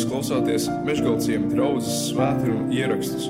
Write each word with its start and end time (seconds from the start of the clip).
Jūs 0.00 0.08
klausāties 0.08 0.66
Meškāļu 0.80 1.48
draugas 1.50 1.88
svētkrājuma 2.06 2.72
ierakstus. 2.72 3.26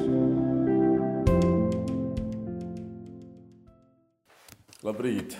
Labrīt! 4.87 5.35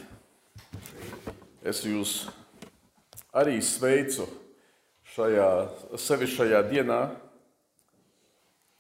Es 1.63 1.85
jūs 1.87 2.15
arī 3.31 3.61
sveicu 3.63 4.27
šajā, 5.13 5.47
sevi 6.03 6.27
šajā 6.35 6.65
dienā, 6.67 6.99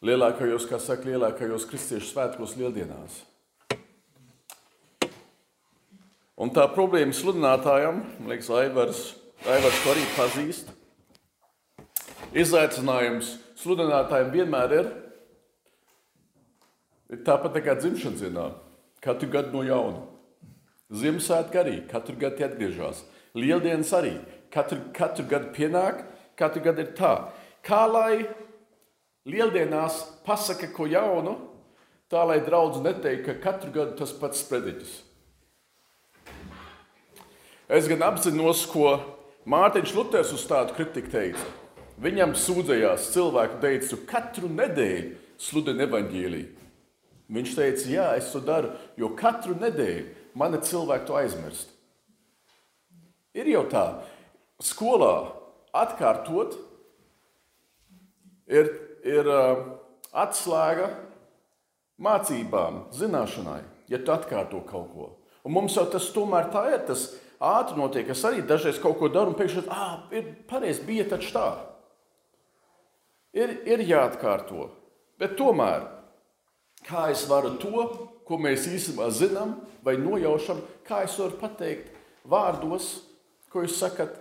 lielākajos, 0.02 0.66
kā 0.66 0.82
saka, 0.82 1.06
lielākajos 1.06 1.68
kristiešu 1.70 2.10
svētkos 2.10 2.56
lieldienās. 2.58 3.20
Un 6.34 6.50
tā 6.50 6.66
problēma 6.74 7.14
sludinātājam, 7.14 8.02
man 8.18 8.34
liekas, 8.34 8.50
Aivars, 8.58 9.06
Aivars 9.46 9.82
to 9.86 9.94
arī 9.94 10.10
pazīst. 10.18 10.76
Izaicinājums 12.30 13.32
sludinātājiem 13.58 14.28
vienmēr 14.30 14.74
ir, 14.76 14.90
ir 17.10 17.22
tāpat 17.26 17.56
tā 17.56 17.62
kā 17.64 17.74
dzimšanas 17.74 18.22
dienā, 18.22 18.44
katru 19.02 19.26
gadu 19.32 19.50
no 19.56 19.64
jauna. 19.66 20.04
Ziemassvētki 20.94 21.58
arī 21.58 21.74
katru 21.90 22.14
gadu 22.18 22.44
atgriežas. 22.46 23.02
Lieldienas 23.34 23.90
arī 23.94 24.14
katru, 24.54 24.78
katru 24.94 25.26
gadu 25.30 25.50
pienāk, 25.54 26.04
katru 26.38 26.62
gadu 26.62 26.84
ir 26.84 26.92
tā. 26.98 27.12
Kā 27.66 27.82
lai 27.90 28.28
lieldienās 29.26 29.98
pasaka 30.26 30.70
ko 30.74 30.86
jaunu, 30.90 31.34
tā 32.10 32.22
lai 32.26 32.38
draudz 32.46 32.78
neteikt, 32.82 33.26
ka 33.26 33.38
katru 33.42 33.72
gadu 33.74 33.98
tas 33.98 34.14
pats 34.14 34.42
sprediķis. 34.44 34.92
Es 37.70 37.90
gan 37.90 38.06
apzinos, 38.06 38.64
ko 38.70 38.98
Mārtiņš 39.50 39.96
Luters 39.98 40.30
uz 40.34 40.46
tādu 40.46 40.74
kritiku 40.78 41.10
teica. 41.10 41.50
Viņam 42.00 42.32
sūdzējās 42.38 43.10
cilvēku 43.12 43.58
teica, 43.60 43.98
katru 44.08 44.48
nedēļu 44.48 45.18
sludina 45.40 45.84
evaņģēlīju. 45.84 46.68
Viņš 47.30 47.52
teica, 47.58 47.90
jā, 47.92 48.06
es 48.18 48.30
to 48.32 48.40
daru, 48.42 48.72
jo 48.98 49.12
katru 49.18 49.54
nedēļu 49.60 50.06
mani 50.40 50.62
cilvēki 50.64 51.06
to 51.06 51.18
aizmirst. 51.20 51.76
Ir 53.36 53.50
jau 53.52 53.62
tā, 53.70 53.84
skolā 54.64 55.12
atkārtot 55.76 56.56
ir, 58.50 58.72
ir 59.06 59.30
uh, 59.30 59.62
atslēga 60.10 60.88
mācībām, 62.00 62.86
zināšanai, 62.96 63.60
ja 63.92 64.00
tu 64.02 64.14
atkārto 64.16 64.64
kaut 64.66 64.90
ko. 64.94 65.10
Un 65.44 65.54
mums 65.54 65.76
jau 65.76 65.84
tas 65.92 66.08
tomēr 66.14 66.50
tā 66.52 66.64
ir, 66.72 66.80
tas 66.88 67.10
ātri 67.40 67.78
notiek. 67.78 68.08
Es 68.12 68.24
arī 68.26 68.42
dažreiz 68.44 68.80
kaut 68.82 68.98
ko 69.00 69.08
daru 69.12 69.32
un 69.32 69.38
pēkšņi, 69.38 69.68
ah, 69.72 70.00
ir 70.16 70.32
pareizi, 70.50 70.84
bija 70.88 71.06
taču 71.12 71.32
tā. 71.36 71.48
Ir, 73.36 73.52
ir 73.68 73.82
jāatkārto. 73.86 74.70
Bet 75.20 75.36
tomēr, 75.38 75.84
kā 76.86 77.10
es 77.12 77.26
varu 77.30 77.54
to, 77.62 77.84
ko 78.26 78.38
mēs 78.40 78.66
īstenībā 78.70 79.10
zinām 79.14 79.56
vai 79.84 79.96
nojaušam, 80.00 80.62
kā 80.86 81.04
es 81.06 81.16
varu 81.20 81.38
pateikt 81.38 81.92
vārdos, 82.30 82.92
ko 83.50 83.64
jūs 83.64 83.78
sakat, 83.78 84.16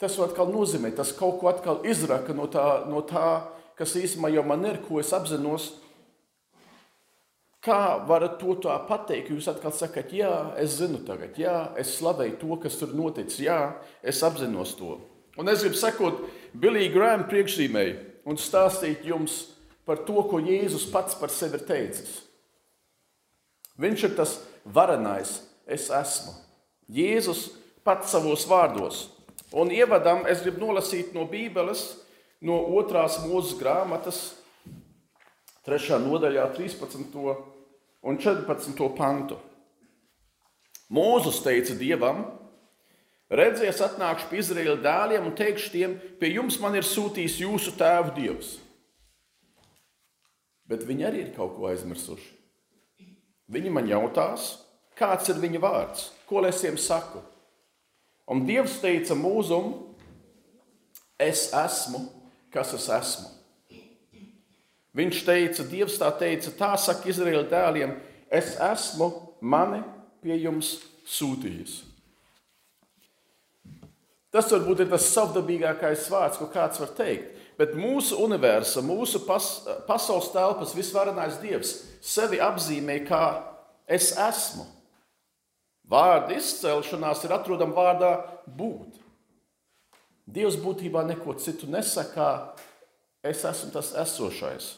tas 0.00 0.18
atkal 0.22 0.50
nozīmē, 0.50 0.90
tas 0.94 1.14
kaut 1.16 1.40
ko 1.40 1.50
atkal 1.50 1.82
izraka 1.86 2.34
no 2.36 2.48
tā, 2.50 2.66
no 2.90 3.02
tā 3.06 3.28
kas 3.78 3.96
īstenībā 3.98 4.30
jau 4.34 4.44
man 4.46 4.66
ir, 4.68 4.78
ko 4.84 5.00
es 5.02 5.12
apzinos. 5.14 5.72
Kā 7.64 7.96
varat 8.04 8.36
to 8.42 8.58
tā 8.60 8.74
pateikt? 8.88 9.30
Jūs 9.32 9.48
atkal 9.48 9.72
sakat, 9.72 10.12
jā, 10.12 10.32
es 10.60 10.76
zinu 10.82 11.00
tagad, 11.06 11.38
jā, 11.40 11.72
es 11.80 11.94
slavēju 11.96 12.36
to, 12.42 12.58
kas 12.60 12.76
tur 12.80 12.92
noticis, 12.96 13.40
jā, 13.46 13.58
es 14.04 14.20
apzinos 14.26 14.74
to. 14.76 14.98
Un 15.40 15.48
es 15.50 15.64
gribu 15.64 15.78
sekot 15.78 16.20
Billy 16.54 16.86
Graham 16.94 17.24
priekšzīmēji 17.26 17.94
un 18.30 18.38
stāstīt 18.38 19.02
jums 19.08 19.40
par 19.84 20.04
to, 20.06 20.20
ko 20.30 20.38
Jēzus 20.38 20.86
pats 20.92 21.16
par 21.18 21.32
sevi 21.34 21.58
ir 21.58 21.64
teicis. 21.66 22.12
Viņš 23.80 24.04
ir 24.06 24.14
tas 24.14 24.36
varenais, 24.64 25.40
es 25.66 25.88
esmu. 25.90 26.30
Jēzus 26.94 27.48
pats 27.84 28.14
savos 28.14 28.46
vārdos. 28.46 29.08
Un 29.54 29.72
ievadam 29.74 30.24
es 30.30 30.44
gribu 30.44 30.62
nolasīt 30.62 31.10
no 31.14 31.26
Bībeles, 31.30 31.82
no 32.44 32.60
otrās 32.78 33.18
mūzes 33.24 33.58
grāmatas, 33.58 34.22
3. 35.66 35.98
nodaļā, 36.04 36.46
13. 36.54 37.18
un 38.04 38.18
14. 38.20 38.88
pantu. 38.94 39.38
Mūzus 40.92 41.40
teica 41.42 41.74
Dievam, 41.78 42.26
redzies, 43.32 43.80
atnākšu 43.84 44.28
pie 44.30 44.40
Izraēla 44.42 44.76
dēliem 44.84 45.28
un 45.28 45.36
teikšu 45.36 45.72
tiem, 45.72 45.96
pie 46.20 46.34
jums 46.34 46.58
man 46.62 46.76
ir 46.78 46.86
sūtījis 46.86 47.40
jūsu 47.44 47.74
tēvu 47.78 48.14
Dievs. 48.18 48.56
Bet 50.68 50.84
viņi 50.88 51.06
arī 51.08 51.26
ir 51.26 51.34
kaut 51.36 51.56
ko 51.58 51.68
aizmirsuši. 51.68 52.30
Viņi 53.52 53.72
man 53.72 53.88
jautās, 53.88 54.54
kāds 54.96 55.28
ir 55.28 55.40
viņa 55.42 55.60
vārds, 55.60 56.08
ko 56.28 56.40
es 56.48 56.62
viņiem 56.62 56.80
saku. 56.80 57.20
Un 58.32 58.46
Dievs 58.48 58.78
teica 58.80 59.16
mūzum, 59.18 59.74
es 61.20 61.50
esmu, 61.52 62.06
kas 62.54 62.72
es 62.78 62.88
esmu. 62.88 63.28
Viņš 64.94 65.24
teica, 65.26 65.66
Dievs 65.68 65.98
tā 66.00 66.08
teica, 66.16 66.52
tā 66.54 66.72
saka 66.80 67.10
Izraēla 67.10 67.44
dēliem, 67.50 67.96
es 68.32 68.54
esmu 68.62 69.10
mani 69.42 69.82
pie 70.22 70.38
jums 70.38 70.78
sūtījis. 71.04 71.93
Tas 74.34 74.50
varbūt 74.50 74.82
ir 74.82 74.90
tas 74.90 75.06
savdabīgākais 75.14 76.08
vārds, 76.10 76.40
ko 76.40 76.48
kāds 76.50 76.80
var 76.82 76.90
teikt. 76.98 77.30
Bet 77.54 77.76
mūsu 77.78 78.18
universa, 78.24 78.82
mūsu 78.82 79.20
pas, 79.28 79.46
pasaules 79.86 80.32
telpas 80.34 80.74
visvarenais 80.74 81.38
Dievs 81.38 81.76
sevi 82.02 82.40
apzīmē 82.42 82.98
kā 83.06 83.24
es 83.86 84.10
esmu. 84.18 84.66
Vārda 85.86 86.34
izcelšanās 86.34 87.22
ir 87.22 87.34
atrodama 87.36 87.76
vārdā 87.76 88.12
būt. 88.58 88.98
Dievs 90.26 90.56
būtībā 90.58 91.04
neko 91.06 91.36
citu 91.38 91.68
nesaka, 91.70 92.56
es 93.22 93.44
esmu 93.46 93.70
tas 93.70 93.92
esošais. 94.02 94.72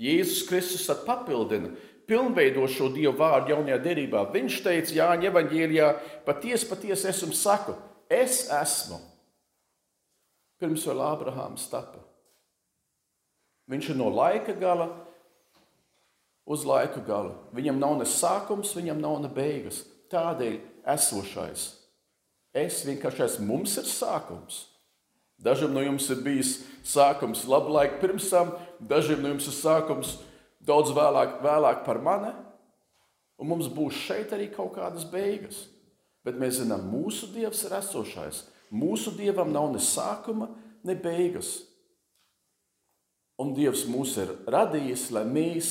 Jēzus 0.00 0.46
Kristus 0.48 0.86
papildina, 1.04 1.74
pilnveido 2.10 2.66
šo 2.66 2.90
Dievu 2.90 3.14
vārdu 3.20 3.54
jaunajā 3.54 3.78
derībā. 3.84 4.24
Viņš 4.34 4.58
teica 4.64 4.96
Jāņa 4.96 5.30
evaņģēlijā, 5.30 5.90
patiesi, 6.26 6.66
patiesi 6.66 7.08
es 7.12 7.22
jums 7.22 7.42
saku, 7.44 7.76
es 8.10 8.42
esmu 8.50 8.98
pirms 10.60 10.84
vēl 10.90 11.04
Ābrahāms 11.06 11.68
tapa. 11.70 12.02
Viņš 13.70 13.92
ir 13.92 14.00
no 14.00 14.10
laika 14.10 14.52
gala 14.58 14.90
uz 16.50 16.66
laika 16.66 17.00
galu. 17.06 17.36
Viņam 17.54 17.78
nav 17.78 18.00
ne 18.00 18.08
sākums, 18.08 18.74
viņam 18.74 18.98
nav 19.00 19.20
ne 19.22 19.30
beigas. 19.30 19.84
Tādēļ 20.10 20.58
esošais. 20.90 21.68
Es 22.50 22.80
vienkārši 22.82 23.22
esmu, 23.28 23.46
mums 23.52 23.76
ir 23.78 23.86
sākums. 23.86 24.64
Dažiem 25.40 25.70
no 25.72 25.84
jums 25.84 26.08
ir 26.10 26.18
bijis 26.24 26.56
sākums 26.84 27.46
labu 27.48 27.70
laiku 27.72 28.00
pirms 28.02 28.26
tam, 28.32 28.50
dažiem 28.82 29.22
no 29.22 29.30
jums 29.30 29.46
ir 29.48 29.54
sākums 29.56 30.16
daudz 30.70 30.94
vēlāk, 30.96 31.40
vēlāk 31.44 31.82
par 31.86 32.00
mani, 32.02 32.30
un 33.40 33.50
mums 33.50 33.68
būs 33.72 33.98
šeit 34.06 34.32
arī 34.36 34.48
kaut 34.54 34.76
kādas 34.78 35.04
beigas. 35.10 35.66
Bet 36.24 36.36
mēs 36.40 36.60
zinām, 36.60 36.84
mūsu 36.92 37.30
Dievs 37.32 37.64
ir 37.64 37.74
esošais. 37.78 38.44
Mūsu 38.70 39.14
dievam 39.16 39.50
nav 39.50 39.70
ne 39.72 39.80
sākuma, 39.82 40.50
ne 40.86 40.94
beigas. 40.94 41.56
Un 43.40 43.54
Dievs 43.56 43.86
mūs 43.88 44.14
ir 44.20 44.34
radījis, 44.52 45.08
lai 45.16 45.24
mēs, 45.26 45.70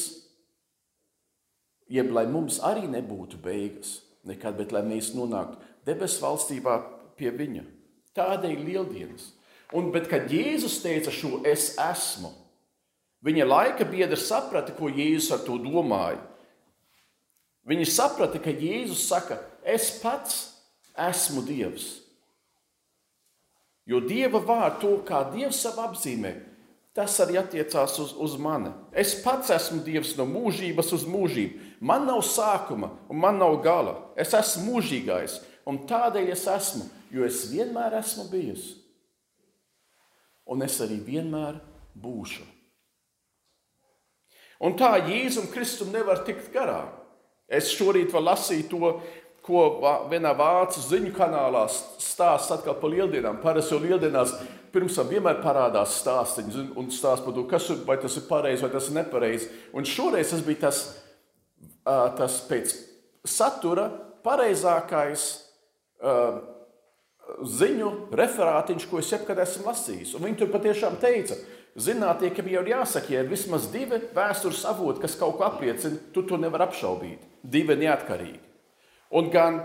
jeb 1.89 2.09
lai 2.15 2.25
mums 2.27 2.57
arī 2.65 2.89
nebūtu 2.89 3.37
beigas 3.41 3.99
nekad, 4.27 4.57
bet 4.57 4.73
lai 4.75 4.81
mēs 4.85 5.13
nonāktu 5.15 5.61
debesu 5.87 6.23
valstībā 6.25 6.79
pie 7.19 7.31
Viņa. 7.35 7.65
Tādēļ 8.17 8.63
lieldienas. 8.65 9.29
Un, 9.77 9.91
bet, 9.93 10.09
kad 10.09 10.31
Jēzus 10.33 10.79
teica 10.81 11.13
šo 11.13 11.43
es 11.45 11.75
esmu, 11.77 12.31
viņa 13.25 13.47
laika 13.47 13.87
biedri 13.87 14.17
saprata, 14.19 14.73
ko 14.75 14.91
Jēzus 14.91 15.33
ar 15.35 15.45
to 15.45 15.57
domāja. 15.61 16.19
Viņi 17.69 17.87
saprata, 17.89 18.39
ka 18.41 18.53
Jēzus 18.53 19.07
saka, 19.09 19.39
es 19.63 19.91
pats 20.01 20.37
esmu 20.97 21.43
Dievs. 21.45 21.99
Jo 23.89 24.01
Dieva 24.05 24.41
vārdu, 24.41 24.79
to 24.81 24.91
kā 25.05 25.23
Dievs 25.33 25.63
savu 25.63 25.81
apzīmē, 25.87 26.35
tas 26.93 27.15
arī 27.23 27.39
attiecās 27.39 27.95
uz, 28.01 28.11
uz 28.13 28.35
mani. 28.41 28.71
Es 28.93 29.15
pats 29.23 29.49
esmu 29.53 29.81
Dievs 29.85 30.15
no 30.17 30.27
mūžības 30.29 30.93
uz 30.97 31.05
mūžību. 31.09 31.69
Man 31.79 32.05
nav 32.09 32.21
sākuma 32.27 32.91
un 33.09 33.21
man 33.21 33.39
nav 33.41 33.57
gala. 33.65 33.95
Es 34.19 34.35
esmu 34.37 34.75
mūžīgais 34.75 35.39
un 35.69 35.83
tādēļ 35.89 36.31
es 36.33 36.45
esmu, 36.49 36.85
jo 37.13 37.25
es 37.25 37.45
vienmēr 37.51 37.97
esmu 38.01 38.27
bijis. 38.31 38.71
Un 40.49 40.65
es 40.65 40.79
arī 40.81 40.97
vienmēr 41.05 41.59
būšu. 41.97 42.58
Un 44.59 44.75
tā 44.79 44.91
Jēzum 45.07 45.47
Kristum 45.53 45.93
nevar 45.93 46.23
tikt 46.27 46.51
garām. 46.53 46.89
Es 47.47 47.71
šorīt 47.73 48.11
vēl 48.13 48.25
lasīju 48.27 48.67
to, 48.69 48.91
ko 49.45 49.61
vienā 50.11 50.33
vācu 50.37 50.81
ziņu 50.83 51.13
kanālā 51.15 51.63
stāsta 51.71 52.59
atkal 52.59 52.75
par 52.77 52.91
lieldienām. 52.93 53.39
Parasti 53.41 53.73
jau 53.73 53.81
lieldienās 53.81 54.35
pirms 54.73 54.99
tam 54.99 55.09
vienmēr 55.09 55.39
parādās 55.41 55.95
stāstīņi 56.03 56.67
un 56.77 56.91
stāsta 56.93 57.25
par 57.25 57.37
to, 57.37 57.45
kas 57.49 57.69
ir, 57.73 57.79
vai 57.87 57.97
tas 58.01 58.19
ir 58.19 58.27
pareizi 58.29 58.65
vai 58.65 58.71
tas 58.75 58.89
ir 58.91 58.97
nepareizi. 58.99 59.49
Un 59.73 59.87
šoreiz 59.87 60.35
tas 60.35 60.43
bija 60.45 60.67
tas, 60.67 60.83
tas 62.19 62.37
pēc 62.51 62.75
satura 63.25 63.87
pareizākais 64.25 65.25
ziņu 67.59 67.89
referātiņš, 68.19 68.85
ko 68.89 68.99
es 69.01 69.09
jebkad 69.13 69.41
esmu 69.43 69.69
lasījis. 69.69 70.13
Un 70.17 70.27
viņi 70.27 70.39
tur 70.41 70.51
patiešām 70.53 70.99
teica, 71.01 71.37
zinātniekiem 71.77 72.49
jau 72.53 72.63
ir 72.63 72.71
jāsaka, 72.73 73.13
ja 73.13 73.23
ir 73.23 73.31
vismaz 73.31 73.67
divi 73.73 73.99
vēstures 74.15 74.63
avoti, 74.69 75.03
kas 75.03 75.17
kaut 75.19 75.37
ko 75.37 75.47
apliecina, 75.47 75.99
tu 76.13 76.23
to 76.27 76.39
nevar 76.41 76.65
apšaubīt. 76.67 77.25
Divi 77.43 77.77
neatkarīgi. 77.79 78.39
Un 79.15 79.29
gan 79.33 79.61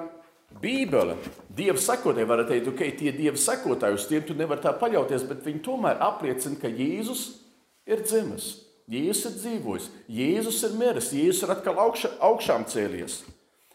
Bībele, 0.61 1.17
Dieva 1.55 1.81
sekotāji, 1.81 2.29
var 2.29 2.45
teikt, 2.47 2.69
okay, 2.71 2.93
tie 2.95 3.13
Dieva 3.15 3.39
sekotāji, 3.41 3.99
uz 3.99 4.07
tiem 4.11 4.23
tu 4.27 4.37
nevari 4.39 4.63
tā 4.63 4.75
paļauties, 4.79 5.27
bet 5.29 5.43
viņi 5.47 5.63
tomēr 5.65 6.03
apliecina, 6.05 6.59
ka 6.61 6.71
Jēzus 6.71 7.25
ir 7.91 8.05
dzimis, 8.07 8.51
Jēzus 8.91 9.25
ir 9.31 9.37
dzīvojis, 9.41 9.89
Jēzus 10.13 10.61
ir 10.69 10.77
miris, 10.79 11.11
Jēzus 11.17 11.43
ir 11.47 11.55
atkal 11.57 11.81
augša, 11.83 12.15
augšām 12.29 12.67
cēlies. 12.71 13.23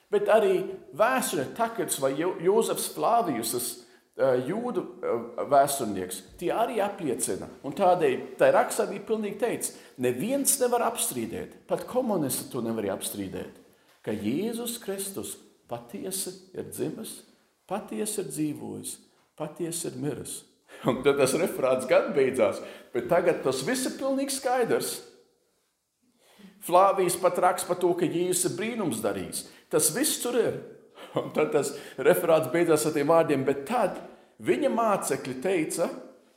Bet 0.09 0.31
arī 0.31 0.63
vēsturnieki, 0.97 1.53
Takers 1.57 1.99
vai 2.01 2.15
Jozefs 2.17 2.87
Flāvijus, 2.95 3.53
jūdu 4.19 4.83
eh, 4.83 5.43
vēsturnieks, 5.49 6.21
tie 6.39 6.51
arī 6.51 6.79
apliecina. 6.83 7.47
Un 7.63 7.75
tādēļ 7.77 8.23
tā 8.39 8.51
rakstā 8.55 8.85
bija 8.89 9.05
pilnīgi 9.07 9.39
teikts, 9.39 9.73
neviens 10.01 10.57
nevar 10.59 10.83
apstrīdēt, 10.89 11.61
pat 11.69 11.85
komunisti 11.87 12.49
to 12.51 12.63
nevar 12.65 12.89
apstrīdēt, 12.97 13.61
ka 14.03 14.15
Jēzus 14.15 14.79
Kristus 14.83 15.37
patiesi 15.71 16.33
ir 16.51 16.67
dzimis, 16.71 17.21
patiesi 17.69 18.23
ir 18.23 18.31
dzīvojis, 18.31 18.95
patiesi 19.39 19.87
ir 19.87 19.99
miris. 20.01 20.39
Un 20.89 20.99
tad 21.05 21.19
tas 21.19 21.35
referāts 21.39 21.87
gan 21.89 22.11
beidzās, 22.15 22.59
bet 22.93 23.07
tagad 23.11 23.39
tas 23.45 23.63
viss 23.67 23.87
ir 23.87 23.95
pilnīgi 23.99 24.35
skaidrs. 24.35 24.97
Flāvijas 26.67 27.15
pat 27.21 27.39
raksta 27.39 27.71
par 27.71 27.79
to, 27.79 27.93
ka 27.95 28.07
Jēzus 28.07 28.49
ir 28.49 28.57
brīnums 28.59 28.99
darījis. 29.03 29.45
Tas 29.71 29.93
viss 29.95 30.19
tur 30.19 30.35
ir. 30.35 30.59
Un 31.17 31.31
tad 31.33 31.53
tas 31.55 31.73
referāts 31.97 32.51
beidzās 32.53 32.85
ar 32.85 32.93
tiem 32.93 33.09
vārdiem, 33.09 33.45
bet 33.47 33.63
tad 33.69 33.97
viņa 34.45 34.69
mācekļi 34.73 35.35
teica, 35.43 35.89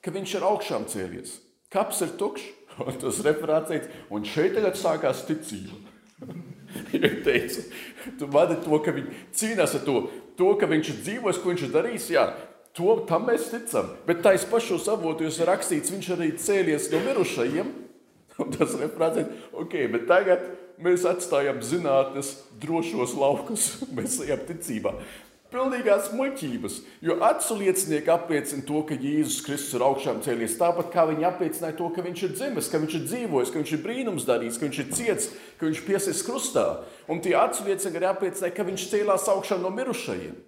ka 0.03 0.15
viņš 0.15 0.37
ir 0.39 0.47
augšām 0.49 0.87
cēlies. 0.91 1.37
Kaps 1.73 2.03
ir 2.07 2.15
tukšs, 2.21 2.49
un 2.87 2.97
tas 3.03 3.21
referāts 3.27 3.73
teica, 3.73 4.01
un 4.13 4.25
šeit 4.29 4.57
tagad 4.57 4.79
sākās 4.81 5.27
ticība. 5.29 5.77
Viņa 6.89 7.09
teica, 7.27 7.67
tu 8.17 8.27
vadi 8.33 8.55
to, 8.65 8.79
ka 8.81 8.95
viņi 8.97 9.19
cīnās 9.37 9.75
ar 9.77 9.83
to, 9.85 9.97
to 10.39 10.55
ka 10.57 10.65
viņš 10.71 10.89
ir 10.89 11.01
dzīvojis, 11.05 11.41
ko 11.43 11.51
viņš 11.51 11.65
ir 11.67 11.73
darījis. 11.75 12.07
Jā, 12.15 12.23
to 12.73 12.95
tam 13.09 13.27
mēs 13.29 13.51
ticam. 13.53 13.91
Bet 14.07 14.23
tais 14.25 14.47
pašos 14.49 14.89
avotos 14.89 15.37
ir 15.37 15.51
rakstīts, 15.51 15.93
viņš 15.93 16.09
arī 16.15 16.31
cēlies 16.41 16.89
no 16.95 17.03
mirušajiem. 17.05 17.75
Un 18.41 18.55
tas 18.55 18.73
referāts 18.81 19.21
ir, 19.21 19.29
ok, 19.53 19.77
bet 19.93 20.09
tagad 20.09 20.47
mēs 20.83 21.05
atstājam 21.09 21.61
zinātnes 21.65 22.35
drošos 22.63 23.15
laukus, 23.19 23.77
mēs 23.97 24.21
ejam 24.25 24.43
ticībā. 24.49 24.97
Pilnīgās 25.53 26.07
muļķības, 26.17 26.77
jo 27.05 27.19
acu 27.27 27.57
liecinieki 27.59 28.09
apliecina 28.09 28.65
to, 28.65 28.79
ka 28.89 28.97
Jēzus 28.97 29.43
Kristus 29.45 29.77
ir 29.77 29.85
augšām 29.85 30.23
cēlies. 30.25 30.55
Tāpat 30.57 30.89
kā 30.95 31.05
viņi 31.11 31.27
apliecināja 31.29 31.77
to, 31.77 31.91
ka 31.93 32.05
viņš 32.07 32.23
ir 32.25 32.33
dzimis, 32.39 32.71
ka 32.73 32.81
viņš 32.81 32.97
ir 32.97 33.03
dzīvojis, 33.11 33.53
ka 33.53 33.61
viņš 33.61 33.73
ir 33.77 33.83
brīnums 33.85 34.25
darījis, 34.31 34.57
ka 34.57 34.65
viņš 34.65 34.81
ir 34.81 34.89
ciets, 34.97 35.29
ka 35.61 35.69
viņš 35.69 35.83
piesies 35.85 36.23
krustā. 36.25 36.65
Un 37.05 37.21
tie 37.21 37.35
acu 37.37 37.67
liecinieki 37.69 38.01
arī 38.01 38.09
apliecināja, 38.15 38.57
ka 38.57 38.67
viņš 38.71 38.87
cēlās 38.95 39.29
augšā 39.35 39.61
no 39.61 39.75
mirušajiem. 39.77 40.41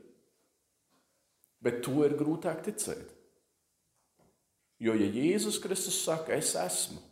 Bet 1.68 1.84
to 1.84 2.00
ir 2.08 2.16
grūtāk 2.16 2.64
ticēt. 2.64 3.12
Jo, 4.80 4.96
ja 4.96 5.12
Jēzus 5.12 5.60
Kristus 5.60 6.00
saka, 6.00 6.32
es 6.32 6.56
esmu, 6.56 7.04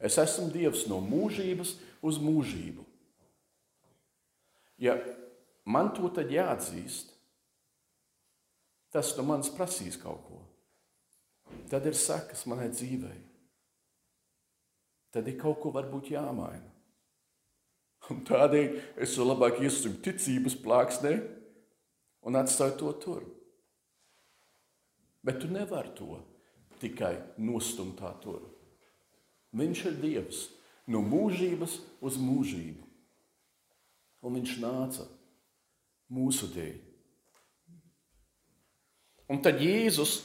es 0.00 0.18
esmu 0.20 0.48
Dievs 0.54 0.86
no 0.90 1.00
mūžības 1.04 1.74
uz 2.06 2.18
mūžību. 2.22 2.84
Ja 4.78 4.94
man 5.66 5.90
to 5.94 6.10
tad 6.14 6.30
jāatzīst, 6.30 7.10
tas 8.94 9.14
no 9.18 9.26
manis 9.26 9.50
prasīs 9.54 9.98
kaut 10.00 10.22
ko. 10.28 10.42
Tad 11.68 11.86
ir 11.88 11.96
sekas 11.96 12.44
manai 12.48 12.68
dzīvei. 12.72 13.18
Tad 15.12 15.28
ir 15.28 15.38
kaut 15.40 15.58
ko 15.62 15.72
varbūt 15.74 16.12
jāmaina. 16.12 16.68
Un 18.12 18.22
tādēļ 18.24 18.76
es 19.04 19.16
to 19.16 19.26
labāk 19.26 19.58
iestumu 19.64 19.98
ticības 20.04 20.56
plāksnē 20.62 21.16
un 22.28 22.38
atstāju 22.38 22.76
to 22.80 22.92
tur. 23.02 23.26
Bet 25.24 25.40
tu 25.42 25.50
nevari 25.52 25.92
to 25.96 26.20
tikai 26.80 27.16
nostumt 27.42 27.98
tā 28.00 28.12
tur. 28.22 28.44
Viņš 29.56 29.84
ir 29.88 30.00
Dievs 30.02 30.42
no 30.88 31.00
mūžības 31.04 31.78
uz 32.04 32.18
mūžību. 32.20 32.84
Un 34.24 34.36
viņš 34.40 34.58
nāca 34.60 35.06
mūsu 36.12 36.48
dēļ. 36.52 36.76
Un 39.28 39.40
tad 39.44 39.60
Jēzus 39.60 40.22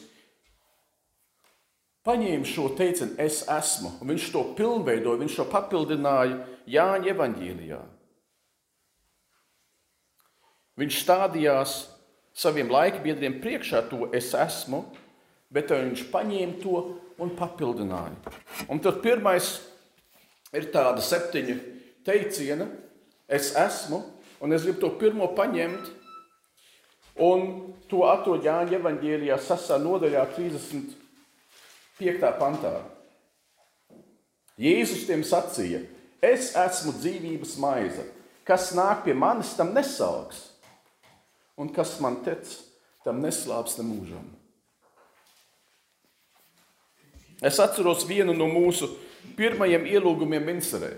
paņēma 2.08 2.48
šo 2.48 2.70
teicienu, 2.78 3.18
es 3.20 3.42
esmu, 3.52 3.98
un 4.00 4.14
viņš 4.14 4.30
to 4.32 4.44
pilnveidoja, 4.58 5.20
viņš 5.24 5.40
to 5.40 5.46
papildināja 5.52 6.40
Jāņa 6.72 7.12
evanģīlijā. 7.12 7.82
Viņš 10.80 11.00
stādījās 11.04 11.74
saviem 12.34 12.72
laikbiedriem 12.72 13.38
priekšā 13.44 13.84
to 13.92 14.08
es 14.16 14.32
esmu, 14.34 14.86
bet 15.54 15.70
viņš 15.70 16.08
paņēma 16.12 16.60
to 16.64 16.80
un 17.22 17.34
papildināja. 17.38 18.16
Un 18.72 18.82
tad 18.84 19.02
pirmais 19.04 19.60
ir 20.54 20.70
tāda 20.74 21.02
septiņu 21.04 21.58
teiciena, 22.06 22.68
es 23.28 23.54
esmu, 23.58 24.02
un 24.44 24.54
es 24.54 24.66
gribu 24.66 24.80
to 24.84 24.90
pirmo 25.02 25.30
paņemt, 25.38 25.92
un 27.24 27.48
to 27.90 28.04
atrod 28.10 28.46
Jāņa 28.46 28.78
evanģēlijā 28.80 29.38
6. 29.42 29.78
nodaļā 29.84 30.26
35. 30.36 32.34
pantā. 32.42 32.74
Jēzus 34.62 35.08
tiem 35.08 35.24
sacīja, 35.26 35.82
es 36.22 36.54
esmu 36.58 36.94
dzīvības 37.00 37.56
maize, 37.62 38.06
kas 38.46 38.72
nāk 38.78 39.06
pie 39.08 39.16
manis, 39.18 39.56
tam 39.58 39.74
nesalks, 39.74 40.38
un 41.58 41.72
kas 41.74 41.98
man 42.04 42.20
tic, 42.26 42.46
tam 43.06 43.22
neslāps 43.24 43.80
ne 43.80 43.88
mūžam. 43.88 44.43
Es 47.44 47.60
atceros 47.60 48.06
vienu 48.08 48.36
no 48.36 48.48
mūsu 48.48 48.88
pirmajiem 49.38 49.88
ielūgumiem 49.92 50.46
Vincerē. 50.48 50.94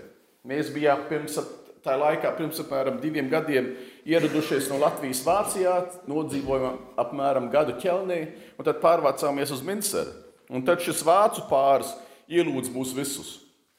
Mēs 0.46 0.70
bijām 0.70 1.08
pirms 1.10 1.40
tā 1.82 1.96
laikā, 1.98 2.32
pirms 2.38 2.60
apmēram 2.62 3.00
diviem 3.02 3.28
gadiem, 3.30 3.72
ieradušies 4.06 4.68
no 4.70 4.78
Latvijas 4.82 5.22
Vācijā, 5.26 5.74
nodzīvojām 6.10 6.78
apmēram 7.02 7.50
gadu 7.50 7.76
ķelnī, 7.82 8.20
un 8.58 8.66
tad 8.66 8.78
pārvācāmies 8.82 9.54
uz 9.54 9.62
Vinceru. 9.66 10.14
Un 10.50 10.62
tad 10.66 10.82
šis 10.82 11.02
vācu 11.06 11.42
pāris 11.50 11.90
ielūdz 12.30 12.70
mūs 12.74 12.94
visus. 12.94 13.32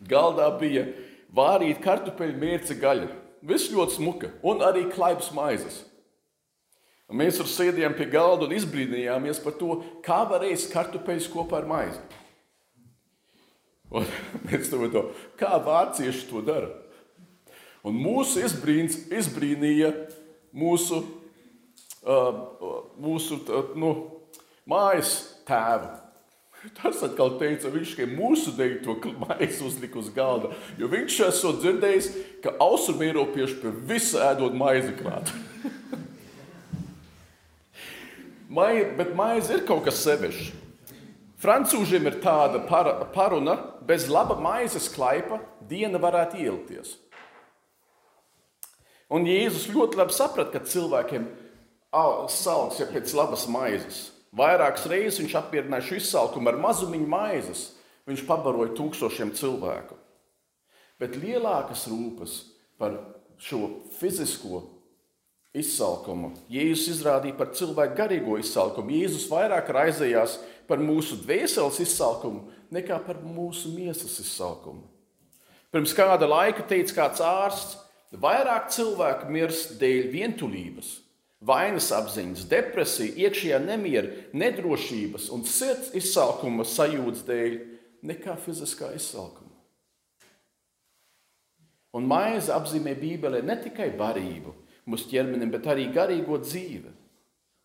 Galdā 0.04 0.50
bija 0.60 0.84
vārīta 1.36 1.80
kartupeļu 1.84 2.36
mērce 2.42 2.76
gaļa, 2.80 3.08
viss 3.48 3.72
ļoti 3.72 3.96
smuka, 3.98 4.32
un 4.44 4.64
arī 4.66 4.90
klaips 4.92 5.32
maizes. 5.36 5.86
Un 7.08 7.22
mēs 7.22 7.40
tur 7.40 7.48
sēdējām 7.48 7.96
pie 7.96 8.10
galda 8.12 8.48
un 8.48 8.56
izbrīnījāmies 8.58 9.40
par 9.40 9.56
to, 9.56 9.80
kā 10.04 10.26
var 10.28 10.44
ēst 10.44 10.74
kartupeļus 10.74 11.30
kopā 11.32 11.62
ar 11.62 11.70
maizi. 11.70 12.02
Un 13.94 14.08
mēs 14.48 14.72
domājam, 14.72 15.12
kā 15.40 15.56
vācieši 15.64 16.28
to 16.32 16.44
dara. 16.46 16.72
Un 17.88 17.96
mūsu 18.02 18.42
izbrīns, 18.44 19.00
izbrīnīja 19.14 19.94
mūsu, 20.58 21.04
uh, 22.04 22.42
mūsu 23.00 23.40
uh, 23.46 23.72
nu, 23.80 23.94
mājas 24.68 25.14
tēvu. 25.48 25.94
Tas 26.76 27.00
atkal 27.06 27.36
teica, 27.40 27.70
viņš 27.72 27.92
tikai 27.94 28.08
mūsu 28.10 28.52
dēļ 28.58 28.74
to 28.84 28.96
maizi 29.22 29.62
uzlika 29.64 30.02
uz 30.02 30.10
galda. 30.12 30.52
Jo 30.82 30.90
viņš 30.92 31.20
esot 31.30 31.62
dzirdējis, 31.62 32.10
ka 32.44 32.56
austrumēropieši 32.66 33.60
pie 33.62 33.74
visa 33.88 34.32
ēdot 34.34 34.58
maizi 34.58 34.96
klāt. 34.98 35.32
Mai, 38.58 38.82
bet 38.98 39.14
maize 39.16 39.54
ir 39.54 39.68
kaut 39.70 39.86
kas 39.86 40.02
sevišķs. 40.02 40.67
Francūžiem 41.38 42.08
ir 42.10 42.18
tāda 42.24 42.64
par, 42.66 42.88
paruna, 43.14 43.58
bez 43.86 44.08
laba 44.10 44.40
maizes 44.42 44.88
klaipa 44.90 45.38
diena 45.70 46.00
varētu 46.02 46.40
ielties. 46.42 46.96
Un 49.14 49.28
Jēzus 49.30 49.70
ļoti 49.72 50.00
labi 50.00 50.16
saprata, 50.16 50.58
ka 50.58 50.68
cilvēkiem 50.68 51.28
salks 52.34 52.82
ir 52.82 52.90
pēc 52.92 53.14
labas 53.16 53.46
maizes. 53.52 54.00
Vairākas 54.36 54.88
reizes 54.90 55.22
viņš 55.22 55.36
apmierināja 55.40 55.86
šo 55.88 56.00
izsalkumu 56.02 56.52
ar 56.52 56.58
mazumiņu 56.62 57.08
maizes. 57.10 57.62
Viņš 58.08 58.24
pabaroja 58.28 58.74
tūkstošiem 58.76 59.34
cilvēku. 59.36 59.96
Bet 61.00 61.16
lielākas 61.20 61.86
rūpes 61.92 62.36
par 62.80 62.98
šo 63.38 63.84
fizisko 64.00 64.64
izsalkumu. 65.58 66.34
Jēzus 66.52 66.98
izrādīja 66.98 67.38
par 67.38 67.54
cilvēku 67.56 67.98
garīgo 67.98 68.38
izsalkumu. 68.42 68.96
Jēzus 68.96 69.28
vairāk 69.32 69.72
raizējās 69.76 70.38
par 70.38 70.57
mūsu 70.76 71.22
dvēseles 71.24 71.80
izsalkumu 71.80 72.50
nekā 72.76 73.00
par 73.06 73.22
mūsu 73.24 73.72
miesas 73.72 74.20
izsalkumu. 74.20 74.84
Pirms 75.72 75.94
kāda 75.96 76.28
laika 76.28 76.64
teica 76.68 76.96
kāds 76.96 77.24
ārsts, 77.24 77.78
vairāk 78.12 78.68
cilvēku 78.76 79.32
mirst 79.32 79.78
dēļ 79.80 80.12
vientulības, 80.12 80.92
vainas 81.40 81.90
apziņas, 81.96 82.46
depresija, 82.52 83.16
iekšējā 83.28 83.60
nemiera, 83.64 84.12
nedrošības 84.36 85.30
un 85.36 85.48
sirds 85.48 85.94
izsalkuma 85.96 86.68
sajūtas 86.68 87.24
dēļ 87.28 87.58
nekā 88.08 88.36
fiziskā 88.44 88.92
izsalkuma. 88.96 89.56
Un 91.96 92.08
maize 92.08 92.52
apzīmē 92.54 92.94
Bībelē 93.00 93.42
ne 93.46 93.56
tikai 93.64 93.90
barību 93.98 94.54
mūsu 94.88 95.10
ķermenim, 95.12 95.52
bet 95.52 95.68
arī 95.72 95.88
garīgo 95.94 96.40
dzīvi. 96.44 96.92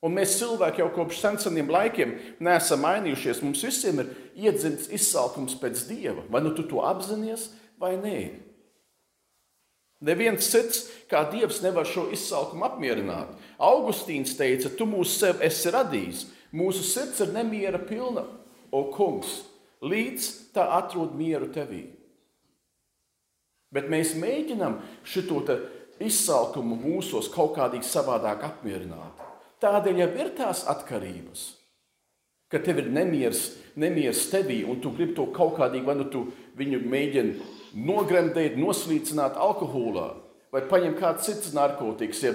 Un 0.03 0.17
mēs 0.17 0.35
cilvēki 0.41 0.83
jau 0.83 0.89
kopš 0.97 1.21
seniem 1.45 1.69
laikiem 1.71 2.17
neesam 2.43 2.83
mainījušies. 2.83 3.43
Mums 3.45 3.63
visiem 3.63 4.03
ir 4.03 4.09
iedzimts 4.49 4.91
izsalkums 4.91 5.55
pēc 5.61 5.85
dieva. 5.87 6.25
Vai 6.29 6.43
nu 6.43 6.51
tu 6.57 6.67
to 6.67 6.83
apzinājies, 6.83 7.53
vai 7.79 7.95
nē? 8.01 8.17
Neviens 10.03 10.49
cits 10.51 10.89
kā 11.07 11.23
dievs 11.31 11.61
nevar 11.63 11.87
šo 11.87 12.09
izsalkumu 12.11 12.67
apmierināt. 12.67 13.31
Augustīns 13.63 14.35
teica, 14.35 14.73
tu 14.75 14.89
mūs 14.91 15.15
sev 15.21 15.39
esi 15.47 15.71
radījis. 15.71 16.27
Mūsu 16.53 16.83
sirds 16.85 17.23
ir 17.23 17.31
nemiera 17.33 17.79
pilna, 17.79 18.27
o 18.75 18.83
kungs, 18.93 19.39
līdz 19.81 20.27
tā 20.53 20.67
atrod 20.83 21.15
mieru 21.17 21.47
tevī. 21.55 21.87
Bet 23.73 23.87
mēs 23.89 24.13
mēģinām 24.19 24.81
šo 25.07 25.23
izsalkumu 26.03 26.77
mūsos 26.83 27.31
kaut 27.33 27.55
kādīgi 27.57 27.87
savādāk 27.87 28.43
apmierināt. 28.51 29.32
Tādēļ 29.63 30.01
jau 30.03 30.09
ir 30.19 30.31
tās 30.35 30.65
atkarības, 30.71 31.43
ka 32.51 32.59
tev 32.65 32.81
ir 32.83 32.89
nemieris, 32.93 33.45
nemieris 33.79 34.25
tevī, 34.33 34.63
un 34.67 34.81
tu 34.83 34.91
gribi 34.97 35.15
to 35.17 35.29
kaut 35.35 35.55
kādīgi, 35.61 35.87
vai 35.87 35.95
nu 36.01 36.09
tu 36.11 36.25
viņu 36.59 36.81
mēģini 36.83 37.51
nogremdēt, 37.87 38.59
noslīcināt 38.59 39.39
alkoholā, 39.41 40.09
vai 40.53 40.65
paņem 40.69 40.99
kāds 40.99 41.29
cits 41.29 41.55
narkotikas, 41.57 42.25
ja 42.27 42.35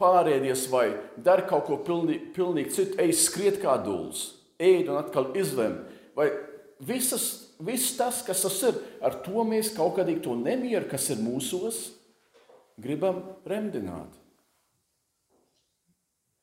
pārēdies, 0.00 0.66
vai 0.72 0.88
dari 1.16 1.46
kaut 1.48 1.68
ko 1.68 1.78
pilnīgi, 1.86 2.32
pilnīgi 2.34 2.74
citu, 2.76 2.98
ej 3.00 3.14
skriet 3.16 3.60
kā 3.62 3.76
dūls, 3.84 4.26
ēd 4.60 4.90
un 4.90 5.00
atkal 5.00 5.30
izlem, 5.38 5.78
vai 6.18 6.32
visas, 6.82 7.28
viss 7.62 7.94
tas, 7.98 8.24
kas 8.26 8.42
tas 8.44 8.58
ir, 8.68 8.80
ar 9.04 9.20
to 9.24 9.44
mēs 9.46 9.70
kaut 9.76 10.00
kādīgi 10.00 10.24
to 10.24 10.34
nemieru, 10.40 10.88
kas 10.90 11.12
ir 11.14 11.22
mūsos, 11.22 11.84
gribam 12.80 13.22
remdināt. 13.48 14.16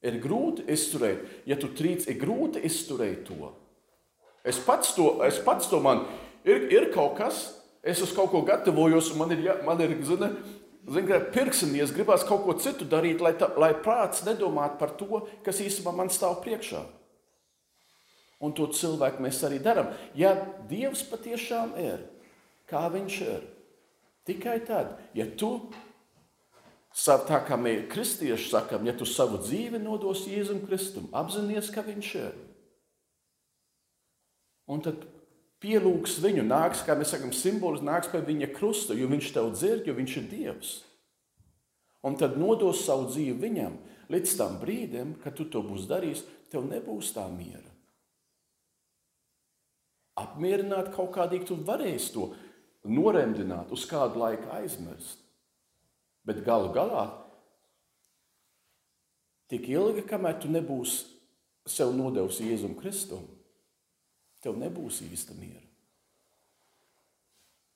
Ir 0.05 0.19
grūti 0.21 0.67
izturēt, 0.69 1.23
ja 1.49 1.57
tu 1.57 1.71
trīc, 1.73 2.05
ir 2.05 2.19
grūti 2.21 2.61
izturēt 2.67 3.23
to. 3.29 3.49
Es 4.47 4.59
pats 4.63 4.93
to, 4.95 5.17
es 5.25 5.39
pats 5.43 5.69
to 5.71 5.79
man, 5.83 6.05
ir, 6.45 6.67
ir 6.71 6.91
kaut 6.93 7.17
kas, 7.17 7.47
es 7.81 8.03
uz 8.05 8.13
kaut 8.15 8.29
ko 8.31 8.43
gatavojos, 8.45 9.09
un 9.13 9.23
man 9.23 9.33
ir, 9.33 9.41
man 9.65 9.81
ir 9.81 9.95
zini, 10.05 10.29
zini, 10.85 11.17
pirksinies, 11.33 11.95
gribās 11.95 12.23
kaut 12.27 12.45
ko 12.45 12.55
citu 12.61 12.85
darīt, 12.87 13.23
lai, 13.23 13.33
tā, 13.39 13.49
lai 13.59 13.73
prāts 13.73 14.23
nedomātu 14.27 14.77
par 14.79 14.93
to, 14.99 15.25
kas 15.45 15.63
īstenībā 15.65 15.95
man 15.97 16.13
stāv 16.13 16.39
priekšā. 16.45 16.85
Un 18.37 18.53
to 18.53 18.69
cilvēku 18.69 19.23
mēs 19.25 19.41
arī 19.47 19.57
darām. 19.63 19.89
Ja 20.13 20.35
Dievs 20.69 21.01
patiešām 21.09 21.73
ir, 21.81 22.05
kā 22.69 22.85
Viņš 22.93 23.19
ir, 23.25 23.47
tikai 24.29 24.59
tad, 24.67 24.93
ja 25.17 25.25
tu 25.39 25.71
Tā 26.97 27.39
kā 27.45 27.57
mēs 27.61 27.85
kristieši 27.91 28.49
sakām, 28.49 28.87
ja 28.89 28.95
tu 28.97 29.05
savu 29.05 29.37
dzīvi 29.43 29.77
nodosi 29.83 30.33
Jēzum 30.33 30.63
Kristum, 30.65 31.11
apzināties, 31.13 31.69
ka 31.73 31.83
viņš 31.85 32.13
ir. 32.17 32.31
Un 34.67 34.81
tad 34.83 35.05
pielūgs 35.61 36.17
viņu, 36.23 36.43
nāks, 36.47 36.81
kā 36.87 36.97
mēs 36.97 37.13
sakām, 37.13 37.29
simbols 37.35 37.83
nāks 37.85 38.09
pie 38.11 38.23
viņa 38.25 38.49
krusta, 38.55 38.97
jo 38.97 39.11
viņš 39.11 39.29
tev 39.35 39.51
dzird, 39.53 39.85
jo 39.85 39.93
viņš 39.97 40.17
ir 40.17 40.25
Dievs. 40.31 40.73
Un 42.07 42.17
tad 42.17 42.37
nodos 42.39 42.81
savu 42.87 43.07
dzīvi 43.11 43.37
viņam 43.45 43.77
līdz 44.13 44.33
tam 44.39 44.57
brīdim, 44.61 45.15
kad 45.21 45.37
tu 45.37 45.45
to 45.51 45.61
būsi 45.65 45.89
darījis, 45.89 46.25
tev 46.51 46.65
nebūs 46.65 47.13
tā 47.13 47.27
miera. 47.29 47.69
Apmierināt 50.17 50.89
kaut 50.95 51.11
kādīgi 51.13 51.51
tu 51.51 51.59
varēsi 51.61 52.13
to 52.15 52.31
noremdināt, 52.89 53.69
uz 53.69 53.85
kādu 53.85 54.23
laiku 54.23 54.49
aizmirst. 54.55 55.26
Bet 56.27 56.43
galu 56.43 56.73
galā, 56.75 57.05
tik 59.47 59.69
ilgi, 59.71 60.03
kamēr 60.09 60.41
tu 60.43 60.51
nebūsi 60.51 61.05
sev 61.67 61.93
nodevis 61.95 62.41
Jēzum 62.43 62.75
Kristum, 62.79 63.23
tev 64.43 64.59
nebūs 64.59 64.99
īsta 65.07 65.35
miera. 65.37 65.63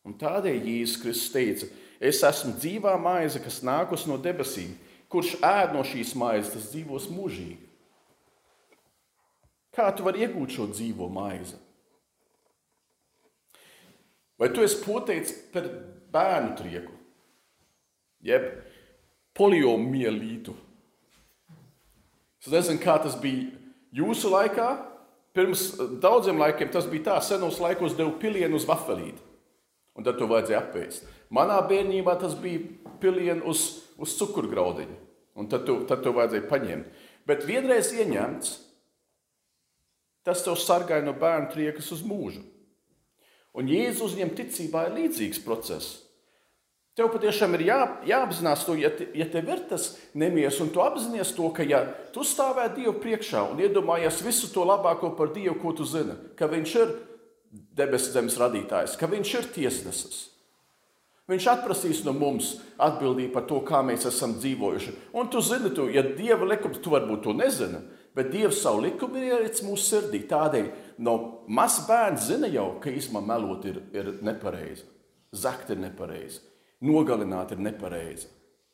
Un 0.08 0.17
tādēļ 0.20 0.67
Jēzus 0.67 1.00
Kristus 1.00 1.34
teica, 1.34 1.72
es 2.01 2.22
esmu 2.25 2.55
dzīvā 2.58 2.96
maize, 3.00 3.39
kas 3.43 3.62
nākus 3.63 4.08
no 4.10 4.17
debesīm. 4.20 4.74
Kurš 5.12 5.36
ēd 5.43 5.74
no 5.75 5.84
šīs 5.84 6.13
maizes, 6.15 6.53
tas 6.53 6.70
dzīvos 6.72 7.10
mūžīgi. 7.12 7.60
Kā 9.75 9.89
tu 9.96 10.03
vari 10.03 10.24
iegūt 10.25 10.55
šo 10.55 10.67
dzīvo 10.72 11.08
maizi? 11.12 11.58
Vai 14.39 14.50
tu 14.55 14.63
esi 14.65 14.79
poteicis 14.84 15.36
par 15.53 15.67
bērnu 16.12 16.55
trieku? 16.60 17.00
Jeb 18.25 18.48
poliomielītu. 19.38 20.54
Es 22.42 22.50
nezinu, 22.51 22.82
kā 22.82 22.98
tas 23.01 23.18
bija 23.22 23.51
jūsu 23.96 24.32
laikā. 24.34 24.70
Pirms 25.32 25.70
daudziem 26.04 26.42
laikiem 26.42 26.72
tas 26.74 26.88
bija 26.92 27.12
tā, 27.12 27.20
senos 27.24 27.62
laikos 27.63 27.96
devu 27.96 28.18
pilienu 28.20 28.58
uz 28.60 28.66
vafelīti, 28.68 29.22
un 29.96 30.04
tad 30.04 30.18
to 30.20 30.28
vajadzēja 30.28 30.60
apēst. 30.60 31.06
Manā 31.32 31.62
bērnībā 31.70 32.18
tas 32.20 32.34
bija 32.36 32.66
pilienu 33.00 33.46
uz, 33.48 33.62
uz 33.96 34.18
cukurgraudiņu, 34.20 34.98
un 35.40 35.48
tad 35.48 35.63
to, 35.70 35.78
tad 35.88 36.04
to 36.04 36.12
vajadzēja 36.18 36.50
paņemt. 36.50 37.08
Bet 37.30 37.46
vienreiz 37.48 37.94
ieņemts, 37.96 38.51
tas 40.28 40.44
tev 40.44 40.60
sargāja 40.60 41.06
no 41.06 41.16
bērnu 41.16 41.54
triekas 41.54 41.88
uz 41.96 42.04
mūžu. 42.04 42.44
Un 43.56 43.72
Jēzus 43.72 44.12
uzņem 44.12 44.36
ticībā 44.36 44.90
ir 44.90 44.98
līdzīgs 45.00 45.40
process. 45.46 46.11
Tev 46.92 47.08
patiešām 47.14 47.54
ir 47.56 47.62
jā, 47.70 47.78
jāapzinās, 48.04 48.66
to, 48.68 48.74
ja, 48.76 48.90
te, 48.92 49.06
ja 49.16 49.24
tev 49.32 49.48
ir 49.48 49.62
tas 49.70 49.94
nemieris, 50.12 50.58
un 50.60 50.74
tu 50.76 50.82
apzinājies 50.84 51.30
to, 51.38 51.46
ka 51.56 51.64
ja 51.64 51.86
tu 52.12 52.26
stāvētu 52.28 52.82
Dievu 52.82 52.98
priekšā 53.00 53.46
un 53.54 53.62
iedomājies 53.64 54.20
visu 54.26 54.50
to 54.52 54.66
labāko 54.68 55.14
par 55.16 55.32
Dievu, 55.32 55.56
ko 55.62 55.72
tu 55.78 55.88
zini, 55.88 56.18
ka 56.36 56.50
Viņš 56.52 56.74
ir 56.82 56.92
debesu 57.80 58.12
zemes 58.12 58.36
radītājs, 58.42 58.98
ka 59.00 59.08
Viņš 59.08 59.32
ir 59.40 59.48
tiesnesis. 59.56 60.20
Viņš 61.32 61.48
atprasīs 61.54 62.04
no 62.04 62.12
mums 62.12 62.58
atbildību 62.76 63.32
par 63.38 63.48
to, 63.48 63.62
kā 63.64 63.80
mēs 63.88 64.10
esam 64.12 64.36
dzīvojuši. 64.36 64.98
Un 65.16 65.32
tu 65.32 65.40
zini, 65.48 65.72
tu, 65.72 65.88
ja 65.88 66.04
Dieva 66.04 66.44
likums, 66.52 66.84
tu 66.84 66.92
varbūt 66.92 67.24
to 67.24 67.40
nezini, 67.40 67.80
bet 68.12 68.36
Dievs 68.36 68.60
savu 68.66 68.84
likumu 68.84 69.22
ir 69.22 69.38
ielicis 69.38 69.64
mūsu 69.64 69.94
sirdī. 69.94 70.26
Tādēļ 70.28 70.68
no 71.08 71.18
mazs 71.48 71.86
bērns 71.88 72.28
zina 72.34 72.52
jau, 72.52 72.74
ka 72.84 72.92
īstenībā 72.92 73.24
melot 73.32 73.72
ir, 73.72 73.84
ir 73.96 74.16
nepareizi, 74.28 74.90
zakt 75.32 75.72
ir 75.72 75.86
nepareizi 75.88 76.50
nogalināt 76.86 77.54
ir 77.54 77.62
nepareizi. 77.64 78.30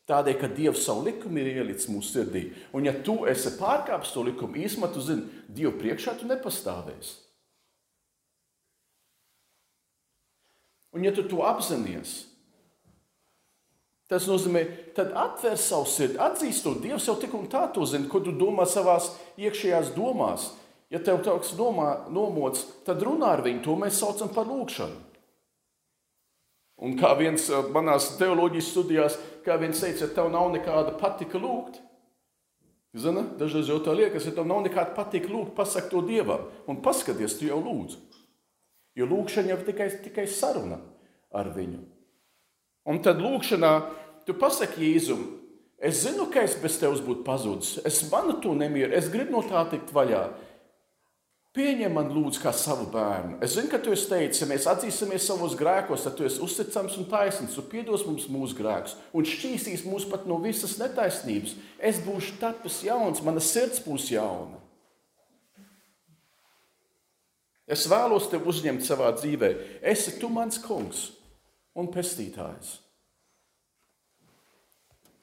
Tādēļ, 0.07 0.35
ka 0.39 0.47
Dievs 0.55 0.85
savu 0.87 1.03
likumu 1.09 1.41
ir 1.41 1.57
ielicis 1.57 1.89
mūsu 1.91 2.13
sirdī. 2.13 2.45
Un, 2.71 2.85
ja 2.87 2.93
tu 3.03 3.25
esi 3.27 3.51
pārkāpis 3.59 4.13
to 4.15 4.23
likumu, 4.23 4.55
īstenībā 4.63 4.87
tu 4.93 5.03
zini, 5.03 5.27
Dievu 5.51 5.73
priekšā 5.81 6.15
tu 6.19 6.29
nepastāvēsi. 6.29 7.17
Un, 10.95 11.03
ja 11.03 11.11
tu 11.11 11.25
to 11.27 11.43
apzinājies, 11.43 12.13
tas 14.07 14.29
nozīmē, 14.31 14.63
tad 14.95 15.11
atver 15.11 15.59
savu 15.59 15.89
sirdi, 15.91 16.15
atzīst 16.23 16.63
to. 16.63 16.77
Dievs 16.79 17.09
jau 17.09 17.17
tik 17.19 17.35
un 17.35 17.49
tā 17.51 17.65
to 17.75 17.83
zina, 17.85 18.07
ko 18.07 18.23
tu 18.23 18.31
domā 18.31 18.63
savās 18.63 19.11
iekšējās 19.35 19.91
domās. 19.97 20.53
Ja 20.87 21.03
tev 21.03 21.19
kaut 21.19 21.43
kas 21.43 21.51
nomods, 21.59 22.63
tad 22.87 23.03
runā 23.03 23.35
ar 23.35 23.43
viņu. 23.43 23.59
To 23.65 23.75
mēs 23.75 23.99
saucam 23.99 24.31
par 24.31 24.47
lūgšanu. 24.47 25.06
Un 26.77 26.93
kā 26.99 27.13
viens 27.17 27.49
eh, 27.49 27.69
manās 27.73 28.13
teoloģijas 28.19 28.71
studijās, 28.73 29.19
kā 29.45 29.57
viens 29.61 29.79
teica, 29.81 30.05
ja 30.05 30.13
tev 30.13 30.31
nav 30.33 30.51
nekāda 30.53 30.97
patika 30.99 31.41
lūgt, 31.41 31.81
Zina, 32.97 33.21
dažreiz 33.37 33.67
jau 33.69 33.77
tā 33.83 33.93
liekas, 33.93 34.25
ja 34.25 34.33
tev 34.33 34.47
nav 34.49 34.63
nekāda 34.65 34.95
patika 34.95 35.29
lūgt, 35.29 35.53
pasak 35.57 35.89
to 35.91 36.01
Dievam 36.07 36.47
un 36.69 36.79
paskaties, 36.81 37.35
tu 37.37 37.45
jau 37.49 37.59
lūdzu. 37.61 37.99
Jo 38.97 39.05
lūkšana 39.11 39.51
jau 39.51 39.57
tikai, 39.67 39.89
tikai 40.07 40.25
saruna 40.31 40.79
ar 41.35 41.51
viņu. 41.53 41.83
Un 42.89 43.01
tad 43.05 43.19
lūkšanā 43.21 43.71
tu 44.25 44.33
pasaki 44.39 44.87
Jēzum, 44.87 45.21
es 45.77 46.01
zinu, 46.07 46.25
ka 46.33 46.41
es 46.47 46.55
bez 46.57 46.79
tevis 46.81 47.03
būtu 47.05 47.25
pazudis, 47.27 47.75
es 47.85 47.99
manu 48.09 48.39
to 48.41 48.55
nemieru, 48.57 48.95
es 48.97 49.11
gribu 49.13 49.35
no 49.35 49.43
tā 49.45 49.67
tikt 49.69 49.93
vaļā. 49.93 50.23
Pieņem 51.57 51.95
man 51.97 52.11
lūdzu 52.13 52.43
kā 52.43 52.51
savu 52.53 52.85
bērnu. 52.93 53.39
Es 53.41 53.55
zinu, 53.55 53.71
ka 53.71 53.79
tu 53.81 53.89
esi 53.89 54.05
teicis, 54.11 54.43
ja 54.43 54.47
mēs 54.49 54.67
atzīsimies 54.69 55.25
savos 55.25 55.55
grēkos, 55.57 56.03
tad 56.05 56.13
tu 56.19 56.27
esi 56.27 56.37
uzticams 56.43 56.99
un 57.01 57.07
taisnīgs. 57.09 57.55
Tu 57.57 57.63
piedos 57.71 58.03
mums 58.05 58.27
mūsu 58.29 58.59
grēkus 58.59 58.93
un 59.17 59.25
šķīstīs 59.25 59.87
mūs 59.89 60.05
pat 60.11 60.27
no 60.29 60.37
visas 60.43 60.75
netaisnības. 60.77 61.55
Es 61.81 61.97
būšu 62.05 62.35
tapis 62.43 62.83
jauns, 62.85 63.23
mana 63.25 63.41
sirds 63.41 63.81
būs 63.81 64.11
jauna. 64.13 64.61
Es 67.65 67.87
vēlos 67.89 68.29
tevi 68.29 68.47
uzņemt 68.53 68.85
savā 68.85 69.09
dzīvē. 69.17 69.49
Esi 69.81 70.13
tu 70.21 70.29
mans 70.29 70.61
kungs 70.61 71.07
un 71.73 71.89
pestītājs. 71.89 72.77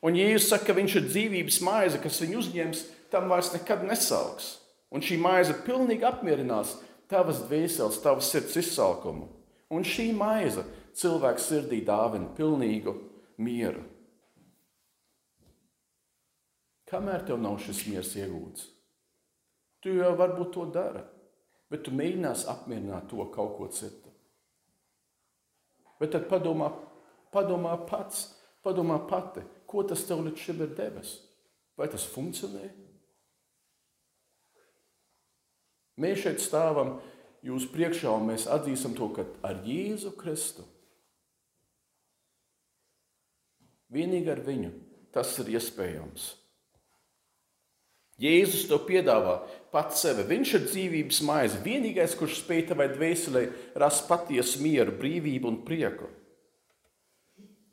Un, 0.02 0.18
ja 0.18 0.26
jūs 0.34 0.50
sakat, 0.50 0.66
ka 0.72 0.78
viņš 0.82 0.98
ir 0.98 1.08
dzīvības 1.08 1.62
maize, 1.64 2.02
kas 2.02 2.20
viņu 2.26 2.42
uzņems, 2.42 2.84
tam 3.14 3.30
vairs 3.30 3.54
nekad 3.54 3.86
nesauks. 3.86 4.63
Un 4.94 5.02
šī 5.02 5.18
maize 5.18 5.56
pilnīgi 5.66 6.06
apmierinās 6.06 6.76
tavas 7.10 7.42
dvēseles, 7.48 7.98
tavas 8.02 8.28
sirds 8.30 8.54
izsalkumu. 8.60 9.26
Un 9.74 9.82
šī 9.82 10.12
maize 10.14 10.62
cilvēku 10.94 11.42
sirdī 11.42 11.80
dāvina 11.86 12.30
pilnīgu 12.36 12.94
mieru. 13.42 13.82
Kamēr 16.90 17.24
tev 17.26 17.40
nav 17.42 17.58
šis 17.64 17.80
miers 17.88 18.12
iegūts, 18.20 18.68
tu 19.82 19.96
jau 19.96 20.12
varbūt 20.14 20.52
to 20.54 20.68
dari, 20.70 21.02
bet 21.72 21.82
tu 21.82 21.94
mēģināsi 21.96 22.46
apmierināt 22.52 23.08
to 23.10 23.24
kaut 23.34 23.56
ko 23.58 23.66
citu. 23.72 24.12
Bet 25.98 26.12
tad 26.14 26.28
padomā, 26.30 26.68
padomā 27.34 27.74
pats, 27.88 28.28
padomā 28.62 29.00
pati, 29.08 29.42
ko 29.66 29.82
tas 29.88 30.04
tev 30.06 30.22
līdz 30.22 30.46
šim 30.46 30.62
ir 30.62 30.74
devis. 30.76 31.16
Vai 31.74 31.88
tas 31.90 32.04
funkcionē? 32.06 32.83
Mēs 36.00 36.24
šeit 36.24 36.42
stāvam 36.42 36.96
jūs 37.44 37.68
priekšā 37.70 38.10
un 38.10 38.30
mēs 38.32 38.48
atzīstam 38.50 38.96
to, 38.98 39.10
ka 39.14 39.26
ar 39.46 39.60
Jēzu 39.66 40.14
Kristu 40.18 40.64
vienīgi 43.94 44.32
ar 44.32 44.40
viņu 44.42 44.72
tas 45.14 45.30
ir 45.38 45.52
iespējams. 45.54 46.32
Jēzus 48.18 48.68
to 48.70 48.78
piedāvā 48.86 49.40
pats 49.74 50.04
sevi. 50.04 50.22
Viņš 50.28 50.50
ir 50.54 50.66
dzīvības 50.68 51.20
maize, 51.26 51.58
vienīgais, 51.62 52.14
kurš 52.18 52.40
spēj 52.42 52.68
tavai 52.70 52.88
dvēselē 52.92 53.42
rast 53.82 54.06
patiesu 54.10 54.62
mieru, 54.62 54.94
brīvību 54.98 55.50
un 55.50 55.58
prieku. 55.66 56.10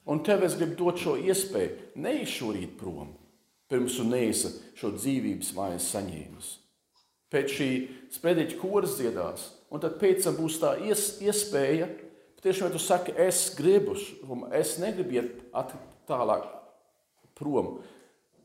Un 0.10 0.24
tev 0.26 0.46
es 0.48 0.58
gribu 0.58 0.80
dot 0.80 1.02
šo 1.02 1.14
iespēju, 1.22 1.94
neizšūrīt 2.02 2.74
prom, 2.80 3.14
pirms 3.70 4.00
tu 4.00 4.08
neesi 4.10 4.50
šo 4.78 4.96
dzīvības 4.98 5.54
maizi 5.58 5.86
saņēmis 5.92 6.56
pēc 7.32 7.58
šī 7.58 7.70
sprediķa 8.16 8.58
koras 8.62 8.98
dziedās. 9.00 9.50
Un 9.72 9.84
tad 9.84 10.00
pēc 10.02 10.26
tam 10.26 10.40
būs 10.40 10.60
tā 10.62 10.76
ies, 10.84 11.16
iespēja, 11.24 11.88
tiešām, 12.44 12.70
ja 12.70 12.76
tu 12.76 12.82
saki, 12.82 13.16
es 13.16 13.46
gribu, 13.56 13.96
es 14.58 14.76
negribu 14.82 15.16
iet 15.20 15.46
tālāk 16.10 16.50
prom, 17.38 17.78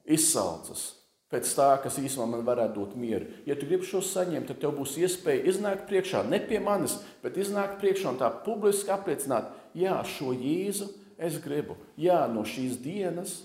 izsalcas 0.06 0.92
pēc 1.32 1.48
tā, 1.58 1.70
kas 1.82 1.98
īstenībā 1.98 2.28
man 2.30 2.44
varētu 2.46 2.76
dot 2.78 2.94
mieru. 2.98 3.26
Ja 3.48 3.56
tu 3.58 3.66
gribi 3.66 3.86
šo 3.86 4.00
saņemt, 4.04 4.46
tad 4.50 4.60
tev 4.62 4.76
būs 4.76 4.94
iespēja 5.00 5.48
iznākt 5.50 5.88
priekšā, 5.90 6.22
ne 6.30 6.38
pie 6.42 6.60
manis, 6.62 7.00
bet 7.22 7.38
iznākt 7.40 7.80
priekšā 7.82 8.12
un 8.12 8.20
tā 8.20 8.30
publiski 8.44 8.92
apliecināt, 8.94 9.50
jā, 9.74 9.98
šo 10.06 10.30
Jēzu 10.36 10.86
es 11.18 11.40
gribu. 11.42 11.74
Jā, 11.98 12.22
no 12.30 12.46
šīs 12.46 12.78
dienas, 12.84 13.40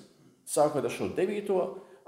sākot 0.45 0.85
ar 0.85 0.93
šo 0.93 1.09
9 1.17 1.49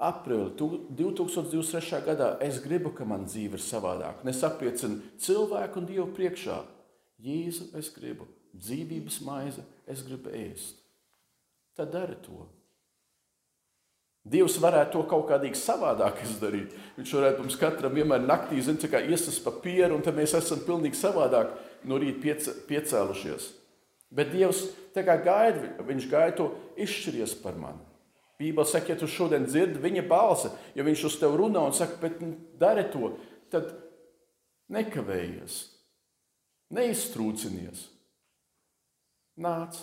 aprīli 0.10 0.52
2023. 0.98 2.02
gadā 2.06 2.30
es 2.44 2.60
gribu, 2.64 2.92
ka 2.96 3.08
man 3.08 3.28
dzīve 3.30 3.60
ir 3.60 3.64
savādāka. 3.64 4.26
Es 4.30 4.44
apliecinu 4.46 5.02
cilvēku 5.22 5.82
un 5.82 5.90
Dievu 5.90 6.08
priekšā. 6.16 6.62
Jēzu, 7.24 7.70
es 7.80 7.92
gribu 7.96 8.28
dzīvības 8.54 9.22
maize, 9.26 9.64
es 9.90 10.04
gribu 10.06 10.34
ēst. 10.34 10.82
Tad 11.78 11.94
dari 11.94 12.18
to. 12.26 12.46
Dievs 14.24 14.56
varētu 14.64 14.94
to 14.94 15.02
kaut 15.12 15.26
kādīgi 15.28 15.60
savādāk 15.60 16.22
izdarīt. 16.24 16.76
Viņš 16.96 17.16
varētu 17.18 17.44
mums 17.44 17.58
katram 17.60 17.96
vienmēr 17.98 18.24
naktī, 18.24 18.62
zin, 18.64 18.78
kā 18.80 19.02
iesas 19.04 19.42
papīru, 19.44 19.98
un 19.98 20.06
tad 20.06 20.16
mēs 20.16 20.36
esam 20.38 20.62
pilnīgi 20.64 20.96
savādāk 20.96 21.52
no 21.90 21.98
rīta 22.00 22.22
piec, 22.24 22.48
piecēlušies. 22.70 23.50
Bet 24.14 24.32
Dievs 24.32 24.70
gaida, 24.94 25.74
viņš 25.84 26.08
gaida 26.08 26.38
to 26.38 26.54
izšķiries 26.80 27.36
par 27.42 27.58
mani. 27.60 27.82
Bībele 28.42 28.66
saka, 28.66 28.94
ja 28.94 29.00
tu 29.00 29.08
šodien 29.08 29.46
dzirdi 29.46 29.82
viņa 29.82 30.04
balsi, 30.10 30.50
ja 30.76 30.86
viņš 30.86 31.06
uz 31.10 31.18
tevi 31.22 31.38
runā 31.40 31.62
un 31.68 31.76
saka, 31.76 32.00
bet 32.02 32.20
dari 32.60 32.86
to, 32.92 33.14
tad 33.54 33.70
nekavējies, 34.74 35.58
neiztrūcinies. 36.74 37.88
Nāc. 39.44 39.80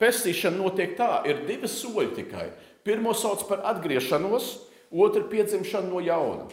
Pestīšana 0.00 0.56
notiek 0.56 0.94
tā, 0.96 1.20
ir 1.28 1.42
divi 1.48 1.68
soļi 1.68 2.14
tikai. 2.16 2.46
Pirmo 2.84 3.12
sauc 3.12 3.42
par 3.48 3.66
atgriešanos, 3.74 4.54
otru 4.90 5.26
piedzimšanu 5.28 5.92
no 5.92 6.00
jauna. 6.00 6.46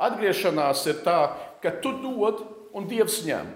Atgriešanās 0.00 0.86
ir 0.88 1.02
tā, 1.04 1.18
ka 1.60 1.74
tu 1.84 1.92
dod 2.00 2.40
un 2.74 2.88
Dievs 2.88 3.20
ņem. 3.26 3.52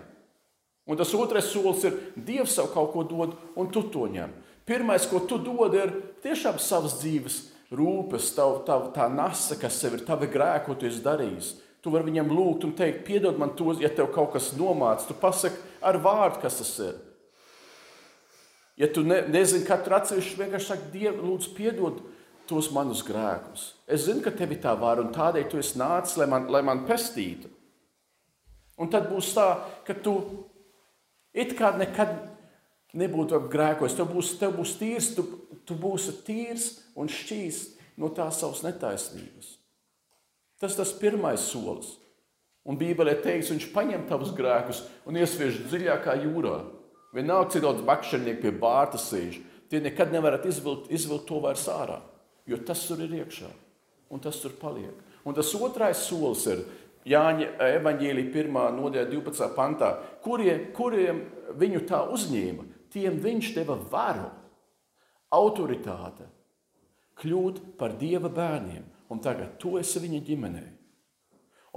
Un 0.88 0.96
tas 0.96 1.11
otrais 1.16 1.48
solis 1.48 1.85
ir 1.88 1.96
Dievs 2.14 2.55
sev 2.57 2.70
kaut 2.72 2.92
ko 2.92 3.05
dod 3.09 3.35
un 3.57 3.72
tu 3.72 3.83
to 3.92 4.07
ņem. 4.12 4.31
Pirmais, 4.68 5.07
ko 5.09 5.22
tu 5.24 5.38
dod, 5.40 5.72
ir 5.72 5.94
tiešām 6.20 6.59
savas 6.61 6.98
dzīves 7.00 7.38
rūpes, 7.72 8.35
tav, 8.37 8.61
tav, 8.68 8.90
tā 8.92 9.07
nasa, 9.12 9.57
kas 9.61 9.78
sev 9.81 9.96
ir, 9.96 10.04
tavi 10.04 10.28
grēki, 10.28 10.66
ko 10.66 10.76
tu 10.76 10.88
esi 10.88 11.00
darījis. 11.04 11.54
Tu 11.81 11.92
vari 11.94 12.09
viņam 12.11 12.33
lūgt 12.35 12.66
un 12.66 12.74
teikt, 12.76 13.04
piedod 13.07 13.38
man 13.40 13.54
to, 13.57 13.72
ja 13.81 13.88
tev 13.88 14.11
kaut 14.12 14.35
kas 14.35 14.50
nomāc. 14.59 15.07
Tu 15.09 15.16
pasaki 15.16 15.57
ar 15.81 15.96
vārdu, 16.04 16.42
kas 16.42 16.61
tas 16.61 16.72
ir. 16.85 16.96
Ja 18.78 18.90
tu 18.92 19.02
ne, 19.07 19.22
nezini, 19.31 19.66
katru 19.66 19.96
atsevišķu 19.96 20.42
vienkārši 20.42 20.70
saki, 20.70 20.90
Dievu, 20.92 21.22
lūdzu, 21.31 21.54
piedod 21.57 22.02
tos 22.48 22.68
manus 22.74 23.00
grēkus. 23.07 23.72
Es 23.90 24.04
zinu, 24.07 24.22
ka 24.24 24.33
tev 24.35 24.52
ir 24.54 24.61
tā 24.62 24.74
vara, 24.78 25.02
un 25.02 25.14
tādēļ 25.14 25.48
tu 25.50 25.61
esi 25.61 25.81
nācis, 25.81 26.18
lai 26.20 26.28
man, 26.31 26.46
lai 26.52 26.62
man 26.66 26.85
pestītu. 26.88 27.50
Un 28.78 28.92
tad 28.92 29.09
būs 29.11 29.33
tā, 29.35 29.48
ka 29.87 29.96
tu 29.98 30.14
it 31.35 31.57
kā 31.59 31.72
nekad 31.78 32.14
nebūtu 32.99 33.41
grēkojis. 33.53 33.97
Tev 33.99 34.11
būs, 34.13 34.33
tev 34.41 34.57
būs 34.59 34.75
tīrs, 34.81 35.13
tu, 35.17 35.25
tu 35.67 35.77
būsi 35.79 36.17
tīrs 36.27 36.69
un 36.99 37.11
šķīs 37.11 37.63
no 37.99 38.11
tās 38.15 38.41
savas 38.43 38.65
netaisnības. 38.67 39.55
Tas 40.59 40.75
tas 40.79 40.95
pirmais 40.99 41.43
solis. 41.51 41.95
Un 42.69 42.77
Bībelē 42.77 43.15
teikts, 43.25 43.53
viņš 43.55 43.69
paņem 43.73 44.09
tavus 44.11 44.35
grēkus 44.37 44.83
un 45.09 45.17
iesviež 45.17 45.63
dziļākā 45.71 46.19
jūrā. 46.27 46.59
Vienalga, 47.17 47.55
cik 47.55 47.65
daudz 47.65 47.87
makšķernieku 47.87 48.43
pie 48.43 48.53
bārta 48.53 49.01
sēž, 49.01 49.39
tie 49.73 49.81
nekad 49.81 50.13
nevarat 50.13 50.45
izvilkt, 50.51 50.91
izvilkt 50.93 51.25
to 51.31 51.39
vairs 51.41 51.65
ārā, 51.73 52.03
jo 52.45 52.59
tas 52.69 52.83
tur 52.85 53.01
ir 53.07 53.15
iekšā 53.23 53.49
un 54.13 54.21
tas 54.21 54.37
tur 54.43 54.53
paliek. 54.61 54.93
Un 55.25 55.37
tas 55.37 55.55
otrais 55.57 56.05
solis 56.09 56.45
ir 56.49 56.67
Jāņa 57.09 57.47
evaņģēlī 57.79 58.25
1. 58.35 58.57
nodaļa 58.77 59.09
12. 59.09 59.47
pantā, 59.57 59.95
kuriem, 60.21 60.67
kuriem 60.77 61.23
viņu 61.57 61.85
tā 61.89 62.03
uzņēma 62.13 62.67
tiem 62.92 63.18
viņš 63.22 63.53
deva 63.57 63.77
varu, 63.90 64.29
autoritāti, 65.35 66.27
kļūt 67.18 67.62
par 67.81 67.96
dieva 68.01 68.31
bērniem, 68.33 68.85
un 69.12 69.22
tagad 69.24 69.57
tu 69.61 69.77
esi 69.81 70.01
viņa 70.03 70.20
ģimenē. 70.29 70.66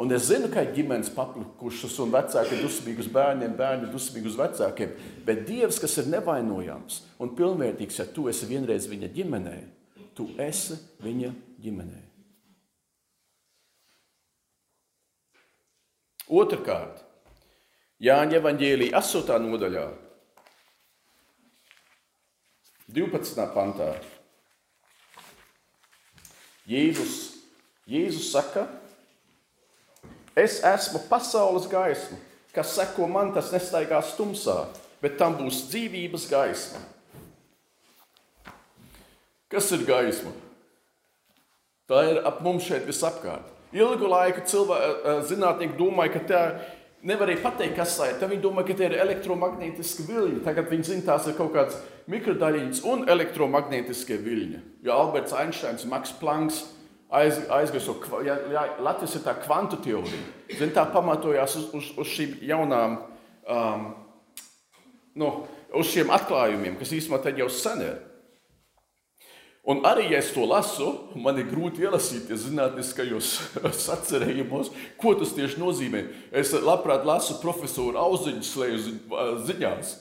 Un 0.01 0.11
es 0.15 0.29
zinu, 0.29 0.47
ka 0.49 0.63
ir 0.63 0.71
ģimenes 0.73 1.11
paplikušas, 1.13 1.97
un 2.01 2.13
vecāki 2.13 2.55
ir 2.55 2.63
dusmīgi 2.63 3.03
uz 3.03 3.09
bērniem, 3.11 3.51
bērni 3.57 3.85
ir 3.85 3.91
dusmīgi 3.93 4.31
uz 4.31 4.37
vecākiem. 4.39 4.93
Bet 5.27 5.43
Dievs, 5.49 5.81
kas 5.83 5.97
ir 5.99 6.07
nevainojams 6.09 7.01
un 7.21 7.33
pilnvērtīgs, 7.37 7.99
ja 7.99 8.07
tu 8.07 8.29
esi 8.31 8.47
vienreiz 8.49 8.87
viņa 8.89 9.11
ģimenē, 9.17 9.57
tu 10.17 10.29
esi 10.41 10.79
viņa 11.03 11.33
ģimenē. 11.61 12.01
Otrakārt, 16.31 17.03
Jāņa 18.01 18.39
Evanģēlīja 18.39 18.95
8. 18.97 19.35
nodaļā 19.43 19.85
12. 22.91 23.39
pantā. 23.55 23.93
Jēzus, 26.67 27.15
Jēzus 27.87 28.31
saka, 28.33 28.65
es 30.35 30.59
esmu 30.65 30.99
pasaules 31.07 31.69
gaisma, 31.71 32.19
kas 32.55 32.75
seko 32.75 33.07
man, 33.07 33.31
tas 33.35 33.51
nestaigās 33.55 34.11
tumsā, 34.17 34.65
bet 35.03 35.15
tam 35.19 35.37
būs 35.39 35.65
dzīvības 35.71 36.27
gaisma. 36.31 36.83
Kas 39.51 39.71
ir 39.75 39.87
gaisma? 39.87 40.31
Tā 41.87 42.05
ir 42.11 42.21
ap 42.27 42.39
mums 42.43 42.67
šeit 42.67 42.85
visapkārt. 42.87 43.47
Ilgu 43.75 44.07
laiku 44.11 44.43
cilvēki, 44.47 45.17
zinātnieki 45.31 45.79
domāja, 45.79 46.13
ka 46.15 46.21
tā 46.27 46.43
ir 46.43 46.55
nevarēja 47.07 47.41
pateikt, 47.43 47.75
kas 47.77 47.95
tā 47.97 48.11
ir. 48.11 48.19
Tad 48.21 48.31
viņi 48.31 48.43
domā, 48.43 48.65
ka 48.67 48.75
tie 48.77 48.87
ir 48.89 48.97
elektromagnētiski 49.03 50.05
viļņi. 50.09 50.41
Tagad 50.45 50.69
viņi 50.71 50.87
zina, 50.89 51.05
tās 51.07 51.29
ir 51.29 51.37
kaut 51.37 51.53
kādas 51.55 51.79
mikrodaļiņas 52.11 52.83
un 52.91 53.07
elektromagnētiskie 53.11 54.19
viļņi. 54.21 54.61
Jo 54.85 54.99
Alberts 55.05 55.35
Einsteins, 55.37 55.87
Maks 55.89 56.13
Planks, 56.19 56.61
aiz, 57.11 57.41
aizgājušo, 57.51 58.21
ja, 58.27 58.37
ja, 58.53 58.67
Latvijas 58.83 59.17
ir 59.17 59.25
tā 59.25 59.35
kvantu 59.41 59.81
teorija. 59.83 60.21
Zin, 60.57 60.73
tā 60.75 60.85
pamatojās 60.93 61.57
uz, 61.59 61.67
uz, 61.77 61.89
uz 62.01 62.13
šīm 62.13 62.37
jaunām, 62.47 62.99
um, 63.49 63.89
nu, 65.19 65.33
uz 65.77 65.91
šiem 65.91 66.13
atklājumiem, 66.13 66.77
kas 66.79 66.93
īstenībā 66.95 67.21
tad 67.23 67.39
jau 67.39 67.49
sen 67.51 67.85
ir. 67.87 67.99
Un 69.61 69.83
arī, 69.85 70.07
ja 70.09 70.17
es 70.17 70.31
to 70.33 70.41
lasu, 70.49 70.87
man 71.21 71.37
ir 71.37 71.45
grūti 71.51 71.83
ielasīties 71.85 72.47
zinātniskajos 72.47 73.27
sacerējumos, 73.85 74.71
ko 74.97 75.13
tas 75.19 75.35
tieši 75.37 75.61
nozīmē. 75.61 76.01
Es 76.33 76.55
labprāt 76.57 77.05
lasu 77.05 77.37
profesoru 77.43 77.99
auziņu 78.01 78.47
slēju 78.47 78.95
ziņās. 79.45 79.93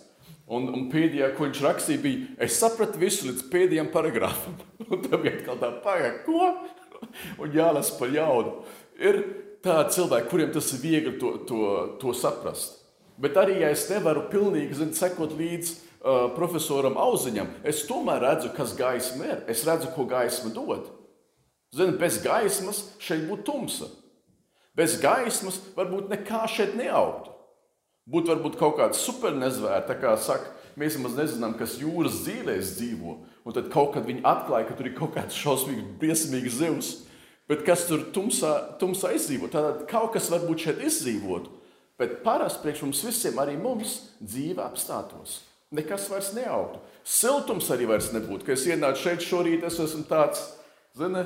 Un, 0.51 0.65
un 0.75 0.89
pēdējā, 0.91 1.29
ko 1.37 1.45
viņš 1.45 1.61
rakstīja, 1.63 2.03
bija, 2.03 2.31
es 2.43 2.57
sapratu 2.59 2.99
visu 2.99 3.29
līdz 3.29 3.45
pēdējiem 3.53 3.93
paragrāfam. 3.93 4.57
Un 4.91 5.05
tad 5.05 5.21
bija 5.21 5.37
atkal 5.37 5.61
tā 5.61 5.71
pagaida, 5.85 6.25
ko? 6.25 6.49
Un 7.45 7.55
jālasa 7.55 7.95
pa 8.01 8.09
jaudu. 8.11 8.57
Ir 8.99 9.21
tādi 9.63 9.95
cilvēki, 9.99 10.29
kuriem 10.33 10.51
tas 10.57 10.73
ir 10.73 10.83
viegli 10.83 11.15
to, 11.21 11.37
to, 11.47 11.61
to 12.01 12.17
saprast. 12.17 12.81
Bet 13.21 13.37
arī, 13.37 13.61
ja 13.61 13.69
es 13.71 13.85
nevaru 13.93 14.25
pilnīgi 14.33 14.81
zin, 14.81 14.97
sekot 14.97 15.37
līdzi 15.37 15.77
uh, 16.01 16.31
profesoram 16.37 16.99
Auziņam, 17.01 17.49
es 17.65 17.85
tomēr 17.89 18.23
redzu, 18.25 18.53
kas 18.57 18.75
gaisma 18.79 19.29
ir. 19.29 19.43
Es 19.51 19.65
redzu, 19.69 19.91
ko 19.95 20.07
gaisma 20.09 20.53
dod. 20.55 20.89
Zini, 21.77 21.95
bez 22.01 22.19
gaismas 22.25 22.83
šeit 23.03 23.29
būtu 23.29 23.47
tumsa. 23.47 23.91
Bez 24.75 24.97
gaismas 25.03 25.61
varbūt 25.77 26.11
nekā 26.11 26.47
šeit 26.51 26.75
neaugtu. 26.79 27.35
Būtu 28.11 28.33
varbūt 28.33 28.57
kaut 28.59 28.79
kāda 28.79 28.97
supernezvēra, 28.97 29.85
tā 29.87 29.95
kā 30.01 30.17
saka, 30.19 30.51
mēs 30.81 30.97
nemaz 30.99 31.19
nezinām, 31.19 31.55
kas 31.59 31.77
jūras 31.79 32.23
dzīvēs 32.25 32.73
dzīvo. 32.79 33.15
Un 33.47 33.55
tad 33.55 33.69
kaut 33.73 33.93
kad 33.95 34.07
viņi 34.09 34.25
atklāja, 34.27 34.67
ka 34.69 34.79
tur 34.79 34.89
ir 34.89 34.97
kaut 34.97 35.15
kāds 35.15 35.37
šausmīgs, 35.39 35.87
briesmīgs 36.01 36.59
zivs. 36.59 36.91
Bet 37.51 37.63
kas 37.67 37.85
tur 37.89 38.07
tumsā, 38.15 38.79
tumsā 38.81 39.13
izdzīvo? 39.17 39.51
Tad 39.51 39.85
kaut 39.91 40.15
kas 40.15 40.31
varbūt 40.31 40.67
šeit 40.67 40.83
izdzīvotu. 40.87 41.51
Bet 42.01 42.21
parasti 42.25 42.63
priekš 42.65 42.85
mums 42.87 43.05
visiem, 43.05 43.39
arī 43.43 43.57
mums, 43.61 43.97
dzīve 44.23 44.63
apstātos. 44.65 45.41
Nekas 45.71 46.09
vairs 46.11 46.33
neaugtu. 46.35 46.81
Siltums 47.07 47.69
arī 47.71 47.87
vairs 47.87 48.11
nebūtu. 48.15 48.45
Kad 48.47 48.59
es 48.59 48.67
ienācu 48.67 49.05
šeit 49.05 49.23
šorīt, 49.23 49.65
es 49.67 49.79
esmu 49.79 50.03
tāds, 50.11 50.43
zini, 50.99 51.23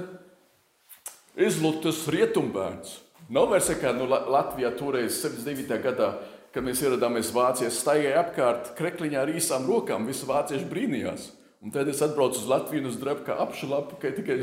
izlutas 1.41 2.03
rietumbērns. 2.13 2.99
Nav 3.33 3.49
vairs 3.55 3.71
kā 3.81 3.95
nu, 3.97 4.05
Latvijā 4.07 4.75
toreiz 4.77 5.17
79. 5.23 5.81
gadā 5.81 6.13
kad 6.55 6.63
mēs 6.63 6.85
ieradāmies 6.85 7.33
Vācijā, 7.35 7.69
staigāja 7.75 8.21
apkārt 8.23 8.75
krekliņā 8.79 9.25
ar 9.25 9.33
īsām 9.35 9.67
rokām. 9.67 10.07
Visi 10.07 10.27
vācieši 10.29 10.69
brīnījās. 10.71 11.27
Un 11.65 11.73
tad 11.75 11.89
es 11.91 12.03
atbraucu 12.05 12.39
uz 12.39 12.47
Latviju 12.47 12.87
uz 12.91 12.99
drebu 13.01 13.25
kā 13.27 13.39
apšalapu, 13.43 13.99
ka 13.99 14.13
tikai 14.15 14.37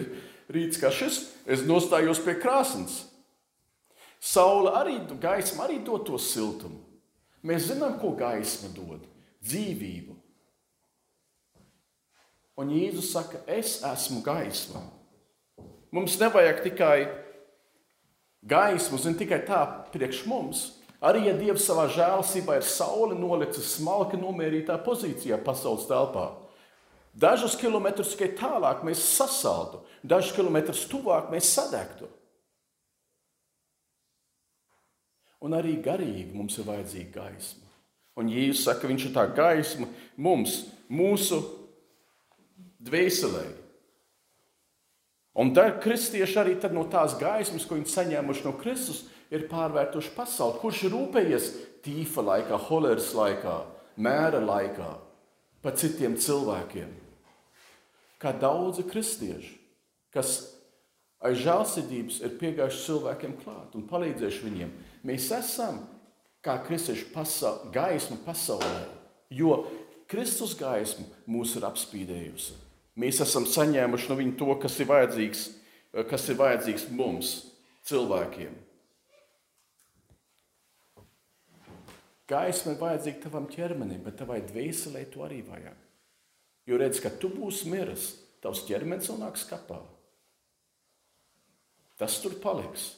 rīts 0.51 0.81
kā 0.81 0.91
šis, 0.91 1.21
es 1.45 1.63
nostājos 1.63 2.19
pie 2.25 2.35
krāsnes. 2.41 3.05
Saula 4.21 4.75
arī, 4.81 4.97
gaisma 5.21 5.67
arī 5.67 5.79
dod 5.85 6.03
to 6.09 6.19
siltumu. 6.19 6.81
Mēs 7.47 7.71
zinām, 7.71 7.95
ko 8.01 8.11
gaisma 8.17 8.69
dod- 8.75 9.07
dzīvību. 9.45 10.17
Un 12.61 12.73
Jēzus 12.75 13.13
saka, 13.13 13.41
es 13.49 13.79
esmu 13.87 14.21
gaisma. 14.25 14.83
Mums 15.91 16.19
nevajag 16.21 16.61
tikai 16.67 16.97
gaismu, 18.47 18.99
zin 19.01 19.17
tikai 19.17 19.41
tā 19.47 19.63
priekš 19.91 20.25
mums, 20.29 20.67
Arī 21.01 21.25
ja 21.25 21.33
Dievs 21.33 21.63
savā 21.65 21.87
žēlsībā 21.89 22.59
ir 22.59 22.65
sauli 22.67 23.15
nolicis 23.17 23.73
smalki 23.79 24.19
nomierītā 24.21 24.75
pozīcijā 24.85 25.39
pasaules 25.41 25.87
telpā, 25.89 26.27
dažus 27.17 27.55
kilometrus 27.57 28.13
tikai 28.13 28.35
tālāk 28.37 28.83
mēs 28.85 29.01
sasaltu, 29.17 29.81
dažus 30.05 30.35
kilometrus 30.37 30.85
tuvāk 30.91 31.31
mēs 31.33 31.49
sadegtu. 31.57 32.05
Un 35.41 35.57
arī 35.57 35.73
garīgi 35.81 36.37
mums 36.37 36.59
ir 36.61 36.69
vajadzīga 36.69 37.15
gaisma. 37.17 37.70
Un 38.19 38.29
Jēzus 38.31 38.65
saka, 38.67 38.89
viņš 38.89 39.07
ir 39.07 39.15
tā 39.15 39.23
gaisma 39.35 39.87
mums, 40.19 40.65
mūsu 40.91 41.39
dvēselē. 42.83 43.45
Un 45.39 45.53
tad 45.55 45.79
kristieši 45.83 46.39
arī 46.41 46.55
no 46.75 46.83
tās 46.91 47.15
gaismas, 47.19 47.63
ko 47.65 47.77
viņi 47.77 47.93
saņēmuši 47.93 48.43
no 48.43 48.51
Kristus, 48.59 49.05
ir 49.31 49.47
pārvērtuši 49.47 50.11
pasauli. 50.15 50.59
Kurš 50.59 50.83
ir 50.85 50.95
rūpējies 50.95 51.51
tīfa 51.85 52.23
laikā, 52.27 52.59
holēras 52.67 53.13
laikā, 53.15 53.55
mēra 53.95 54.41
laikā 54.43 54.89
par 55.63 55.77
citiem 55.79 56.17
cilvēkiem? 56.19 56.91
Kā 58.21 58.35
daudzi 58.37 58.83
kristieši, 58.85 59.55
kas 60.13 60.35
aiz 61.23 61.39
žēlsirdības 61.45 62.19
ir 62.25 62.35
piegājuši 62.41 62.83
cilvēkiem 62.89 63.37
klāt 63.39 63.77
un 63.77 63.87
palīdzējuši 63.89 64.45
viņiem. 64.45 64.75
Mēs 65.07 65.29
esam 65.37 65.79
kā 66.45 66.57
kristieši 66.65 67.11
pasa 67.13 67.53
gaisma 67.73 68.17
pasaulē, 68.25 68.87
jo 69.29 69.61
Kristus 70.11 70.55
gaisma 70.59 71.05
mūs 71.29 71.55
ir 71.59 71.67
apspīdējusi. 71.69 72.57
Mēs 72.99 73.21
esam 73.23 73.45
saņēmuši 73.47 74.09
no 74.11 74.17
viņa 74.19 74.35
to, 74.39 74.49
kas 74.59 74.75
ir 74.81 74.89
vajadzīgs, 74.89 75.45
kas 76.09 76.27
ir 76.29 76.39
vajadzīgs 76.41 76.89
mums, 76.91 77.31
cilvēkiem. 77.87 78.57
Gaisma 82.31 82.73
ir 82.73 82.79
vajadzīga 82.79 83.25
tavam 83.25 83.47
ķermenim, 83.51 84.03
bet 84.05 84.19
tavai 84.19 84.39
dvēselē 84.47 85.05
to 85.11 85.23
arī 85.25 85.41
vajag. 85.47 85.79
Jo 86.69 86.77
redz, 86.79 87.01
ka 87.03 87.11
tu 87.19 87.31
būsi 87.33 87.67
miris, 87.71 88.13
tavs 88.43 88.63
ķermenis 88.67 89.09
vēl 89.11 89.19
nāks 89.23 89.43
kapā. 89.49 89.81
Tas 91.99 92.17
tur 92.23 92.37
paliks. 92.41 92.93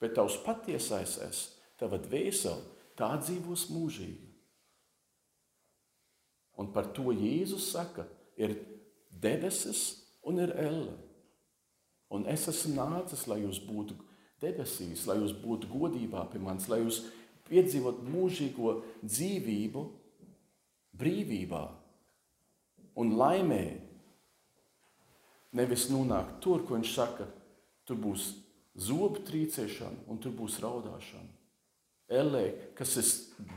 Bet 0.00 0.16
tavs 0.16 0.38
patiesais 0.42 1.18
es, 1.26 1.40
tava 1.80 1.98
dvēsele, 2.02 2.60
tā 2.98 3.14
dzīvos 3.22 3.68
mūžīgi. 3.72 4.28
Un 6.60 6.68
par 6.74 6.90
to 6.92 7.14
Jēzus 7.16 7.70
saka, 7.72 8.04
ir 8.36 8.58
debesis 9.22 10.02
un 10.28 10.42
ir 10.44 10.52
elle. 10.60 10.96
Un 12.10 12.26
es 12.28 12.44
esmu 12.50 12.74
nācis, 12.76 13.24
lai 13.30 13.40
jūs 13.44 13.62
būtu 13.64 13.96
debesīs, 14.42 15.06
lai 15.08 15.20
jūs 15.20 15.32
būtu 15.40 15.70
godībā 15.70 16.26
pie 16.32 16.40
manis, 16.42 16.68
lai 16.68 16.82
jūs 16.82 17.04
piedzīvot 17.48 18.02
mūžīgo 18.10 18.74
dzīvību, 19.04 19.84
brīvībā 21.00 21.62
un 23.00 23.16
laimē. 23.16 23.64
Nevis 25.56 25.88
nonākt 25.90 26.38
tur, 26.44 26.62
kur 26.66 26.78
viņš 26.78 26.94
saka, 26.94 27.26
tur 27.88 27.98
būs 27.98 28.30
zobu 28.78 29.22
trīcēšana 29.26 30.06
un 30.10 30.20
tur 30.22 30.34
būs 30.36 30.60
raudāšana. 30.62 31.39
Elē, 32.10 32.50
kas 32.74 32.96
ir 32.98 33.08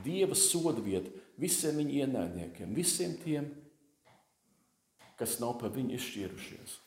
Dieva 0.05 0.37
soda 0.37 0.81
vieta 0.83 1.09
visiem 1.41 1.79
viņa 1.81 2.03
ienaidniekiem, 2.03 2.75
visiem 2.77 3.15
tiem, 3.23 3.49
kas 5.19 5.39
nav 5.41 5.57
par 5.61 5.73
viņu 5.73 5.97
izšķīrušies. 5.97 6.77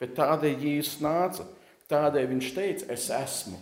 Bet 0.00 0.14
tādēļ 0.16 0.62
Jēzus 0.64 1.00
nāca, 1.04 1.44
tādēļ 1.90 2.30
viņš 2.34 2.54
teica, 2.56 2.88
es 2.92 3.08
esmu 3.12 3.58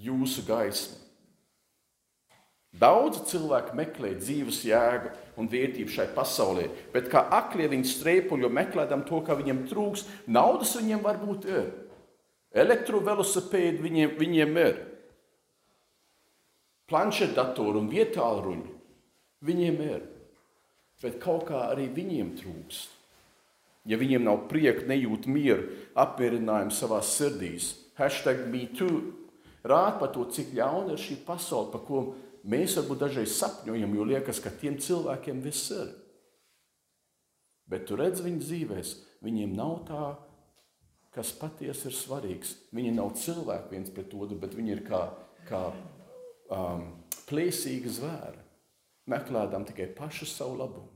jūsu 0.00 0.44
gaismu. 0.48 0.96
Daudzi 2.78 3.24
cilvēki 3.30 3.74
meklē 3.76 4.12
dzīves 4.20 4.60
jēgu 4.68 5.10
un 5.40 5.48
vērtību 5.50 5.90
šai 5.90 6.06
pasaulē, 6.14 6.66
bet 6.92 7.08
kā 7.10 7.24
aklie 7.32 7.66
viņi 7.72 7.88
strēpuļo 7.90 8.50
meklējot 8.52 9.06
to, 9.08 9.20
ka 9.24 9.36
viņiem 9.38 9.64
trūks. 9.70 10.04
Naudas 10.28 10.74
viņiem 10.76 11.00
varbūt 11.04 11.48
ir, 11.48 11.70
elektrovelosipēdi 12.56 13.84
viņiem, 13.84 14.16
viņiem 14.18 14.60
ir, 14.62 14.82
planšetdatoru 16.88 17.82
un 17.82 17.90
vietālu 17.92 18.44
ruņu 18.46 18.78
viņiem 19.44 19.82
ir, 19.84 20.06
bet 21.02 21.18
kaut 21.22 21.46
kā 21.50 21.68
arī 21.72 21.88
viņiem 21.94 22.34
trūkst. 22.38 22.94
Ja 23.88 23.96
viņiem 23.96 24.24
nav 24.26 24.48
prieka, 24.50 24.84
nejūt 24.88 25.28
mieru, 25.30 25.70
apmierinājumu 25.96 26.74
savā 26.74 26.98
sirdīs, 27.06 27.72
hashtag 27.96 28.44
me 28.50 28.66
too. 28.76 29.14
Rāda 29.68 29.96
par 30.00 30.12
to, 30.14 30.26
cik 30.32 30.52
ļauna 30.56 30.94
ir 30.94 31.00
šī 31.00 31.18
pasaule, 31.26 31.70
par 31.72 31.82
ko 31.86 32.02
mēs 32.48 32.76
varbūt 32.78 33.00
dažreiz 33.00 33.36
sapņojam, 33.38 33.94
jo 33.96 34.04
liekas, 34.10 34.42
ka 34.44 34.52
tiem 34.60 34.76
cilvēkiem 34.82 35.40
viss 35.44 35.72
ir. 35.74 35.88
Bet 37.68 37.88
tu 37.88 37.96
redz 37.98 38.22
viņu 38.24 38.44
dzīvēs, 38.44 38.92
viņiem 39.24 39.56
nav 39.56 39.74
tā, 39.88 40.04
kas 41.18 41.32
patiesi 41.34 41.88
ir 41.90 41.96
svarīgs. 41.98 42.54
Viņi 42.74 42.94
nav 42.94 43.16
cilvēki 43.18 43.74
viens 43.74 43.90
pret 43.94 44.14
otru, 44.14 44.38
bet 44.38 44.54
viņi 44.54 44.76
ir 44.76 44.84
kā, 44.86 45.02
kā 45.48 45.64
um, 46.54 46.84
plēsīgi 47.26 47.90
zvēri, 47.98 48.38
meklējot 49.10 49.72
tikai 49.72 49.90
pašu 49.98 50.28
savu 50.30 50.60
labumu. 50.60 50.94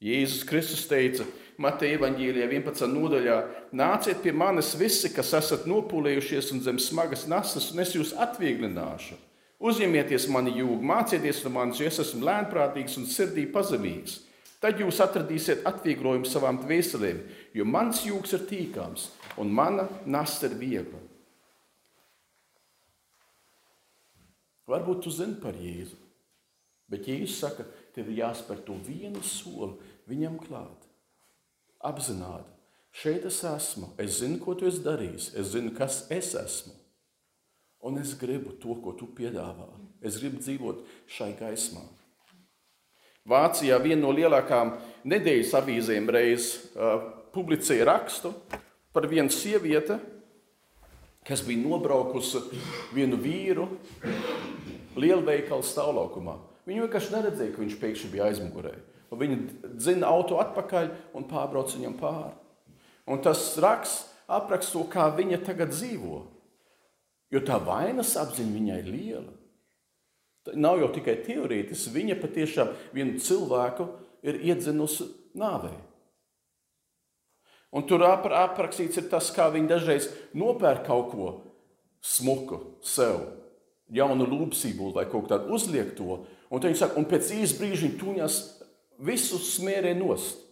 Jēzus 0.00 0.44
Kristus 0.44 0.82
teica, 0.88 1.24
Mateja 1.56 1.96
Vāģīlijā 2.02 2.50
11. 2.50 2.84
nodaļā: 2.92 3.36
Nāciet 3.72 4.20
pie 4.20 4.32
manis 4.36 4.74
visi, 4.76 5.08
kas 5.12 5.32
esat 5.38 5.64
nopūlējušies 5.68 6.52
un 6.52 6.60
zem 6.64 6.80
smagas 6.80 7.24
nastas, 7.28 7.70
un 7.72 7.80
es 7.80 7.94
jūs 7.96 8.12
atvieglināšu. 8.12 9.16
Uzņemieties 9.56 10.28
mani 10.28 10.52
jūgu, 10.58 10.82
mācieties 10.84 11.40
no 11.46 11.54
manis, 11.54 11.80
jo 11.80 11.88
es 11.88 12.00
esmu 12.02 12.28
lēnprātīgs 12.28 12.98
un 13.00 13.08
sirdī 13.08 13.46
pazemīgs. 13.48 14.18
Tad 14.62 14.80
jūs 14.80 15.00
atradīsiet 15.04 15.66
atvieglojumu 15.68 16.28
savām 16.28 16.62
dvēselēm, 16.62 17.20
jo 17.54 17.66
mans 17.68 18.00
jūgs 18.06 18.32
ir 18.38 18.46
tīkams 18.48 19.10
un 19.40 19.52
mana 19.52 19.84
nasta 20.08 20.48
ir 20.48 20.56
viegla. 20.60 21.02
Varbūt 24.66 25.04
tu 25.04 25.12
zini 25.14 25.36
par 25.38 25.54
Jēzu, 25.54 25.98
bet 26.90 27.06
Jēzus 27.06 27.36
saka, 27.44 27.66
tev 27.94 28.08
ir 28.10 28.24
jāspēr 28.24 28.64
to 28.66 28.74
vienu 28.86 29.22
soli 29.22 29.76
viņam 30.10 30.40
klāt. 30.42 30.88
Apzināti, 31.86 32.50
šeit 32.96 33.28
es 33.28 33.42
esmu, 33.46 33.92
es 34.02 34.18
zinu, 34.22 34.40
ko 34.42 34.56
tu 34.58 34.66
esi 34.66 34.82
darījis, 34.82 35.30
es 35.38 35.52
zinu, 35.52 35.70
kas 35.76 36.06
es 36.10 36.32
esmu. 36.38 36.74
Un 37.86 38.00
es 38.00 38.16
gribu 38.18 38.56
to, 38.58 38.74
ko 38.82 38.96
tu 38.98 39.06
piedāvā. 39.14 39.68
Es 40.02 40.18
gribu 40.18 40.40
dzīvot 40.42 40.82
šai 41.12 41.34
gaismā. 41.38 41.84
Vācijā 43.26 43.78
viena 43.82 44.04
no 44.04 44.12
lielākām 44.14 44.76
nedēļas 45.08 45.54
avīzēm 45.58 46.10
reiz 46.14 46.52
uh, 46.76 47.00
publicēja 47.34 47.88
rakstu 47.88 48.30
par 48.94 49.08
vienu 49.10 49.32
sievieti, 49.34 49.98
kas 51.26 51.42
bija 51.42 51.58
nobraukusi 51.64 52.44
vienu 52.94 53.18
vīru 53.18 53.66
lielveikalu 54.96 55.66
stāvlaukumā. 55.66 56.36
Viņa 56.66 56.84
vienkārši 56.86 57.14
neredzēja, 57.14 57.54
ka 57.54 57.62
viņš 57.62 57.80
pēkšņi 57.82 58.12
bija 58.14 58.28
aizmugurē. 58.30 58.74
Viņa 59.10 59.72
dzina 59.78 60.08
auto 60.10 60.38
atpakaļ 60.42 60.88
un 61.18 61.26
pārbrauc 61.30 61.74
viņam 61.76 61.98
pāri. 61.98 62.34
Un 63.06 63.20
tas 63.22 63.42
raksts 63.62 64.06
apraksta 64.26 64.74
to, 64.74 64.82
kā 64.90 65.06
viņa 65.14 65.42
tagad 65.46 65.70
dzīvo. 65.74 66.24
Jo 67.30 67.42
tā 67.46 67.58
vainas 67.62 68.14
apziņa 68.18 68.54
viņai 68.54 68.78
ir 68.82 68.90
liela. 68.90 69.34
Nav 70.54 70.78
jau 70.82 70.92
tikai 70.94 71.16
teorētiski, 71.26 71.94
viņa 71.94 72.18
patiešām 72.20 72.70
vienu 72.94 73.18
cilvēku 73.22 73.88
ir 74.26 74.38
iedzinusi 74.46 75.08
nāvē. 75.38 75.72
Un 77.76 77.84
tur 77.88 78.04
aprakstīts 78.06 79.00
tas, 79.10 79.32
kā 79.34 79.48
viņi 79.52 79.70
dažreiz 79.72 80.06
nopērk 80.38 80.86
kaut 80.86 81.10
ko 81.12 81.30
smuku 82.00 82.60
sev, 82.86 83.18
jaunu 83.92 84.26
lūpsību 84.30 84.92
vai 84.94 85.06
kaut 85.10 85.28
kādu 85.30 85.52
uzliek 85.56 85.92
to. 85.98 86.22
Un, 86.50 86.62
saka, 86.78 86.94
un 86.96 87.08
pēc 87.10 87.32
īsa 87.34 87.58
brīža 87.58 87.88
viņi 87.88 87.98
tuņas 88.00 88.38
visu 89.06 89.40
smērē 89.42 89.96
nost. 89.98 90.44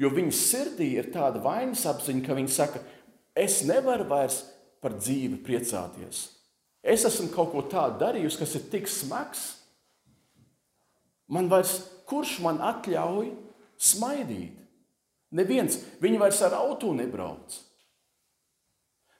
Jo 0.00 0.10
viņa 0.12 0.32
sirdī 0.34 0.94
ir 0.96 1.10
tāda 1.12 1.42
vainas 1.44 1.84
apziņa, 1.88 2.24
ka 2.24 2.36
viņi 2.36 2.52
saka, 2.52 2.80
es 3.36 3.60
nevaru 3.68 4.06
vairs 4.08 4.42
par 4.80 4.96
dzīvi 4.96 5.42
priecāties. 5.44 6.39
Es 6.82 7.04
esmu 7.04 7.28
kaut 7.34 7.52
ko 7.52 7.64
tādu 7.68 8.00
darījusi, 8.00 8.40
kas 8.40 8.54
ir 8.56 8.68
tik 8.72 8.88
smags. 8.88 9.42
Man 11.30 11.50
vairs, 11.52 11.76
kurš 12.08 12.38
man 12.44 12.60
atļauj 12.64 13.34
smaidīt? 13.80 14.56
Neviens, 15.36 15.76
viņi 16.02 16.18
vairs 16.18 16.40
ar 16.42 16.56
auto 16.58 16.90
nebrauc. 16.96 17.60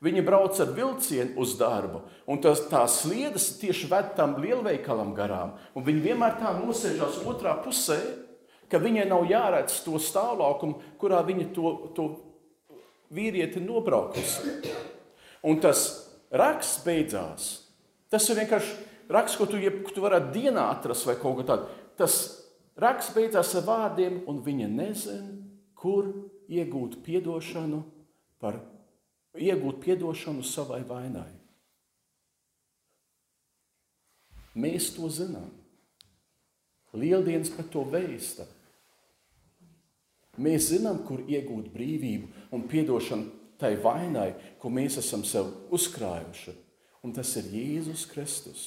Viņi 0.01 0.25
brauc 0.25 0.57
ar 0.65 0.73
vilcienu 0.73 1.37
uz 1.45 1.53
darbu, 1.61 2.01
un 2.33 2.41
tas, 2.41 2.63
tās 2.73 3.03
sliedas 3.03 3.51
tieši 3.61 3.89
ved 3.91 4.15
tam 4.17 4.39
lielveikalam 4.41 5.13
garām. 5.15 5.53
Viņi 5.77 6.05
vienmēr 6.09 6.39
tā 6.41 6.55
nosēžās 6.57 7.21
otrā 7.29 7.53
pusē, 7.61 7.99
ka 8.73 8.81
viņai 8.81 9.05
nav 9.11 9.29
jāredz 9.29 9.83
to 9.85 10.01
stāvlaukumu, 10.01 10.81
kurā 10.99 11.21
viņa 11.27 11.51
to, 11.53 11.73
to 11.93 12.07
vīrieti 13.13 13.61
nobraukusi. 13.61 14.55
Un 15.45 15.61
tas 15.61 16.10
raksts 16.31 16.85
beidzās. 16.85 17.51
Tas 18.11 18.27
ir 18.31 18.41
vienkārši 18.41 18.77
raksts, 19.11 19.39
ko 19.39 19.47
tu, 19.51 19.59
jeb, 19.61 19.83
tu 19.95 20.03
varētu 20.05 20.33
dienā 20.35 20.71
atrast 20.75 21.07
vai 21.09 21.17
kaut 21.21 21.41
ko 21.41 21.47
tādu. 21.47 21.69
Tas 21.99 22.17
raksts 22.81 23.15
beidzās 23.17 23.55
ar 23.59 23.67
vārdiem, 23.67 24.23
un 24.31 24.43
viņa 24.45 24.69
nezina, 24.71 25.35
kur 25.75 26.11
iegūt 26.51 27.01
atdošanu 27.03 27.83
par 28.41 28.61
iegūt 29.39 29.87
atdošanu 29.95 30.45
savai 30.47 30.83
vainai. 30.87 31.31
Mēs 34.61 34.91
to 34.97 35.09
zinām. 35.13 35.51
Lieldienas 36.93 37.53
par 37.55 37.69
to 37.71 37.85
vēsta. 37.87 38.49
Mēs 40.43 40.73
zinām, 40.73 41.05
kur 41.07 41.23
iegūt 41.23 41.71
brīvību 41.71 42.31
un 42.57 42.65
atdošanu 42.67 43.40
tai 43.61 43.77
vainai, 43.81 44.33
ko 44.59 44.73
mēs 44.73 44.99
esam 45.01 45.25
sev 45.27 45.53
uzkrājuši. 45.73 46.57
Un 47.05 47.15
tas 47.17 47.31
ir 47.41 47.47
Jēzus 47.49 48.05
Kristus, 48.11 48.67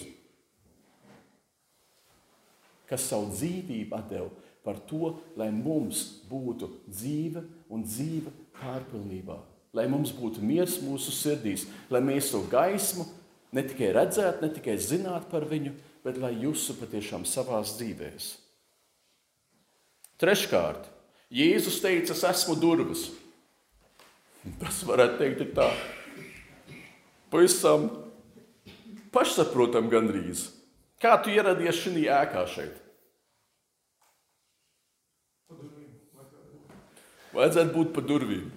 kas 2.90 3.06
savu 3.10 3.30
dzīvību 3.34 4.00
deva 4.10 4.32
par 4.64 4.80
to, 4.88 5.18
lai 5.38 5.50
mums 5.54 6.24
būtu 6.30 6.70
dzīve 6.88 7.44
un 7.74 7.84
dzīve 7.86 8.32
pārpilnībā. 8.62 9.38
Lai 9.74 9.88
mums 9.90 10.14
būtu 10.14 10.42
miers 10.46 10.78
mūsu 10.86 11.12
sirdīs, 11.14 11.66
lai 11.92 12.02
mēs 12.06 12.30
to 12.32 12.44
gaismu 12.50 13.06
ne 13.54 13.64
tikai 13.66 13.92
redzētu, 13.98 14.46
ne 14.46 14.50
tikai 14.54 14.78
zinātu 14.82 15.30
par 15.32 15.46
viņu, 15.50 15.74
bet 16.06 16.18
lai 16.22 16.34
jūsu 16.42 16.78
patiešām 16.80 17.26
savās 17.30 17.76
dzīvēs. 17.80 18.30
Treškārt, 20.22 20.90
Jēzus 21.34 21.80
teica, 21.82 22.14
es 22.14 22.24
esmu 22.30 22.56
durvis. 22.62 23.08
Tas 24.60 24.82
varētu 24.84 25.20
teikt, 25.22 25.44
tā. 25.56 25.70
Pavisam 27.32 27.88
pašsaprotam 29.16 29.88
gandrīz. 29.92 30.50
Kā 31.00 31.16
tu 31.24 31.32
ieradies 31.32 31.80
šajā 31.80 32.18
ēkā 32.24 32.44
šeit? 32.52 32.80
Vajadzētu 37.34 37.74
būt 37.74 37.96
pa 37.96 38.04
durvīm. 38.06 38.52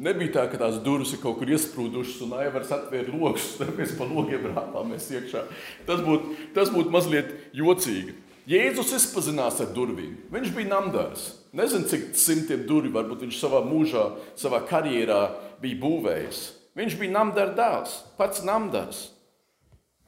Nebija 0.00 0.32
tā, 0.34 0.42
ka 0.48 0.58
tās 0.60 0.78
durvis 0.84 1.12
ir 1.12 1.20
kaut 1.20 1.38
kur 1.40 1.50
iesprūdušas 1.50 2.22
un 2.24 2.34
aivars 2.40 2.70
atvēra 2.72 3.12
logus, 3.12 3.54
tad 3.60 3.72
mēs 3.78 3.94
pa 3.98 4.06
logiem 4.08 4.46
rāpāmies 4.50 5.08
iekšā. 5.12 5.44
Tas 5.88 6.02
būtu 6.04 6.36
tas 6.56 6.72
būt 6.72 6.92
mazliet 6.92 7.32
jocīgi. 7.56 8.16
Jēzus 8.48 8.94
izpazinās 8.96 9.60
ar 9.60 9.70
durvīm. 9.76 10.16
Viņš 10.32 10.50
bija 10.56 10.70
namdārs. 10.72 11.26
Nezinu, 11.56 11.88
cik 11.90 12.10
simtiem 12.16 12.64
durvju 12.68 12.94
varbūt 12.94 13.24
viņš 13.26 13.38
savā 13.40 13.60
mūžā, 13.66 14.06
savā 14.38 14.62
karjerā 14.68 15.22
bija 15.60 15.80
būvējis. 15.82 16.42
Viņš 16.78 16.96
bija 17.00 17.16
namdāra 17.18 17.56
dēls, 17.58 17.96
pats 18.16 18.44
namdārs. 18.46 19.08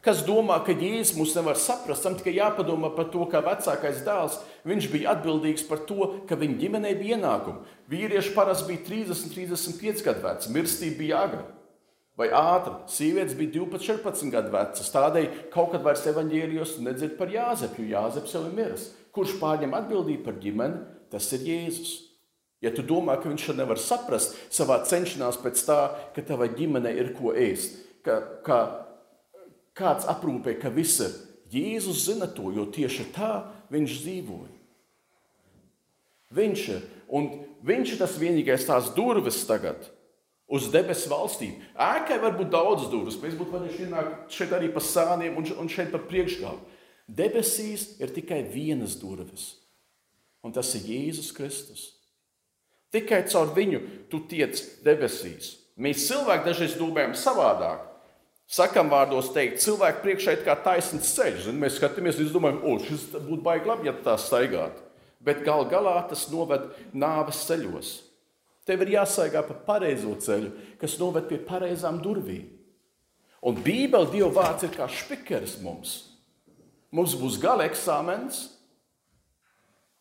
Kas 0.02 0.24
domā, 0.26 0.56
ka 0.66 0.74
Jēzus 0.74 1.14
mūs 1.14 1.36
nevar 1.36 1.58
saprast, 1.60 2.02
tam 2.02 2.16
tikai 2.18 2.34
jāpadomā 2.38 2.90
par 2.96 3.10
to, 3.12 3.22
kā 3.30 3.42
vecākais 3.44 4.02
dēls. 4.06 4.40
Viņš 4.66 4.88
bija 4.90 5.12
atbildīgs 5.14 5.66
par 5.68 5.84
to, 5.86 6.08
ka 6.26 6.38
viņa 6.38 6.58
ģimenei 6.62 6.96
bija 6.98 7.18
ienākumi. 7.18 7.66
Vīrieši 7.92 8.34
parasti 8.34 8.72
bija 8.72 8.86
30, 8.88 9.34
35 9.36 10.06
gadu 10.08 10.24
veci, 10.26 10.54
mirstība 10.56 11.04
bija 11.04 11.26
agra 11.28 11.44
vai 12.22 12.30
ātra. 12.30 12.78
Sievietes 12.90 13.36
bija 13.38 13.56
12, 13.58 13.82
14 13.88 14.32
gadu 14.32 14.52
vecas. 14.54 14.90
Tādēļ 14.94 15.28
kaut 15.52 15.72
kad 15.74 15.84
vairs 15.84 16.06
evaņģēlijos 16.12 16.78
nedzird 16.84 17.18
par 17.18 17.32
Jāzepu, 17.32 17.82
jo 17.82 17.96
Jāzeps 17.96 18.36
jau 18.36 18.44
ir 18.46 18.56
miris. 18.56 18.88
Kurš 19.12 19.36
pārņem 19.40 19.74
atbildību 19.76 20.24
par 20.26 20.38
ģimeni, 20.40 20.80
tas 21.12 21.28
ir 21.36 21.44
Jēzus. 21.48 21.92
Ja 22.62 22.70
tu 22.70 22.84
domā, 22.86 23.16
ka 23.18 23.26
viņš 23.26 23.48
to 23.48 23.56
nevar 23.58 23.80
saprast 23.82 24.36
savā 24.54 24.78
cenšanās 24.86 25.40
pēc 25.42 25.64
tā, 25.66 25.80
ka 26.14 26.22
tava 26.24 26.46
ģimene 26.52 26.92
ir 26.94 27.10
ko 27.16 27.34
ēst, 27.34 27.74
ka, 28.06 28.20
ka 28.46 28.58
kāds 29.76 30.06
aprūpē, 30.10 30.54
ka 30.62 30.70
viss 30.72 31.02
ir. 31.02 31.16
Jēzus 31.52 32.06
zina 32.06 32.30
to, 32.32 32.52
jo 32.54 32.68
tieši 32.72 33.10
tā 33.12 33.32
viņš 33.72 33.96
dzīvoja. 34.04 34.52
Viņš 36.32 36.62
ir, 36.72 36.86
un 37.12 37.26
viņš 37.66 37.92
ir 37.92 37.98
tas 38.00 38.14
vienīgais 38.16 38.64
tās 38.64 38.88
durvis 38.96 39.42
tagad 39.44 39.90
uz 40.52 40.68
debesu 40.72 41.08
valstīm. 41.12 41.56
Ēkai 41.80 42.18
var 42.22 42.36
būt 42.36 42.52
daudz 42.52 42.90
durvis, 42.92 43.16
mēs 43.22 43.38
būtu 43.38 43.54
varējuši 43.54 43.86
ienākt 43.86 44.36
šeit 44.36 44.52
arī 44.52 44.68
pa 44.72 44.82
sāniem 44.84 45.38
un, 45.40 45.48
un 45.64 45.72
šeit 45.72 45.92
pa 45.94 46.00
priekšgālu. 46.02 46.60
Debesīs 47.08 47.94
ir 48.00 48.12
tikai 48.14 48.42
vienas 48.52 48.94
durvis, 49.00 49.54
un 50.44 50.54
tas 50.54 50.68
ir 50.78 50.86
Jēzus 50.92 51.32
Kristus. 51.36 51.88
Tikai 52.92 53.22
caur 53.32 53.54
viņu 53.56 53.80
tu 54.12 54.20
tiec 54.28 54.60
debesīs. 54.84 55.56
Mēs 55.80 56.04
cilvēki 56.10 56.44
dažreiz 56.50 56.76
domājam 56.76 57.16
savādāk. 57.16 57.88
Sakam 58.52 58.90
vārdos 58.92 59.30
teikt, 59.32 59.62
cilvēku 59.64 60.02
priekšā 60.04 60.34
ir 60.36 60.42
kā 60.44 60.58
taisns 60.60 61.14
ceļš. 61.16 61.46
Zin, 61.46 61.60
mēs 61.62 61.78
skatāmies, 61.78 62.18
un 62.20 62.28
domājam, 62.34 62.58
o, 62.68 62.74
šis 62.84 63.06
būtu 63.14 63.40
baigi 63.46 63.70
labi, 63.70 63.88
ja 63.88 63.94
tā 64.04 64.18
staigātu. 64.20 64.84
Bet 65.24 65.40
gal 65.46 65.64
galā 65.70 65.94
tas 66.10 66.26
noved 66.28 66.66
nāves 66.92 67.46
ceļos. 67.48 67.94
Tev 68.68 68.84
ir 68.84 68.94
jāsaigā 68.94 69.42
pa 69.46 69.56
pareizo 69.66 70.14
ceļu, 70.22 70.52
kas 70.78 70.98
noved 71.00 71.26
pie 71.30 71.40
pareizām 71.42 71.98
durvīm. 72.02 72.46
Un 73.42 73.58
Bībele, 73.58 74.06
Dieva 74.12 74.30
vārds, 74.36 74.68
ir 74.68 74.74
kā 74.76 74.86
špikeris 74.86 75.56
mums. 75.64 75.96
Mums 76.94 77.16
būs 77.18 77.40
gala 77.42 77.66
eksāmens, 77.66 78.44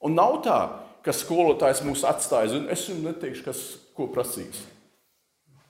un 0.04 0.14
nav 0.14 0.42
tā, 0.46 0.60
ka 1.02 1.16
skolotājs 1.16 1.82
mūs 1.88 2.04
atstāja. 2.06 2.52
Zin, 2.54 2.68
es 2.70 2.86
jums 2.90 3.02
neteikšu, 3.08 3.46
kas 3.48 3.64
ko 3.98 4.06
prasīs. 4.14 4.62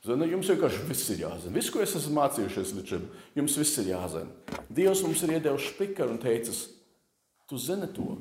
Zini, 0.01 0.32
jums 0.32 0.49
vienkārši 0.49 0.86
viss 0.89 1.10
ir 1.13 1.23
jāzina. 1.27 1.54
Viss, 1.54 1.69
ko 1.69 1.82
es 1.84 1.93
esmu 1.97 2.15
mācījušies 2.17 2.73
līdz 2.73 2.91
šim, 2.91 3.04
jums 3.38 3.58
viss 3.62 3.80
ir 3.84 3.91
jāzina. 3.91 4.58
Dievs 4.73 5.04
mums 5.06 5.21
ir 5.21 5.36
iedevis 5.36 5.67
spikaru 5.69 6.15
un 6.15 6.21
teicis, 6.21 6.63
tu 7.45 7.60
zini 7.62 7.86
to, 7.93 8.15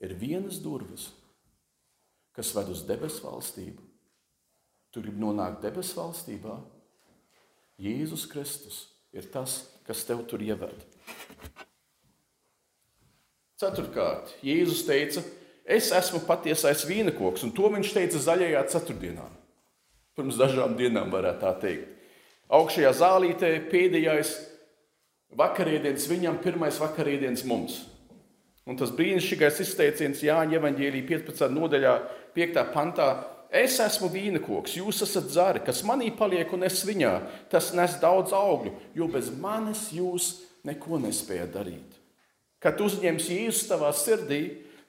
ir 0.00 0.16
vienas 0.16 0.62
durvis, 0.64 1.10
kas 2.32 2.54
ved 2.56 2.72
uz 2.72 2.86
debesu 2.88 3.26
valstību. 3.26 3.84
Tu 4.90 5.02
gribi 5.02 5.22
nonākt 5.22 5.62
debesu 5.62 6.00
valstībā. 6.00 6.56
Jēzus 7.80 8.26
Kristus 8.30 8.80
ir 9.14 9.28
tas, 9.32 9.62
kas 9.86 10.02
tev 10.06 10.24
tur 10.28 10.42
ieved. 10.42 10.82
Ceturtkārt, 13.60 14.34
Jēzus 14.44 14.82
teica, 14.88 15.22
es 15.64 15.90
esmu 15.94 16.22
patiesais 16.26 16.82
vīnakoks, 16.88 17.44
un 17.46 17.54
to 17.56 17.70
viņš 17.72 17.94
teica 17.96 18.20
zaļajā 18.20 18.64
ceturtdienā. 18.72 19.26
Pirms 20.16 20.38
dažām 20.40 20.74
dienām 20.78 21.12
varētu 21.12 21.44
tā 21.44 21.52
teikt. 21.62 21.90
Augšējā 22.50 22.90
zālītē 22.98 23.50
pēdējais 23.70 24.32
vakarēdienas 25.38 26.08
viņam, 26.10 26.40
pirmais 26.42 26.80
vakarēdienas 26.82 27.44
mums. 27.46 27.76
Un 28.66 28.78
tas 28.78 28.90
brīnišķīgais 28.94 29.60
izteiciens 29.64 30.22
Jāņa 30.24 30.58
Evangēlī 30.58 31.04
15. 31.06 31.46
nodaļā, 31.54 31.94
5. 32.34 32.64
pantā. 32.74 33.10
Es 33.50 33.80
esmu 33.82 34.06
vīnakoks, 34.12 34.76
jūs 34.78 35.02
esat 35.02 35.32
zari, 35.34 35.60
kas 35.66 35.82
manī 35.82 36.12
paliek 36.14 36.52
un 36.54 36.62
es 36.68 36.84
viņā. 36.86 37.16
Tas 37.50 37.72
nes 37.74 37.96
daudz 37.98 38.30
augļu, 38.36 38.76
jo 38.94 39.08
bez 39.10 39.32
manis 39.42 39.88
jūs 39.90 40.36
neko 40.66 41.00
nespējat 41.02 41.50
darīt. 41.56 41.98
Kad 42.62 42.78
uzņems 42.78 43.26
Jēzus 43.32 43.66
tavā 43.66 43.90
sirdī, 43.96 44.40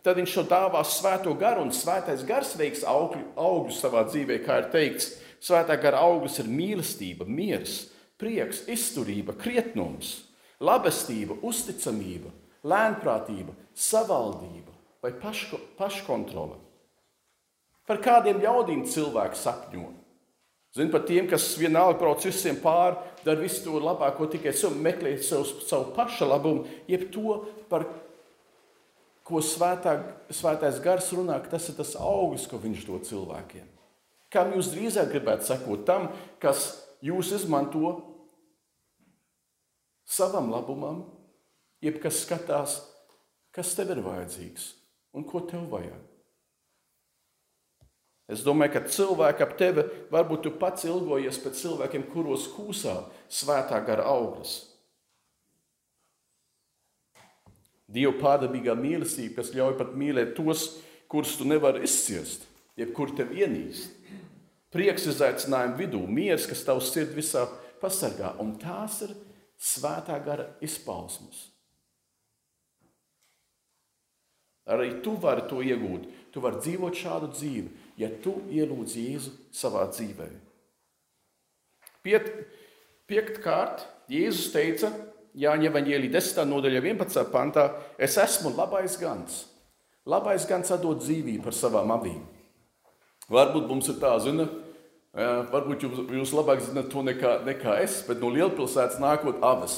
tad 0.06 0.20
viņš 0.20 0.38
to 0.38 0.46
dāvās 0.52 0.94
svēto 1.00 1.34
garu, 1.40 1.66
un 1.66 1.74
svētais 1.74 2.22
gars 2.28 2.54
veiks 2.60 2.86
augļu, 2.86 3.24
augļus 3.40 3.82
savā 3.82 4.06
dzīvē, 4.12 4.42
kā 4.46 4.62
ir 4.62 4.72
teikts. 4.74 5.14
Svētā 5.42 5.80
gara 5.82 6.04
augļus 6.06 6.38
ir 6.44 6.52
mīlestība, 6.54 7.26
miers, 7.26 7.88
prieks, 8.22 8.68
izturība, 8.70 9.34
krietnums, 9.42 10.20
labestība, 10.62 11.40
uzticamība, 11.42 12.30
lēnprātība, 12.62 13.56
savaldība 13.74 14.76
vai 15.02 15.16
paško, 15.18 15.58
paškontrole. 15.80 16.60
Par 17.90 18.00
kādiem 18.04 18.42
ļaudīm 18.44 18.86
cilvēks 18.90 19.44
sapņo? 19.48 19.88
Zinu 20.72 20.92
par 20.94 21.04
tiem, 21.04 21.26
kas 21.28 21.50
vienalga 21.60 21.98
brauc 22.00 22.24
visiem 22.24 22.56
pāri, 22.62 22.96
dara 23.26 23.42
visu 23.42 23.66
to 23.66 23.80
labāko, 23.84 24.30
tikai 24.32 24.54
meklē 24.80 25.18
sev, 25.20 25.44
savu 25.68 25.92
paša 25.98 26.30
labumu, 26.30 26.64
jeb 26.88 27.10
to, 27.12 27.42
par 27.68 27.90
ko 29.28 29.42
svētā, 29.44 29.98
svētais 30.32 30.80
gars 30.80 31.12
runā, 31.12 31.42
tas 31.52 31.68
ir 31.68 31.76
tas 31.76 31.92
augsts, 32.00 32.48
ko 32.48 32.58
viņš 32.58 32.86
dod 32.88 33.04
cilvēkiem. 33.10 33.68
Kam 34.32 34.54
jūs 34.56 34.72
drīzāk 34.72 35.12
gribētu 35.12 35.50
sekot 35.50 35.84
tam, 35.84 36.08
kas 36.40 36.86
jūs 37.04 37.34
izmanto 37.36 37.98
savam 40.08 40.54
labumam, 40.56 41.04
jeb 41.84 42.00
kas 42.00 42.24
skatās, 42.24 42.78
kas 43.52 43.76
tev 43.76 43.92
ir 43.92 44.06
vajadzīgs 44.08 44.72
un 45.20 45.28
ko 45.28 45.44
tev 45.52 45.68
vajag? 45.68 46.11
Es 48.32 48.46
domāju, 48.46 48.78
ka 48.78 48.88
cilvēki 48.88 49.44
ap 49.44 49.56
tevi 49.60 49.84
varbūt 50.12 50.46
tu 50.46 50.52
pats 50.60 50.86
ilgojies 50.88 51.40
pēc 51.44 51.58
cilvēkiem, 51.66 52.06
kuros 52.14 52.48
kūsā 52.54 52.96
svētā 53.28 53.82
gara 53.88 54.06
auglis. 54.08 54.62
Dieva 57.92 58.14
pārdabīgā 58.22 58.72
mīlestība, 58.80 59.42
kas 59.42 59.52
ļauj 59.52 59.76
pat 59.82 59.98
mīlēt 60.00 60.32
tos, 60.38 60.78
kurus 61.12 61.36
tu 61.36 61.48
nevari 61.50 61.84
izciest, 61.84 62.46
jebkur 62.80 63.12
tevi 63.18 63.44
ienīst. 63.44 63.98
Prieks 64.72 65.10
izaicinājuma 65.12 65.76
vidū, 65.76 66.00
miers, 66.08 66.48
kas 66.48 66.64
tavs 66.64 66.94
sirdi 66.94 67.20
visā 67.20 67.44
pasargā, 67.82 68.38
un 68.40 68.56
tās 68.62 69.02
ir 69.04 69.12
svētā 69.60 70.16
gara 70.24 70.54
izpausmes. 70.64 71.50
Arī 74.72 75.02
tu 75.04 75.18
vari 75.20 75.44
to 75.50 75.60
iegūt. 75.66 76.08
Tu 76.32 76.40
vari 76.40 76.62
dzīvot 76.64 76.96
šādu 76.96 77.32
dzīvi, 77.34 77.70
ja 78.00 78.10
tu 78.24 78.38
ielūdz 78.52 78.98
Jēzu 79.00 79.34
savā 79.56 79.88
dzīvē. 79.92 80.28
Piet, 82.02 82.30
piektkārt, 83.10 83.86
Jēzus 84.12 84.52
teica, 84.54 84.92
Jāņa 85.38 85.70
Evanģēlī 85.70 86.10
10. 86.12 86.44
nodaļa 86.50 86.82
11. 86.82 87.24
pantā, 87.32 87.70
es 88.02 88.18
esmu 88.20 88.52
labais 88.58 88.98
gans. 89.00 89.46
Labais 90.10 90.48
gans 90.50 90.74
atdod 90.74 91.00
dzīvību 91.04 91.46
par 91.46 91.56
savām 91.56 91.94
avīm. 91.94 92.20
Varbūt 93.32 93.70
mums 93.70 93.88
ir 93.92 94.00
tā, 94.02 94.12
zina, 94.24 94.48
varbūt 95.54 95.86
jūs, 95.86 96.02
jūs 96.18 96.34
labāk 96.36 96.66
zinat 96.66 96.90
to 96.92 97.04
nekā, 97.06 97.38
nekā 97.48 97.78
es, 97.86 98.02
bet 98.08 98.20
no 98.20 98.32
lielpilsētas 98.34 99.00
nākot 99.00 99.40
aves. 99.46 99.78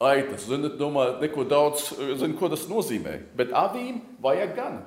Aitas, 0.00 0.46
zinat, 0.48 0.78
domā, 0.80 1.10
neko 1.20 1.44
daudz, 1.48 1.90
zinu, 1.98 2.36
ko 2.38 2.48
tas 2.52 2.68
nozīmē, 2.70 3.18
bet 3.36 3.50
avīm 3.56 3.98
vajag 4.22 4.54
gan. 4.56 4.78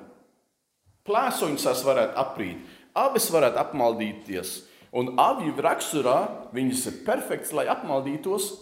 Plēsoņus 1.04 1.66
es 1.68 1.82
varētu 1.84 2.16
aprīt, 2.20 2.60
avis 2.96 3.26
varētu 3.32 3.60
apmaldīties. 3.60 4.54
Un 4.94 5.16
aviju 5.18 5.58
raksturā 5.58 6.18
viņas 6.54 6.84
ir 6.88 7.00
perfekts, 7.04 7.52
lai 7.52 7.66
apmaldītos, 7.68 8.52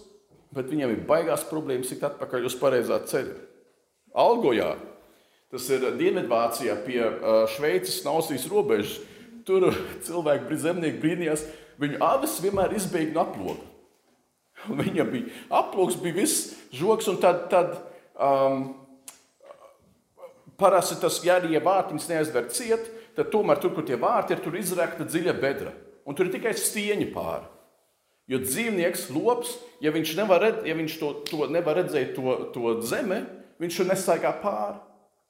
bet 0.56 0.70
viņam 0.72 0.94
ir 0.94 1.04
baigās 1.08 1.44
problēmas 1.48 1.92
tikt 1.92 2.06
atpakaļ 2.08 2.48
uz 2.48 2.56
pareizā 2.58 2.98
ceļa. 3.08 3.36
Algojā, 4.16 4.72
tas 5.52 5.68
ir 5.72 5.84
Dienvidvācijā 6.00 6.76
pie 6.86 7.00
Šveices 7.54 8.00
un 8.02 8.14
Austrijas 8.16 8.48
robežas. 8.50 8.98
Tur 9.46 9.70
cilvēki, 10.06 10.58
zemnieki 10.62 11.00
brīnījās, 11.02 11.44
viņu 11.82 12.00
avis 12.06 12.38
vienmēr 12.42 12.74
izbeigta 12.78 13.16
no 13.16 13.24
aploka. 13.26 13.68
Viņam 14.82 15.08
bija 15.10 15.32
aploks, 15.62 15.98
bija 15.98 16.20
viss 16.20 16.52
žoks, 16.74 17.08
un 17.10 17.18
tad, 17.22 17.48
tad 17.50 17.74
um, 18.14 18.68
Parasti 20.62 21.00
tas, 21.02 21.18
ja 21.26 21.40
arī 21.40 21.56
ja 21.56 21.62
vārtiņas 21.64 22.06
neaizver 22.12 22.46
ciet, 22.54 22.86
tad 23.16 23.32
tomēr 23.32 23.58
tur, 23.58 23.72
kur 23.74 23.86
tie 23.86 23.98
vārti 23.98 24.36
ir, 24.36 24.42
tur 24.44 24.54
izrakta 24.58 25.06
dziļa 25.08 25.34
bedra. 25.42 25.72
Un 26.06 26.14
tur 26.18 26.28
ir 26.28 26.36
tikai 26.36 26.54
stieņi 26.58 27.08
pāri. 27.14 27.48
Jo 28.30 28.38
dzīvnieks, 28.44 29.08
lops, 29.10 29.56
ja 29.82 29.90
viņš, 29.94 30.14
nevar, 30.20 30.46
ja 30.66 30.76
viņš 30.78 30.94
to, 31.00 31.10
to 31.26 31.48
nevar 31.50 31.80
redzēt, 31.80 32.14
to, 32.14 32.36
to 32.54 32.76
zemi, 32.86 33.24
viņš 33.62 33.80
to 33.80 33.88
nesaigā 33.90 34.30
pāri. 34.42 34.78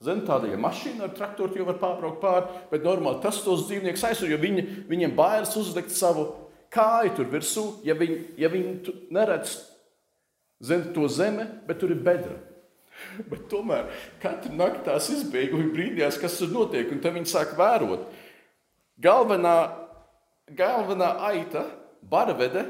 Zem 0.02 0.24
tāda, 0.26 0.50
ja 0.50 0.58
mašīna 0.58 1.06
ar 1.06 1.12
traktoru 1.14 1.60
jau 1.60 1.66
var 1.68 1.78
pārbraukt 1.80 2.20
pāri, 2.20 2.62
bet 2.72 2.84
normāli 2.84 3.22
tas 3.22 3.38
tos 3.44 3.68
dzīvniekus 3.68 4.02
aizsver, 4.08 4.32
jo 4.34 4.38
viņi, 4.42 4.64
viņiem 4.90 5.12
bailes 5.16 5.54
uzlikt 5.56 5.94
savu 5.94 6.26
kāju 6.74 7.12
tur 7.16 7.28
virsū, 7.30 7.64
ja 7.86 7.94
viņi, 7.96 8.18
ja 8.42 8.50
viņi 8.52 8.96
neredz 9.14 9.60
zem 10.62 10.88
to 10.94 11.06
zemi, 11.10 11.46
bet 11.68 11.78
tur 11.82 11.94
ir 11.94 12.02
bedra. 12.02 12.34
Bet 13.30 13.46
tomēr 13.52 13.90
katru 14.22 14.54
nakti 14.56 14.86
tās 14.88 15.10
izbēga 15.14 15.58
un 15.58 15.72
brīdījās, 15.74 16.20
kas 16.22 16.38
tur 16.40 16.52
notiek. 16.54 16.90
Un 16.92 17.02
tad 17.04 17.16
viņi 17.16 17.32
sāk 17.32 17.56
vērot. 17.58 18.06
Galvenā, 19.02 19.56
galvenā 20.56 21.10
aita, 21.32 21.64
barvede, 22.06 22.66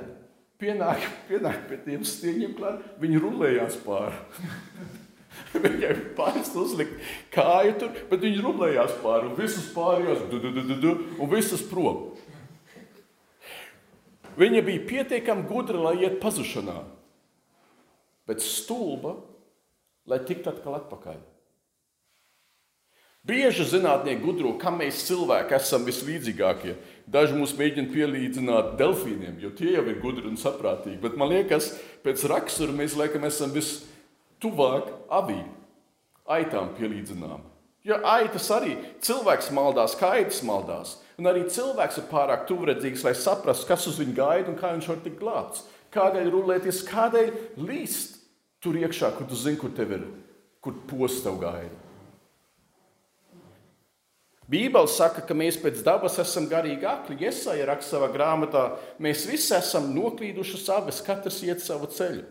pienāk, 0.62 1.04
pienāk 1.28 1.66
pie 1.68 1.78
tiem 1.84 2.04
stieņiem 2.06 2.56
klāt, 2.58 2.82
viņi 3.02 3.22
rulējās 3.22 3.78
pāri. 3.84 4.18
Viņai 5.52 5.92
pāris 6.16 6.50
uzlikt 6.56 7.00
kāju 7.32 7.74
tur, 7.80 7.92
bet 8.10 8.20
viņi 8.24 8.40
rulējās 8.44 8.94
pāri 9.02 9.30
un 9.30 9.36
visas 9.36 9.66
pārējās, 9.74 10.26
du, 10.30 10.40
du, 10.40 10.52
du, 10.54 10.64
du, 10.68 10.76
du, 10.80 10.92
un 11.20 11.30
visas 11.32 11.64
prom. 11.68 12.10
Viņa 14.38 14.62
bija 14.64 14.84
pietiekami 14.88 15.44
gudra, 15.48 15.80
lai 15.88 15.94
iet 16.04 16.18
pazušanā, 16.22 16.78
bet 18.28 18.44
stulba 18.44 19.18
lai 20.08 20.18
tiktu 20.26 20.50
atkal 20.52 20.80
atpakaļ. 20.80 21.20
Bieži 23.22 23.62
zinātnieki 23.70 24.18
gudro, 24.18 24.56
kam 24.58 24.80
mēs 24.80 25.04
cilvēki 25.06 25.54
esam 25.54 25.84
vislīdzīgākie. 25.86 26.72
Daži 27.06 27.36
mūs 27.38 27.52
mēģina 27.54 27.92
pielīdzināt 27.92 28.72
delfīniem, 28.80 29.36
jo 29.38 29.52
tie 29.54 29.76
jau 29.76 29.84
ir 29.86 30.00
gudri 30.02 30.26
un 30.26 30.34
saprātīgi. 30.40 30.98
Bet 31.04 31.14
man 31.20 31.30
liekas, 31.30 31.68
pēc 32.02 32.24
rakstura 32.32 32.74
mēs 32.74 32.96
laikam 32.98 33.22
esam 33.28 33.54
vistuvāk 33.54 34.90
avīm, 35.06 35.46
aitām 36.34 36.72
pielīdzinām. 36.74 37.46
Jo 37.86 38.00
aitas 38.10 38.48
arī 38.54 38.74
cilvēks 39.02 39.52
maldās, 39.54 39.94
kā 39.98 40.16
aitas 40.18 40.42
maldās. 40.46 40.96
Un 41.18 41.30
arī 41.30 41.44
cilvēks 41.50 42.00
ir 42.02 42.10
pārāk 42.10 42.48
tuvredzīgs, 42.50 43.06
lai 43.06 43.14
saprastu, 43.18 43.68
kas 43.70 43.86
uz 43.90 44.02
viņu 44.02 44.16
gaida 44.18 44.50
un 44.50 44.58
kā 44.58 44.74
viņš 44.74 44.90
var 44.90 45.00
tikt 45.06 45.22
glābts. 45.22 45.62
Kādēļ 45.94 46.30
rulēties, 46.34 46.82
kādēļ 46.90 47.32
līst 47.70 48.21
Tur 48.62 48.78
iekšā, 48.78 49.10
kur 49.16 49.26
tu 49.26 49.38
zini, 49.38 49.58
kur 49.58 49.72
tev 49.74 49.96
ir, 49.96 50.04
kur 50.62 50.76
posts 50.86 51.24
tev 51.24 51.40
gaida. 51.42 51.78
Bībele 54.52 54.90
saka, 54.90 55.22
ka 55.24 55.34
mēs 55.34 55.56
pēc 55.62 55.80
dabas 55.86 56.18
esam 56.20 56.44
garīgi 56.50 56.86
akli. 56.86 57.16
Iesaja 57.24 57.64
raksta 57.70 57.96
savā 57.96 58.10
grāmatā, 58.12 58.66
mēs 59.02 59.24
visi 59.30 59.54
esam 59.56 59.88
noklīduši 59.94 60.60
savas, 60.60 61.00
katrs 61.04 61.40
iet 61.46 61.64
savu 61.64 61.88
ceļu. 61.90 62.26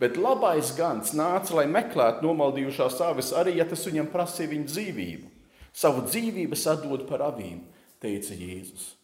Bet 0.00 0.16
labais 0.20 0.72
gans 0.76 1.14
nāca, 1.16 1.54
lai 1.58 1.66
meklētu 1.68 2.24
nomaldījušās 2.24 3.00
avis, 3.04 3.34
arī 3.36 3.58
ja 3.58 3.66
tas 3.68 3.84
viņam 3.88 4.08
prasīja 4.12 4.52
viņa 4.52 4.70
dzīvību. 4.70 5.28
Savu 5.76 6.06
dzīvību 6.06 6.56
atdod 6.72 7.04
par 7.08 7.26
avīm, 7.30 7.66
teica 8.02 8.36
Jēzus. 8.36 8.99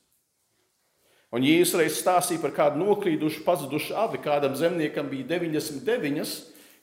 Un 1.34 1.42
Jēzus 1.42 1.74
reiz 1.80 1.96
stāstīja 1.98 2.42
par 2.42 2.52
kādu 2.54 2.80
noklīdušu, 2.84 3.42
pazudušu 3.46 3.96
avi. 3.98 4.20
Kādam 4.22 4.54
zemniekam 4.58 5.08
bija 5.10 5.26
99, 5.34 6.36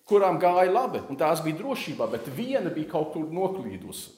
kurām 0.09 0.39
gāja 0.41 0.71
labi, 0.71 0.99
un 1.09 1.19
tās 1.19 1.41
bija 1.45 1.61
drošībā, 1.61 2.09
bet 2.11 2.27
viena 2.35 2.73
bija 2.73 2.91
kaut 2.91 3.13
kur 3.15 3.29
noklīdusi. 3.31 4.11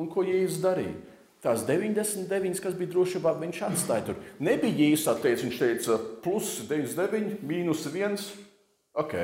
Un 0.00 0.08
ko 0.10 0.24
Jēzus 0.26 0.62
darīja? 0.64 0.96
Tās 1.42 1.64
99, 1.66 2.60
kas 2.62 2.74
bija 2.78 2.90
drošībā, 2.92 3.34
viņš 3.40 3.62
atstāja 3.66 4.06
tur. 4.06 4.18
Nebija 4.42 4.76
Jēzus 4.78 5.08
atteicis, 5.10 5.46
viņš 5.46 5.62
teica, 5.62 5.98
plus 6.22 6.52
99, 6.68 7.40
mīnus 7.46 7.82
1. 7.90 8.18
Ok, 8.98 9.16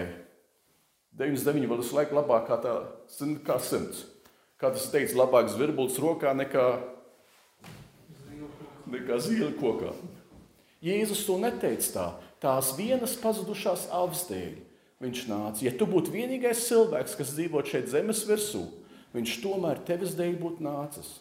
99 1.18 1.70
vēl 1.70 1.82
visu 1.82 1.98
laiku 1.98 2.18
labāk 2.18 2.46
kā, 2.50 2.58
tā, 2.62 2.74
kā 3.46 3.58
100. 3.62 4.02
Kā 4.58 4.72
tas 4.74 4.88
teica, 4.90 5.14
labāk 5.18 5.50
zvirbulis 5.52 5.98
rokā 6.02 6.34
nekā, 6.34 6.66
nekā 8.92 9.18
zīle 9.22 9.52
kokā. 9.58 9.92
Jēzus 10.84 11.24
to 11.26 11.38
neteica 11.42 11.92
tā. 11.94 12.08
Tās 12.38 12.72
vienas 12.78 13.16
pazudušās 13.18 13.88
avas 13.94 14.24
dēļ 14.30 14.58
viņš 15.02 15.22
nāca. 15.30 15.62
Ja 15.66 15.72
tu 15.74 15.88
būtu 15.90 16.12
vienīgais 16.14 16.66
cilvēks, 16.68 17.16
kas 17.18 17.32
dzīvo 17.34 17.62
šeit 17.66 17.88
zemes 17.90 18.24
virsū, 18.28 18.64
viņš 19.14 19.38
tomēr 19.42 19.82
tevis 19.86 20.14
dēļ 20.18 20.36
būtu 20.42 20.66
nācis. 20.66 21.16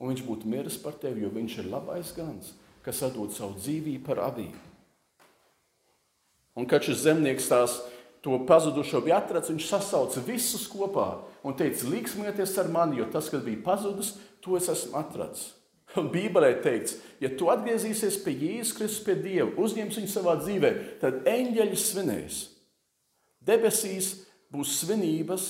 Un 0.00 0.12
viņš 0.12 0.22
būtu 0.28 0.48
miris 0.52 0.76
par 0.80 0.96
tevi, 1.00 1.24
jo 1.24 1.32
viņš 1.32 1.58
ir 1.62 1.68
labais 1.72 2.12
gans, 2.16 2.52
kas 2.84 3.02
atdod 3.04 3.32
savu 3.32 3.56
dzīvību 3.56 4.04
par 4.04 4.20
avīm. 4.28 4.56
Un 6.56 6.68
kad 6.68 6.84
šis 6.84 7.04
zemnieks 7.04 7.48
tās 7.52 7.80
to 8.24 8.38
pazudušo 8.48 9.02
bija 9.04 9.20
atrasts, 9.20 9.52
viņš 9.52 9.68
sasauca 9.68 10.22
visus 10.24 10.64
kopā 10.68 11.10
un 11.44 11.56
teica, 11.56 11.88
līksmieties 11.92 12.56
ar 12.60 12.72
mani, 12.72 13.00
jo 13.00 13.08
tas, 13.12 13.28
kas 13.32 13.44
bija 13.44 13.60
pazudis, 13.64 14.14
to 14.44 14.56
es 14.56 14.68
esmu 14.72 14.96
atrasts. 15.00 15.55
Un 16.00 16.10
Bībelē 16.12 16.50
teikts, 16.64 16.98
ja 17.22 17.30
tu 17.32 17.48
atgriezīsies 17.52 18.18
pie 18.24 18.34
Jēzus 18.36 18.74
Kristus, 18.76 19.04
pie 19.06 19.16
Dieva, 19.20 19.48
uzņems 19.62 19.96
viņu 20.00 20.10
savā 20.12 20.36
dzīvē, 20.42 20.72
tad 21.00 21.22
eņģeļi 21.30 21.78
svinēs. 21.80 22.40
Debesīs 23.46 24.10
būs 24.52 24.80
svinības 24.82 25.46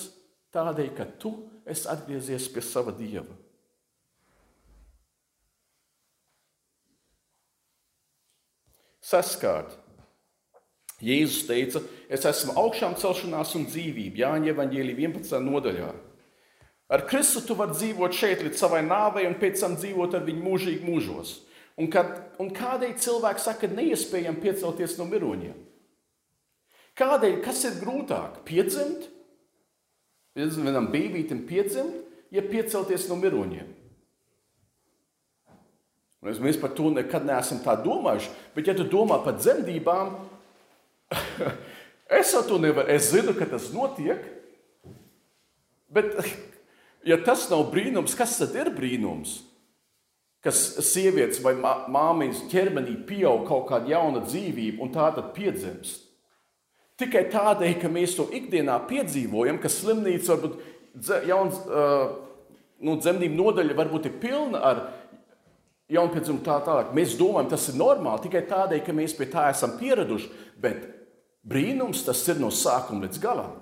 tādēļ, 0.55 0.93
ka 0.97 1.09
tu 1.21 1.35
esi 1.67 1.89
atgriezies 1.91 2.47
pie 2.53 2.63
sava 2.63 2.95
Dieva. 2.95 3.35
Saskārt. 9.07 9.77
Jēzus 11.03 11.45
teica, 11.47 11.83
es 12.09 12.25
esmu 12.25 12.55
augšām 12.57 12.95
celšanās 12.99 13.53
un 13.59 13.67
dzīvība, 13.69 14.23
Jāņa 14.23 14.55
Evanģēlī 14.55 14.95
11. 14.97 15.43
nodaļā. 15.45 15.91
Ar 16.87 17.03
Kristu 17.09 17.43
tu 17.43 17.57
vari 17.59 17.75
dzīvot 17.75 18.15
šeit 18.15 18.45
līdz 18.47 18.61
savai 18.61 18.85
nāvei 18.87 19.27
un 19.27 19.35
pēc 19.41 19.59
tam 19.63 19.75
dzīvot 19.79 20.15
ar 20.15 20.23
viņu 20.27 20.45
mūžīgi 20.45 20.87
mūžos. 20.87 21.33
Un, 21.77 21.91
kad, 21.93 22.13
un 22.41 22.53
kādēļ 22.55 22.95
cilvēki 23.03 23.43
saka, 23.43 23.67
ka 23.67 23.77
neiespējami 23.77 24.41
piecelties 24.41 24.95
no 25.01 25.09
miroņiem? 25.11 25.57
Kādēļ, 26.97 27.41
kas 27.45 27.65
ir 27.69 27.81
grūtāk? 27.83 28.41
Piedzimt? 28.49 29.11
Vienam 30.37 30.89
bībītam 30.93 31.43
piedzimt, 31.49 31.99
ja 32.33 32.45
piecelties 32.45 33.09
no 33.11 33.19
miroņiem. 33.21 33.75
Mēs 36.27 36.59
par 36.59 36.73
to 36.75 36.89
nekad 36.91 37.27
neesam 37.29 37.61
tā 37.63 37.77
domājuši, 37.79 38.33
bet 38.57 38.71
ja 38.71 38.75
tu 38.75 38.87
domā 38.89 39.21
par 39.25 39.37
dzemdībām, 39.39 40.17
es 42.19 42.33
to 42.49 42.59
nevaru. 42.63 42.89
Es 42.91 43.13
zinu, 43.13 43.37
ka 43.37 43.47
tas 43.51 43.69
notiek, 43.75 44.25
bet 45.93 46.17
ja 47.07 47.19
tas 47.23 47.47
nav 47.51 47.69
brīnums, 47.73 48.17
kas 48.19 48.37
tad 48.41 48.57
ir 48.59 48.73
brīnums? 48.75 49.39
Kas 50.45 50.61
sievietes 50.93 51.41
vai 51.43 51.57
māmiņas 51.59 52.45
ķermenī 52.53 52.99
pieaug 53.09 53.47
kaut 53.49 53.67
kāda 53.71 53.91
jauna 53.95 54.23
dzīvība 54.27 54.85
un 54.85 54.93
tā 54.95 55.09
tad 55.17 55.33
piedzimst. 55.35 56.05
Tikai 56.97 57.27
tādēļ, 57.33 57.75
ka 57.81 57.91
mēs 57.93 58.15
to 58.17 58.29
ikdienā 58.33 58.77
piedzīvojam, 58.89 59.59
ka 59.61 59.69
slimnīca 59.69 60.37
varbūt 60.37 61.25
jauns, 61.29 61.59
nu, 62.81 62.95
dzemdību 63.01 63.37
nodaļa 63.37 63.77
varbūt 63.77 64.09
ir 64.09 64.15
pilna 64.23 64.63
ar 64.65 64.83
jaunpiedzimumu 65.93 66.45
tā 66.47 66.57
tālāk. 66.67 66.95
Mēs 66.97 67.19
domājam, 67.19 67.51
tas 67.53 67.69
ir 67.71 67.79
normāli 67.79 68.27
tikai 68.27 68.47
tādēļ, 68.49 68.83
ka 68.87 68.95
mēs 68.97 69.15
pie 69.19 69.29
tā 69.31 69.49
esam 69.53 69.77
pieraduši, 69.81 70.31
bet 70.63 70.87
brīnums 71.47 72.03
tas 72.07 72.23
ir 72.31 72.41
no 72.43 72.51
sākuma 72.55 73.07
līdz 73.07 73.23
galam. 73.23 73.55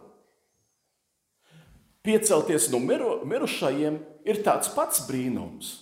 Piecelties 2.05 2.69
no 2.69 2.83
miru, 2.85 3.23
mirušajiem 3.25 3.97
ir 4.29 4.43
tāds 4.45 4.69
pats 4.75 5.07
brīnums. 5.09 5.81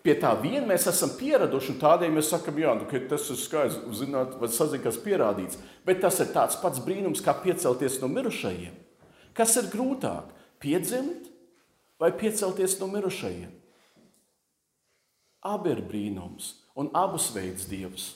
Pie 0.00 0.14
tā 0.16 0.30
vien 0.40 0.64
mēs 0.64 0.86
esam 0.88 1.10
pieraduši, 1.18 1.74
un 1.74 1.80
tādēļ 1.82 2.14
mēs 2.14 2.30
sakām, 2.32 2.56
jā, 2.62 2.72
nu, 2.78 2.86
tas 2.88 3.26
ir 3.28 3.36
skaisti, 3.36 3.90
zināt, 3.98 4.38
vai 4.40 4.48
sazināties, 4.48 4.84
kas 4.86 5.00
pierādīts. 5.04 5.58
Bet 5.84 6.00
tas 6.00 6.16
ir 6.24 6.30
tāds 6.32 6.56
pats 6.62 6.80
brīnums, 6.80 7.20
kā 7.20 7.34
piecelties 7.42 7.98
no 8.00 8.08
mirušajiem. 8.08 8.78
Kas 9.36 9.58
ir 9.60 9.68
grūtāk? 9.72 10.32
Piedzimt 10.60 11.28
vai 12.00 12.10
piecelties 12.16 12.78
no 12.80 12.88
mirušajiem? 12.92 13.52
Abi 15.44 15.72
ir 15.72 15.84
brīnums, 15.84 16.54
un 16.76 16.88
abus 16.96 17.28
veids 17.36 17.68
Dievs. 17.68 18.14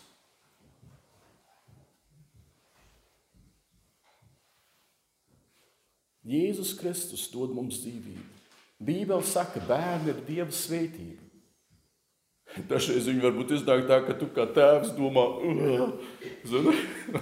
Jēzus 6.24 6.72
Kristus 6.78 7.26
dod 7.32 7.52
mums 7.52 7.82
dzīvību. 7.82 8.24
Bībele 8.84 9.24
saka, 9.28 9.60
ka 9.60 9.68
bērni 9.68 10.12
ir 10.12 10.22
Dieva 10.26 10.52
svētība. 10.52 11.20
Dažreiz 12.70 13.08
viņi 13.08 13.24
varbūt 13.24 13.54
iznāk 13.58 13.86
tā, 13.88 14.00
ka 14.06 14.16
tu 14.18 14.28
kā 14.32 14.46
tēvs 14.56 14.94
domā, 14.96 15.24
zini, 16.48 16.74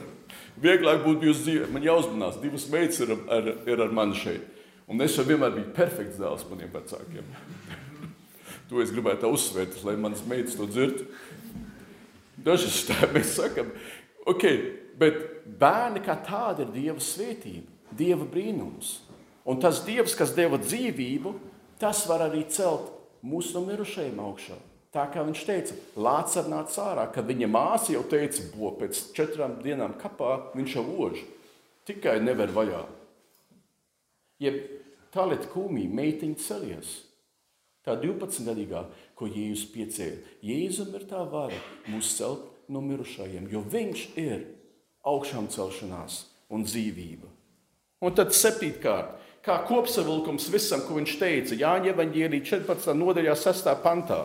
vieglāk 0.64 1.02
būtu 1.06 1.30
jūs 1.30 1.42
dzīvē. 1.46 1.70
Man 1.74 1.86
jāuzmanās, 1.86 2.40
divas 2.42 2.68
meitas 2.72 3.02
ir 3.02 3.14
ar, 3.16 3.50
ir 3.68 3.84
ar 3.84 3.94
mani 3.94 4.18
šeit. 4.18 4.46
Un 4.90 5.00
es 5.02 5.14
jau 5.16 5.24
vienmēr 5.26 5.54
biju 5.54 5.74
perfekts 5.76 6.20
dēls 6.20 6.46
maniem 6.50 6.72
vecākiem. 6.74 7.28
to 8.68 8.82
es 8.82 8.92
gribētu 8.94 9.30
uzsvērt, 9.32 9.82
lai 9.86 9.96
manas 10.00 10.24
meitas 10.28 10.58
to 10.58 10.68
dzird. 10.70 11.04
Dažas 12.42 12.82
tā 12.88 13.06
mēs 13.14 13.36
sakam, 13.38 13.70
ok, 14.28 14.46
bet 14.98 15.20
bērni 15.58 16.02
kā 16.04 16.16
tādi 16.26 16.66
ir 16.66 16.74
Dieva 16.74 17.02
svētība, 17.02 17.71
Dieva 17.98 18.26
brīnums. 18.28 19.00
Un 19.48 19.58
tas 19.62 19.82
Dievs, 19.86 20.14
kas 20.18 20.34
deva 20.36 20.60
dzīvību, 20.62 21.34
tas 21.82 22.04
var 22.06 22.28
arī 22.28 22.44
celt 22.50 22.92
mūsu 23.26 23.56
no 23.56 23.64
mirušajiem 23.66 24.20
augšā. 24.22 24.58
Tā 24.92 25.06
kā 25.08 25.22
viņš 25.24 25.44
teica, 25.48 25.76
Lācis 25.96 26.48
nāca 26.52 26.82
ārā, 26.90 27.06
kad 27.14 27.24
viņa 27.24 27.48
māsa 27.48 27.94
jau 27.94 28.02
teica, 28.04 28.44
bo 28.52 28.74
pēc 28.76 29.06
četrām 29.16 29.56
dienām 29.64 29.96
kapā 30.00 30.52
viņš 30.52 30.74
jau 30.76 30.84
ož. 31.06 31.22
Tikai 31.88 32.18
nevar 32.20 32.52
vaļā. 32.52 32.82
Jeb 34.42 34.60
talet 35.14 35.48
kūmī 35.50 35.86
meitiņa 35.88 36.44
celies. 36.44 36.92
Tā 37.82 37.96
12-gadīgā, 37.98 38.84
ko 39.18 39.26
Jēzus 39.26 39.66
piecēla. 39.72 40.36
Jēzum 40.44 40.92
ir 40.94 41.08
tā 41.10 41.24
vara 41.26 41.58
mūs 41.88 42.12
celt 42.18 42.44
no 42.70 42.82
mirušajiem, 42.84 43.48
jo 43.50 43.64
viņš 43.72 44.04
ir 44.22 44.44
augšām 45.08 45.48
celšanās 45.50 46.26
un 46.52 46.68
dzīvība. 46.68 47.26
Un 48.02 48.14
tad 48.18 48.34
septītkārt, 48.34 49.14
kā 49.46 49.60
kopsavilkums 49.68 50.48
visam, 50.50 50.82
ko 50.86 50.98
viņš 50.98 51.18
teica, 51.20 51.58
Jāņa 51.58 51.92
Evanģēlī 51.92 52.42
14. 52.46 52.96
nodaļā 52.98 53.36
6. 53.38 53.70
pantā. 53.84 54.24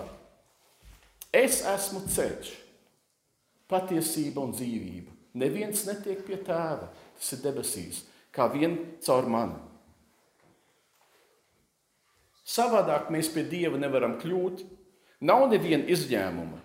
Es 1.35 1.61
esmu 1.67 2.01
ceļš, 2.09 2.49
patiesība 3.69 4.41
un 4.41 4.55
dzīvība. 4.55 5.13
Neviens 5.37 5.83
netiek 5.85 6.23
pie 6.25 6.39
tēva, 6.41 6.89
tas 7.19 7.33
ir 7.35 7.43
debesīs, 7.43 8.01
kā 8.33 8.47
vien 8.49 8.79
caur 9.05 9.29
mani. 9.29 9.59
Savādāk 12.47 13.11
mēs 13.11 13.29
pie 13.33 13.43
Dieva 13.45 13.77
nevaram 13.77 14.15
kļūt. 14.21 14.63
Nav 15.27 15.49
neviena 15.51 15.83
izņēmuma. 15.91 16.61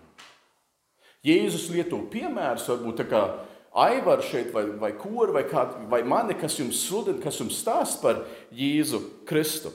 Jēzus 1.27 1.69
lieto 1.73 1.99
piemērus, 2.11 2.69
varbūt 2.71 3.01
tā 3.01 3.05
kā 3.09 3.21
Aivars 3.73 4.27
šeit, 4.29 4.51
vai, 4.53 4.67
vai 4.77 4.91
kori, 4.93 5.33
vai, 5.33 5.43
kā, 5.49 5.63
vai 5.89 6.03
mani, 6.05 6.35
kas 6.37 6.59
jums 6.59 6.83
sludina, 6.85 7.21
kas 7.23 7.39
jums 7.41 7.57
stāsta 7.63 8.03
par 8.03 8.19
Jēzu 8.53 8.99
Kristu. 9.25 9.71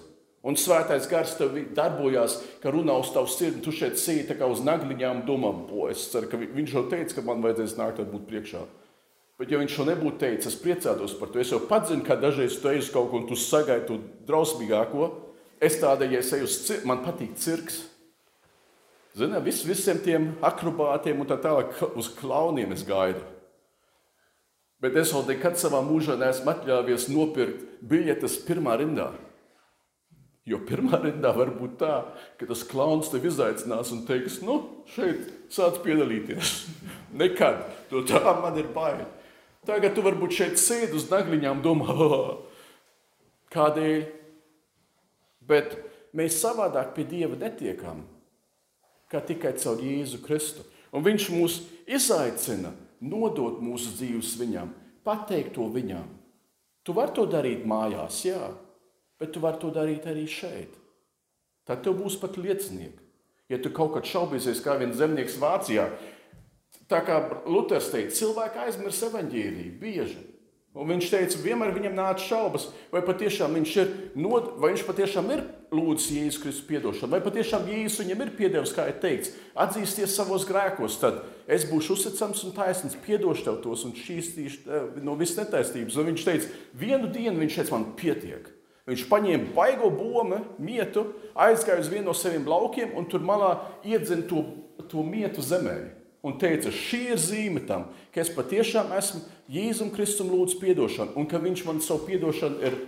Un 0.46 0.54
svētais 0.54 1.08
gars 1.10 1.32
tev 1.34 1.56
darbojās, 1.74 2.36
ka 2.62 2.70
runā 2.70 2.94
uz 3.02 3.10
tavu 3.10 3.26
sirdi. 3.26 3.58
Tu 3.64 3.74
šeit 3.74 3.98
sēdi 3.98 4.36
kā 4.38 4.46
uz 4.46 4.62
nagliņām, 4.62 5.24
domā, 5.26 5.50
o, 5.74 5.88
es 5.90 6.06
ceru, 6.12 6.30
ka 6.30 6.38
viņš 6.38 6.74
jau 6.76 6.84
teica, 6.92 7.16
ka 7.16 7.24
man 7.26 7.42
vajadzēs 7.42 7.74
nākt 7.80 8.04
būt 8.06 8.28
priekšā. 8.28 8.62
Bet, 9.38 9.50
ja 9.50 9.58
viņš 9.60 9.74
to 9.78 9.86
nebūtu 9.86 10.18
teicis, 10.22 10.54
es 10.54 10.60
priecātos 10.62 11.14
par 11.18 11.30
to. 11.30 11.42
Es 11.42 11.50
jau 11.54 11.60
pats 11.66 11.90
zinu, 11.90 12.06
ka 12.06 12.16
dažreiz 12.18 12.56
tu 12.58 12.70
ej 12.70 12.80
uz 12.82 12.90
kaut 12.94 13.10
ko 13.10 13.20
un 13.20 13.26
tu 13.26 13.38
sagaidi 13.38 13.86
to 13.86 13.98
drausmīgāko. 14.30 15.10
Es 15.62 15.78
tādēļ, 15.82 16.14
ja 16.14 16.22
es 16.22 16.32
eju 16.34 16.46
uz 16.46 16.56
cirku, 16.66 16.86
man 16.90 17.02
patīk 17.02 17.34
cirks. 17.38 17.82
Zini, 19.18 19.38
vis, 19.42 19.64
visiem 19.66 19.98
tiem 20.02 20.30
akrobātiem 20.46 21.18
un 21.18 21.26
tā 21.26 21.38
tālāk 21.42 21.74
uz 21.98 22.10
klauniem 22.18 22.74
es 22.74 22.86
gaidu. 22.86 23.22
Bet 24.82 24.94
es 24.98 25.10
vēl 25.10 25.24
nekad 25.32 25.58
savā 25.58 25.80
mūžā 25.82 26.14
neesmu 26.20 26.52
atļāvies 26.52 27.08
nopirkt 27.10 27.64
biļetes 27.82 28.36
pirmā 28.46 28.76
rindā. 28.78 29.10
Jo 30.48 30.60
pirmā 30.64 31.00
rindā 31.02 31.32
var 31.36 31.50
būt 31.52 31.74
tā, 31.82 31.94
ka 32.40 32.46
tas 32.48 32.62
klauns 32.64 33.10
tevi 33.12 33.28
izaicinās 33.28 33.90
un 33.92 34.04
teiks, 34.08 34.38
nu, 34.46 34.60
šeit 34.94 35.26
sāc 35.52 35.82
piedalīties. 35.84 36.52
Nekad. 37.20 37.66
To 37.90 38.04
tā 38.06 38.22
man 38.42 38.56
ir 38.60 38.70
bail. 38.72 39.04
Tagad 39.68 39.92
tu 39.96 40.04
varbūt 40.06 40.36
šeit 40.38 40.60
sēdi 40.62 40.96
uz 40.96 41.08
nagliņām, 41.10 41.60
domā, 41.64 41.90
oh, 41.92 42.30
kādēļ. 43.52 44.06
Bet 45.48 45.74
mēs 46.16 46.38
savādāk 46.40 46.94
pie 46.96 47.04
Dieva 47.08 47.36
netiekam, 47.40 48.04
kā 49.10 49.20
tikai 49.24 49.56
caur 49.60 49.82
Jēzu 49.82 50.22
Kristu. 50.24 50.64
Un 50.94 51.04
Viņš 51.04 51.28
mūs 51.34 51.58
izaicina 51.84 52.72
nodot 53.00 53.60
mūsu 53.62 53.94
dzīves 53.98 54.36
Viņam, 54.40 54.72
pateikt 55.06 55.54
to 55.56 55.68
Viņam. 55.72 56.06
Tu 56.84 56.94
vari 56.96 57.14
to 57.14 57.26
darīt 57.28 57.66
mājās, 57.68 58.22
jā, 58.24 58.52
bet 59.20 59.34
tu 59.34 59.42
vari 59.44 59.60
to 59.60 59.72
darīt 59.74 60.06
arī 60.08 60.24
šeit. 60.30 60.72
Tad 61.68 61.82
tev 61.84 61.98
būs 61.98 62.16
pat 62.20 62.38
liecinieki. 62.40 63.04
Ja 63.52 63.58
tu 63.60 63.72
kaut 63.72 63.94
kad 63.94 64.08
šaubīsies, 64.08 64.62
kā 64.64 64.76
viens 64.80 64.96
zemnieks 64.96 65.36
Vācijā, 65.40 65.88
tā 66.88 67.00
kā 67.04 67.20
Luters 67.48 67.90
teica, 67.92 68.14
cilvēki 68.16 68.64
aizmirst 68.64 69.06
evaņģēlīju 69.08 69.76
bieži. 69.80 70.20
Un 70.78 70.88
viņš 70.92 71.10
teica, 71.12 71.40
vienmēr 71.42 71.72
viņam 71.74 71.96
nāca 71.96 72.24
šaubas, 72.24 72.68
vai 72.92 73.00
patiešām 73.04 73.56
viņš 73.56 73.76
ir, 73.82 73.94
nod, 74.20 74.52
vai 74.60 74.74
viņš 74.74 74.84
patiešām 74.88 75.32
ir 75.34 75.44
lūdzis 75.74 76.12
Jēzus 76.14 76.40
Kristus 76.42 76.66
piedošanu, 76.68 77.12
vai 77.12 77.20
patiešām 77.24 77.66
Jēzus 77.68 78.02
viņam 78.02 78.22
ir 78.24 78.30
piedevis, 78.38 78.74
kā 78.76 78.86
ir 78.90 79.00
teikts, 79.02 79.34
atzīsties 79.58 80.14
savos 80.16 80.46
grēkos, 80.48 80.96
tad 81.02 81.20
es 81.50 81.66
būšu 81.68 81.96
uzticams 81.96 82.44
un 82.48 82.54
taisnīgs, 82.56 83.00
piedošu 83.04 83.44
tev 83.46 83.58
tos 83.64 83.84
un 83.88 83.96
šķīstīšu 83.96 84.62
eh, 84.64 84.86
no 85.04 85.16
visas 85.20 85.42
netaisnības. 85.42 85.98
Un 85.98 86.08
viņš 86.12 86.24
teica, 86.28 86.54
vienu 86.78 87.10
dienu 87.12 87.42
viņš 87.42 87.60
teica, 87.60 87.74
man 87.76 87.90
pietiek. 87.98 88.48
Viņš 88.88 89.04
paņēma 89.10 89.52
baigo 89.52 89.90
bomu, 89.92 90.40
mietu, 90.64 91.10
aizgāja 91.36 91.82
uz 91.82 91.92
vienu 91.92 92.08
no 92.08 92.16
saviem 92.16 92.48
laukiem 92.48 92.96
un 92.96 93.04
tur 93.10 93.20
malā 93.20 93.58
iedzina 93.84 94.24
to, 94.30 94.46
to 94.88 95.04
mietu 95.04 95.44
zemē 95.44 95.76
un 96.24 96.38
teica, 96.40 96.70
šī 96.74 97.02
ir 97.12 97.20
zīme 97.20 97.62
tam, 97.68 97.88
ka 98.12 98.22
es 98.22 98.30
patiešām 98.34 98.90
esmu 98.98 99.22
Jēzum 99.52 99.92
Kristum 99.94 100.32
lūdzu 100.32 100.58
piedošanu, 100.60 101.14
un 101.16 101.28
ka 101.30 101.40
viņš 101.40 101.64
man 101.68 101.78
savu 101.84 102.08
piedošanu 102.08 102.64
ir 102.66 102.78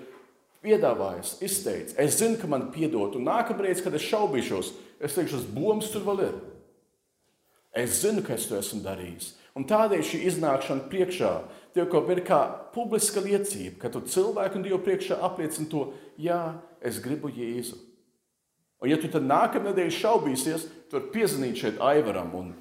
piedāvājis, 0.65 1.37
izteicis. 1.45 1.97
Es 1.99 2.19
zinu, 2.21 2.39
ka 2.41 2.49
man 2.51 2.69
piedod, 2.75 3.17
un 3.17 3.27
nākamreiz, 3.29 3.83
kad 3.85 3.95
es 3.97 4.07
šaubīšos, 4.09 4.73
es 5.01 5.17
teikšu, 5.17 5.41
tas 5.41 5.53
bombs 5.55 5.91
tur 5.93 6.05
vēl 6.07 6.25
ir. 6.27 6.39
Es 7.81 8.01
zinu, 8.03 8.25
ka 8.27 8.35
es 8.37 8.49
to 8.51 8.59
esmu 8.59 8.83
darījis. 8.85 9.35
Un 9.59 9.67
tādēļ 9.67 10.03
šī 10.07 10.21
iznākšana 10.31 10.87
priekšā 10.91 11.31
tev 11.75 11.89
kaut 11.91 12.11
ir 12.13 12.23
kā 12.27 12.41
publiska 12.75 13.23
liecība, 13.23 13.79
ka 13.83 13.91
tu 13.93 14.03
cilvēku 14.07 14.59
un 14.59 14.67
Dievu 14.67 14.81
priekšā 14.85 15.19
apliecini 15.27 15.71
to, 15.71 15.89
jā, 16.19 16.59
es 16.83 17.01
gribu 17.03 17.31
Jēzu. 17.35 17.79
Un 18.81 18.89
ja 18.89 18.97
tu 18.97 19.11
tad 19.13 19.27
nākamā 19.27 19.71
nedēļa 19.71 19.97
šaubīsies, 19.99 20.69
tu 20.89 20.97
vari 20.97 21.11
piezvanīt 21.15 21.59
šeit 21.61 21.83
Aivaram 21.85 22.31
un 22.39 22.55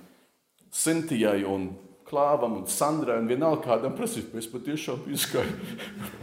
Sintijai 0.75 1.45
un 1.47 1.71
Klāvam 2.09 2.57
un 2.57 2.65
Sandrai 2.69 3.19
un 3.21 3.29
vienalga 3.29 3.67
kādam 3.67 3.93
prasīt, 3.97 4.33
mēs 4.33 4.49
patiešām 4.49 5.05
izskaidrojam. 5.13 6.18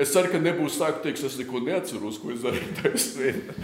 Es 0.00 0.12
ceru, 0.14 0.32
ka 0.32 0.40
nebūs 0.40 0.80
tā, 0.80 0.90
ka 0.94 1.04
teiks, 1.04 1.24
es 1.28 1.38
neko 1.40 1.62
neatceros, 1.64 2.18
ko 2.22 2.32
es 2.34 2.44
darīju 2.44 2.74
taisnība. 2.80 3.56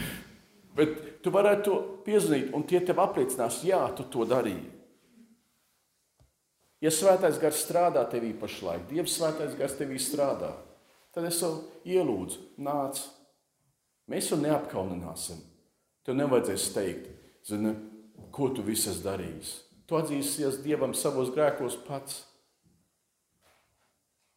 Bet 0.76 0.96
tu 1.24 1.32
varētu 1.32 1.64
to 1.66 1.76
piezvanīt, 2.06 2.52
un 2.54 2.66
tie 2.68 2.82
tev 2.84 3.00
apliecinās, 3.02 3.62
jā, 3.64 3.80
tu 3.96 4.04
to 4.12 4.26
darīji. 4.28 4.68
Ja 6.84 6.92
svētais 6.92 7.40
gars 7.40 7.62
strādā 7.64 8.02
tevī 8.12 8.34
pašlaik, 8.36 8.84
Dievs 8.90 9.16
svētais 9.16 9.56
gars 9.56 9.78
tevī 9.78 9.96
strādā, 10.02 10.52
tad 11.16 11.24
es 11.24 11.40
tev 11.40 11.62
ielūdzu, 11.88 12.42
nāc. 12.60 13.00
Mēs 14.06 14.28
to 14.30 14.36
neapkaunināsim. 14.38 15.40
Tev 16.06 16.18
nevajadzēs 16.20 16.66
teikt, 16.76 17.08
zini, 17.48 17.72
ko 18.30 18.52
tu 18.54 18.62
viss 18.62 18.86
esi 18.92 19.02
darījis. 19.02 19.52
Tu 19.86 19.96
atzīsies 19.98 20.60
Dievam 20.62 20.92
savos 20.94 21.32
grēkos 21.34 21.78
pats. 21.86 22.20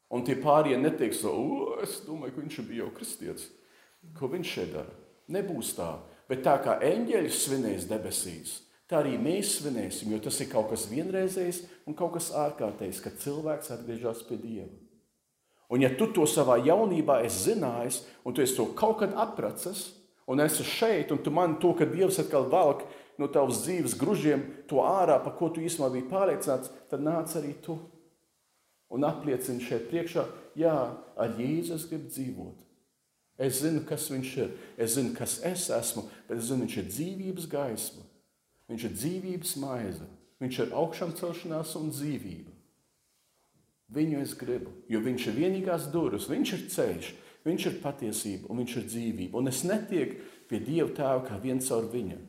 Un 0.09 0.23
tie 0.25 0.35
pārējie 0.41 0.79
neteiks, 0.81 1.21
o, 1.29 1.75
es 1.83 1.99
domāju, 2.05 2.33
ka 2.33 2.41
viņš 2.41 2.61
bija 2.65 2.83
jau 2.83 2.93
kristietis. 2.95 3.49
Ko 4.17 4.29
viņš 4.31 4.55
šeit 4.55 4.73
dara? 4.73 4.95
Nebūs 5.29 5.75
tā. 5.77 5.91
Bet 6.29 6.41
tā 6.45 6.55
kā 6.63 6.77
eņģeļus 6.85 7.37
svinēs 7.45 7.87
debesīs, 7.89 8.55
tā 8.89 9.01
arī 9.01 9.15
mēs 9.21 9.55
svinēsim, 9.59 10.11
jo 10.13 10.19
tas 10.21 10.37
ir 10.41 10.49
kaut 10.51 10.69
kas 10.73 10.87
vienreizējs 10.89 11.63
un 11.89 11.97
kaut 11.97 12.15
kas 12.17 12.29
ārkārtējs, 12.37 13.01
kad 13.05 13.17
cilvēks 13.21 13.73
atgriežas 13.73 14.21
pie 14.27 14.37
Dieva. 14.41 14.69
Un 15.69 15.85
ja 15.85 15.91
tu 15.93 16.07
to 16.13 16.25
savā 16.25 16.57
jaunībā 16.65 17.19
esi 17.25 17.51
zinājis, 17.51 18.01
un 18.25 18.33
tu 18.33 18.45
to 18.57 18.65
kaut 18.77 19.01
kad 19.03 19.13
atpracis, 19.13 19.91
un 20.29 20.41
esi 20.41 20.65
šeit, 20.65 21.13
un 21.13 21.21
tu 21.21 21.33
man 21.33 21.59
to, 21.61 21.75
ka 21.77 21.85
Dievs 21.89 22.17
atkal 22.21 22.49
velk 22.49 22.85
no 23.21 23.29
tavas 23.29 23.61
dzīves 23.65 23.97
gružiem 23.99 24.45
to 24.69 24.81
ārā, 24.85 25.19
par 25.21 25.35
ko 25.37 25.49
tu 25.53 25.61
īstenībā 25.61 25.91
biji 25.93 26.09
pārliecināts, 26.09 26.73
tad 26.89 27.05
nāc 27.05 27.33
arī 27.37 27.53
tu 27.65 27.77
un 28.89 29.05
apliecini 29.05 29.63
šeit 29.63 29.89
priekšā, 29.91 30.25
jā, 30.59 30.75
ar 31.19 31.37
Jēzu 31.37 31.75
es 31.77 31.87
gribu 31.89 32.09
dzīvot. 32.09 32.65
Es 33.39 33.61
zinu, 33.61 33.85
kas 33.87 34.09
viņš 34.11 34.31
ir, 34.41 34.53
es 34.75 34.97
zinu, 34.97 35.13
kas 35.15 35.37
es 35.47 35.69
esmu, 35.71 36.03
bet 36.27 36.41
es 36.41 36.49
zinu, 36.49 36.65
viņš 36.65 36.77
ir 36.81 36.87
dzīvības 36.89 37.45
gaisma, 37.51 38.03
viņš 38.71 38.87
ir 38.89 38.95
dzīvības 38.97 39.53
maize, 39.61 40.07
viņš 40.43 40.59
ir 40.65 40.73
augšām 40.81 41.13
celšanās 41.15 41.75
un 41.79 41.93
dzīvība. 41.93 42.55
Viņu 43.95 44.19
es 44.21 44.35
gribu, 44.37 44.73
jo 44.91 44.99
viņš 45.01 45.29
ir 45.31 45.39
vienīgās 45.39 45.87
durvis, 45.93 46.27
viņš 46.29 46.51
ir 46.57 46.65
ceļš, 46.75 47.13
viņš 47.47 47.69
ir 47.69 47.79
patiesība 47.81 48.51
un 48.51 48.61
viņš 48.61 48.75
ir 48.75 48.89
dzīvība. 48.91 49.39
Un 49.39 49.49
es 49.49 49.63
netieku 49.65 50.19
pie 50.49 50.59
Dieva 50.65 50.91
tēva 50.93 51.23
kā 51.25 51.39
viens 51.41 51.71
caur 51.71 51.87
viņu. 51.89 52.19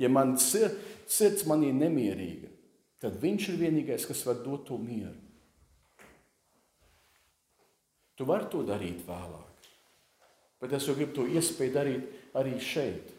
Ja 0.00 0.08
man 0.10 0.38
sir, 0.40 0.72
sirds 1.10 1.44
manī 1.46 1.72
nemierīga, 1.74 2.48
tad 3.02 3.18
viņš 3.22 3.50
ir 3.50 3.60
vienīgais, 3.60 4.06
kas 4.08 4.24
var 4.26 4.40
dot 4.46 4.66
to 4.70 4.78
mieru. 4.80 5.23
Tu 8.14 8.26
vari 8.28 8.46
to 8.50 8.62
darīt 8.66 9.02
vēlāk, 9.08 9.68
bet 10.62 10.74
es 10.76 10.86
jau 10.86 10.94
gribu 10.94 11.16
to 11.16 11.26
iespēju 11.26 11.74
darīt 11.74 12.36
arī 12.38 12.54
šeit, 12.62 13.10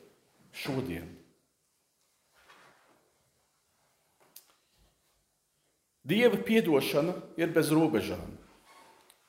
šodien. 0.55 1.09
Dieva 6.05 6.37
piedošana 6.37 7.15
ir 7.41 7.49
bez 7.51 7.71
robežām. 7.73 8.35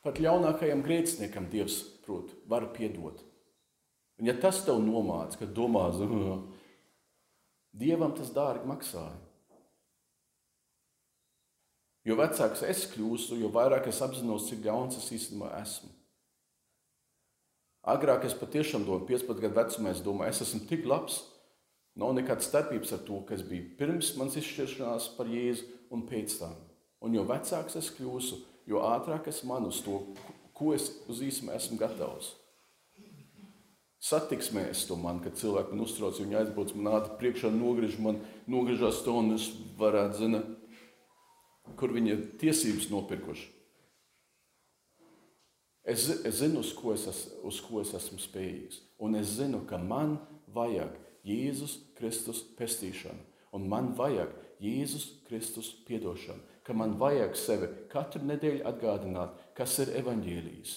Pat 0.04 0.20
ļaunākajam 0.22 0.84
grēciniekam 0.84 1.48
Dievs, 1.50 1.80
prot, 2.04 2.30
var 2.46 2.68
piedot. 2.76 3.24
Un 4.20 4.28
ja 4.28 4.36
tas 4.38 4.60
tev 4.64 4.78
nomāca, 4.84 5.40
ka 5.40 5.48
domā, 5.50 5.88
Dievam 7.80 8.14
tas 8.16 8.30
dārgi 8.32 8.68
maksāja. 8.68 9.25
Jo 12.06 12.14
vecāks 12.20 12.62
es 12.62 12.84
kļūstu, 12.92 13.40
jo 13.42 13.50
vairāk 13.50 13.88
es 13.90 13.98
apzinos, 14.04 14.46
cik 14.46 14.62
ļauns 14.68 14.98
es 15.00 15.08
īstenībā 15.16 15.50
esmu. 15.58 15.90
Agrāk 17.86 18.26
es 18.26 18.34
patiešām 18.34 18.84
domāju, 18.86 19.08
15 19.10 19.42
gadu 19.42 19.58
vecumā, 19.58 19.90
es 19.94 20.02
domāju, 20.02 20.34
es 20.34 20.42
esmu 20.46 20.62
tik 20.70 20.86
labs. 20.86 21.20
Nav 21.98 22.12
nekādas 22.14 22.46
starpības 22.50 22.92
ar 22.94 23.02
to, 23.06 23.20
kas 23.26 23.42
bija 23.46 23.66
pirms 23.78 24.12
manas 24.18 24.36
izšķiršanās 24.38 25.12
par 25.16 25.30
Jēzu 25.32 25.66
un 25.94 26.02
pēc 26.06 26.34
tam. 26.40 26.56
Un 27.02 27.14
jo 27.16 27.22
vecāks 27.26 27.78
es 27.78 27.92
kļūstu, 27.96 28.40
jo 28.70 28.82
ātrāk 28.86 29.30
es 29.30 29.42
manu 29.48 29.70
uz 29.72 29.78
to, 29.86 30.00
ko 30.56 30.74
es 30.76 30.90
uz 31.10 31.22
īstenībā 31.24 31.56
esmu 31.58 31.78
gatavs. 31.80 32.34
Satiksmē 34.06 34.68
es 34.70 34.84
to 34.86 34.98
man, 35.00 35.18
kad 35.24 35.38
cilvēki 35.38 35.72
man 35.72 35.86
uztrauc, 35.86 36.18
viņi 36.20 36.38
aizbrauc 36.42 36.74
man 36.76 36.92
ātri 36.98 37.16
priekšā, 37.22 37.50
nogriež 37.54 37.96
man, 38.02 38.20
nogriežās 38.50 39.00
to, 39.06 39.14
un 39.22 39.34
es 39.38 39.48
varētu 39.80 40.20
zināt, 40.20 40.52
kur 41.78 41.92
viņi 41.96 42.12
ir 42.12 42.24
tiesības 42.40 42.88
nopirkuši. 42.92 43.52
Es, 45.86 46.08
es 46.26 46.40
zinu, 46.40 46.64
uz 46.64 46.72
ko 46.74 46.94
es, 46.96 47.06
es, 47.06 47.20
uz 47.46 47.60
ko 47.62 47.78
es 47.82 47.92
esmu 47.94 48.18
spējīgs. 48.18 48.80
Un 49.02 49.14
es 49.18 49.36
zinu, 49.38 49.62
ka 49.70 49.78
man 49.78 50.16
vajag 50.50 50.96
Jēzus 51.26 51.76
Kristus 51.98 52.42
pestīšanu. 52.58 53.22
Un 53.54 53.68
man 53.70 53.92
vajag 53.98 54.32
Jēzus 54.62 55.06
Kristus 55.28 55.70
piedošanu. 55.86 56.42
Ka 56.66 56.74
man 56.74 56.96
vajag 56.98 57.38
sevi 57.38 57.70
katru 57.92 58.24
nedēļu 58.26 58.66
atgādināt, 58.66 59.38
kas 59.54 59.78
ir 59.84 59.94
evaņģēlijs. 60.00 60.74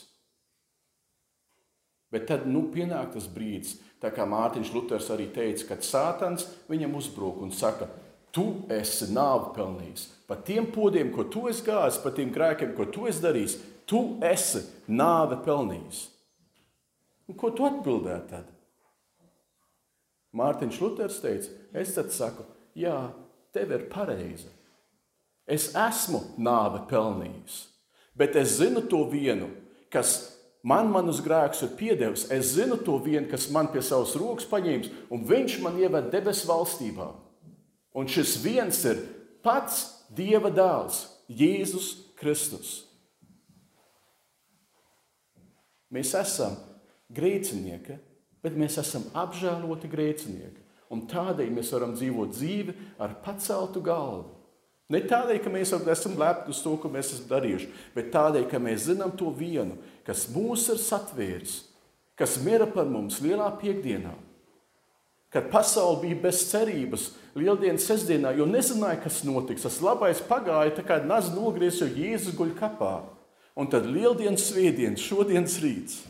Bet 2.13 2.25
tad 2.29 2.45
nu, 2.49 2.67
pienāk 2.73 3.13
tas 3.13 3.27
brīdis, 3.29 3.77
kā 4.01 4.25
Mārtiņš 4.29 4.71
Luters 4.73 5.09
arī 5.13 5.27
teica, 5.33 5.67
kad 5.73 5.85
Sātans 5.85 6.47
viņam 6.69 6.95
uzbruk 6.97 7.41
un 7.45 7.53
saka, 7.53 7.89
tu 8.35 8.45
esi 8.73 9.09
nāvi 9.13 9.53
pelnījis. 9.55 10.05
Par 10.29 10.43
tiem 10.45 10.67
podiem, 10.71 11.09
ko 11.13 11.25
tu 11.31 11.47
esi 11.49 11.65
gājis, 11.65 11.99
par 12.03 12.13
tiem 12.17 12.31
grēkiem, 12.33 12.75
ko 12.77 12.85
tu 12.91 13.07
esi 13.09 13.23
darījis, 13.23 13.57
tu 13.89 14.03
esi 14.25 14.61
nāve 14.87 15.39
pelnījis. 15.45 16.05
Un 17.29 17.37
ko 17.37 17.51
tu 17.53 17.65
atbildētu 17.65 18.29
tad? 18.29 18.47
Mārtiņš 20.37 20.79
Luters 20.83 21.17
teica, 21.23 21.49
es 21.81 21.95
tad 21.95 22.11
saku, 22.13 22.45
jā, 22.77 23.09
tev 23.53 23.73
ir 23.73 23.87
pareizi. 23.89 24.49
Es 25.49 25.71
esmu 25.73 26.21
nāve 26.37 26.83
pelnījis, 26.89 27.63
bet 28.17 28.37
es 28.37 28.59
zinu 28.59 28.83
to 28.89 29.01
vienu, 29.09 29.49
kas 29.89 30.35
man 30.61 30.91
manus 30.93 31.23
grēkus 31.25 31.63
ir 31.65 31.73
piedevis. 31.79 32.27
Es 32.29 32.53
zinu 32.53 32.77
to 32.85 32.99
vienu, 33.01 33.25
kas 33.31 33.47
man 33.53 33.71
pie 33.73 33.81
savas 33.85 34.13
rokas 34.19 34.45
paņēmis, 34.49 34.93
un 35.09 35.25
viņš 35.25 35.57
man 35.65 35.81
ieved 35.81 36.11
debesu 36.13 36.49
valstībā. 36.51 37.09
Un 37.99 38.07
šis 38.07 38.37
viens 38.43 38.83
ir 38.87 39.01
pats 39.43 39.87
Dieva 40.15 40.49
dēls, 40.49 41.03
Jēzus 41.29 41.89
Kristus. 42.17 42.69
Mēs 45.93 46.13
esam 46.17 46.55
grēcinieki, 47.13 47.97
bet 48.41 48.57
mēs 48.57 48.79
esam 48.81 49.05
apžēloti 49.17 49.89
grēcinieki. 49.91 50.65
Un 50.89 51.03
tādēļ 51.09 51.51
mēs 51.53 51.69
varam 51.75 51.93
dzīvot 51.97 52.33
dzīvi 52.33 52.75
ar 53.01 53.19
paceltu 53.25 53.81
galvu. 53.85 54.31
Ne 54.89 55.03
tādēļ, 55.05 55.37
ka 55.43 55.51
mēs 55.53 55.75
esam 55.77 56.15
lepni 56.17 56.55
uz 56.55 56.63
to, 56.65 56.73
ko 56.81 56.89
mēs 56.89 57.11
esam 57.13 57.27
darījuši, 57.29 57.67
bet 57.93 58.09
tādēļ, 58.15 58.47
ka 58.49 58.61
mēs 58.63 58.87
zinām 58.87 59.13
to 59.17 59.29
vienu, 59.29 59.77
kas 60.07 60.25
mūs 60.33 60.65
ir 60.73 60.81
satvēris, 60.81 61.59
kas 62.17 62.39
mira 62.41 62.65
par 62.65 62.89
mums 62.89 63.19
lielā 63.21 63.51
piekdienā. 63.61 64.15
Kad 65.29 65.51
pasaule 65.53 65.99
bija 66.01 66.17
bez 66.23 66.41
cerības, 66.49 67.11
lieldienas 67.37 67.85
sestdienā, 67.85 68.31
jo 68.37 68.47
nezināja, 68.49 68.97
kas 69.03 69.21
notiks. 69.27 69.67
Tas 69.67 69.77
labais 69.85 70.23
pagāja, 70.25 70.73
tā 70.79 70.85
kā 70.87 70.97
nāca 71.05 71.35
nogriezts, 71.35 71.83
jo 71.83 71.89
Jēzus 71.93 72.37
guļ 72.37 72.55
kapā. 72.57 72.95
Un 73.59 73.69
tad 73.69 73.85
lieldienas 73.85 74.47
svētdienas, 74.49 75.03
šodienas 75.03 75.59
rīts, 75.61 76.01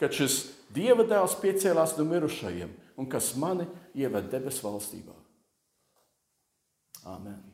kad 0.00 0.12
šis 0.16 0.42
Dieva 0.74 1.06
dēls 1.08 1.38
piecēlās 1.40 1.94
no 1.96 2.04
mirušajiem 2.04 2.74
un 3.00 3.06
kas 3.08 3.32
mani 3.40 3.64
ieved 3.96 4.28
debesu 4.28 4.66
valstībā. 4.66 5.14
Amen. 7.08 7.47